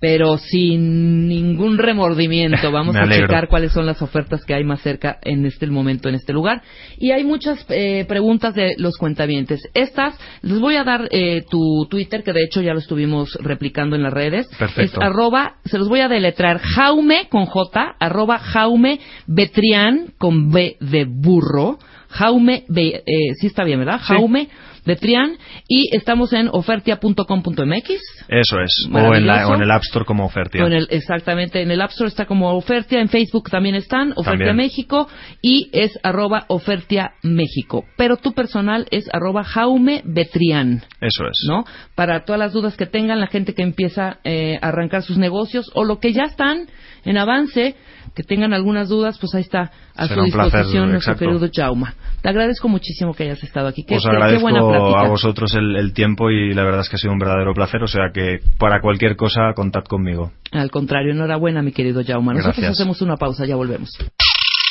pero 0.00 0.38
sin 0.38 1.28
ningún 1.28 1.78
remordimiento. 1.78 2.70
Vamos 2.72 2.96
a 2.96 3.08
checar 3.08 3.48
cuáles 3.48 3.72
son 3.72 3.86
las 3.86 4.00
ofertas 4.02 4.44
que 4.44 4.54
hay 4.54 4.64
más 4.64 4.80
cerca 4.80 5.18
en 5.22 5.44
este 5.46 5.66
momento, 5.66 6.08
en 6.08 6.14
este 6.14 6.32
lugar. 6.32 6.62
Y 6.98 7.10
hay 7.10 7.24
muchas 7.24 7.64
eh, 7.68 8.04
preguntas 8.06 8.54
de 8.54 8.74
los 8.78 8.96
cuentavientes. 8.96 9.60
Estas, 9.74 10.18
les 10.42 10.60
voy 10.60 10.76
a 10.76 10.84
dar 10.84 11.08
eh, 11.10 11.42
tu 11.50 11.86
Twitter, 11.90 12.22
que 12.22 12.32
de 12.32 12.44
hecho 12.44 12.60
ya 12.60 12.72
lo 12.72 12.78
estuvimos 12.78 13.36
replicando 13.40 13.96
en 13.96 14.02
las 14.02 14.12
redes. 14.12 14.48
Perfecto. 14.58 15.00
Es 15.00 15.06
arroba, 15.06 15.56
se 15.64 15.78
los 15.78 15.88
voy 15.88 16.00
a 16.00 16.08
deletrar, 16.08 16.58
Jaume 16.58 17.28
con 17.28 17.46
J, 17.46 17.96
arroba 17.98 18.38
Jaume 18.38 19.00
Betrián 19.26 20.12
con 20.18 20.50
B 20.50 20.76
de 20.80 21.04
burro. 21.04 21.78
Jaume, 22.10 22.64
eh, 22.74 23.02
sí 23.38 23.48
está 23.48 23.64
bien, 23.64 23.80
¿verdad? 23.80 24.00
Jaume 24.00 24.48
de 24.88 24.96
Trian 24.96 25.36
y 25.68 25.94
estamos 25.94 26.32
en 26.32 26.48
ofertia.com.mx. 26.50 27.90
Eso 28.28 28.60
es, 28.60 28.88
o 28.90 29.14
en, 29.14 29.62
el 29.62 29.70
App 29.70 29.82
Store 29.82 30.06
como 30.06 30.24
Ofertia. 30.24 30.66
exactamente, 30.88 31.60
en 31.60 31.70
el 31.70 31.82
App 31.82 31.90
Store 31.90 32.08
está 32.08 32.24
como 32.24 32.50
Ofertia, 32.56 33.00
en 33.00 33.08
Facebook 33.08 33.50
también 33.50 33.74
están, 33.74 34.14
Ofertia 34.16 34.54
México 34.54 35.06
y 35.42 35.68
es 35.72 35.98
arroba 36.02 36.46
Ofertia 36.48 37.12
México. 37.22 37.84
Pero 37.98 38.16
tu 38.16 38.32
personal 38.32 38.86
es 38.90 39.04
arroba 39.12 39.44
Jaume 39.44 40.02
Betrián. 40.06 40.82
Eso 41.02 41.24
es. 41.26 41.46
¿No? 41.46 41.64
Para 41.94 42.24
todas 42.24 42.38
las 42.38 42.54
dudas 42.54 42.76
que 42.76 42.86
tengan, 42.86 43.20
la 43.20 43.26
gente 43.26 43.52
que 43.52 43.62
empieza 43.62 44.20
eh, 44.24 44.58
a 44.62 44.68
arrancar 44.68 45.02
sus 45.02 45.18
negocios 45.18 45.70
o 45.74 45.84
lo 45.84 46.00
que 46.00 46.14
ya 46.14 46.22
están 46.22 46.66
en 47.04 47.18
avance, 47.18 47.76
que 48.14 48.22
tengan 48.22 48.54
algunas 48.54 48.88
dudas, 48.88 49.18
pues 49.18 49.34
ahí 49.34 49.42
está 49.42 49.70
a 49.98 50.06
su 50.06 50.22
disposición 50.22 50.92
nuestro 50.92 51.16
querido 51.16 51.48
Jauma. 51.52 51.94
Te 52.22 52.28
agradezco 52.28 52.68
muchísimo 52.68 53.14
que 53.14 53.24
hayas 53.24 53.42
estado 53.42 53.66
aquí. 53.66 53.84
Qué, 53.84 53.96
Os 53.96 54.06
agradezco 54.06 54.48
a 54.48 55.08
vosotros 55.08 55.54
el, 55.54 55.92
tiempo 55.92 56.30
y 56.30 56.54
la 56.54 56.62
verdad 56.62 56.80
es 56.82 56.88
que 56.88 56.96
ha 56.96 56.98
sido 56.98 57.12
un 57.12 57.18
verdadero 57.18 57.52
placer. 57.52 57.82
O 57.82 57.88
sea 57.88 58.10
que 58.14 58.38
para 58.58 58.80
cualquier 58.80 59.16
cosa, 59.16 59.52
contad 59.54 59.82
conmigo. 59.82 60.32
Al 60.52 60.70
contrario, 60.70 61.12
enhorabuena, 61.12 61.62
mi 61.62 61.72
querido 61.72 62.02
Jauma. 62.06 62.32
Nosotros 62.32 62.64
hacemos 62.64 63.02
una 63.02 63.16
pausa, 63.16 63.44
ya 63.44 63.56
volvemos. 63.56 63.90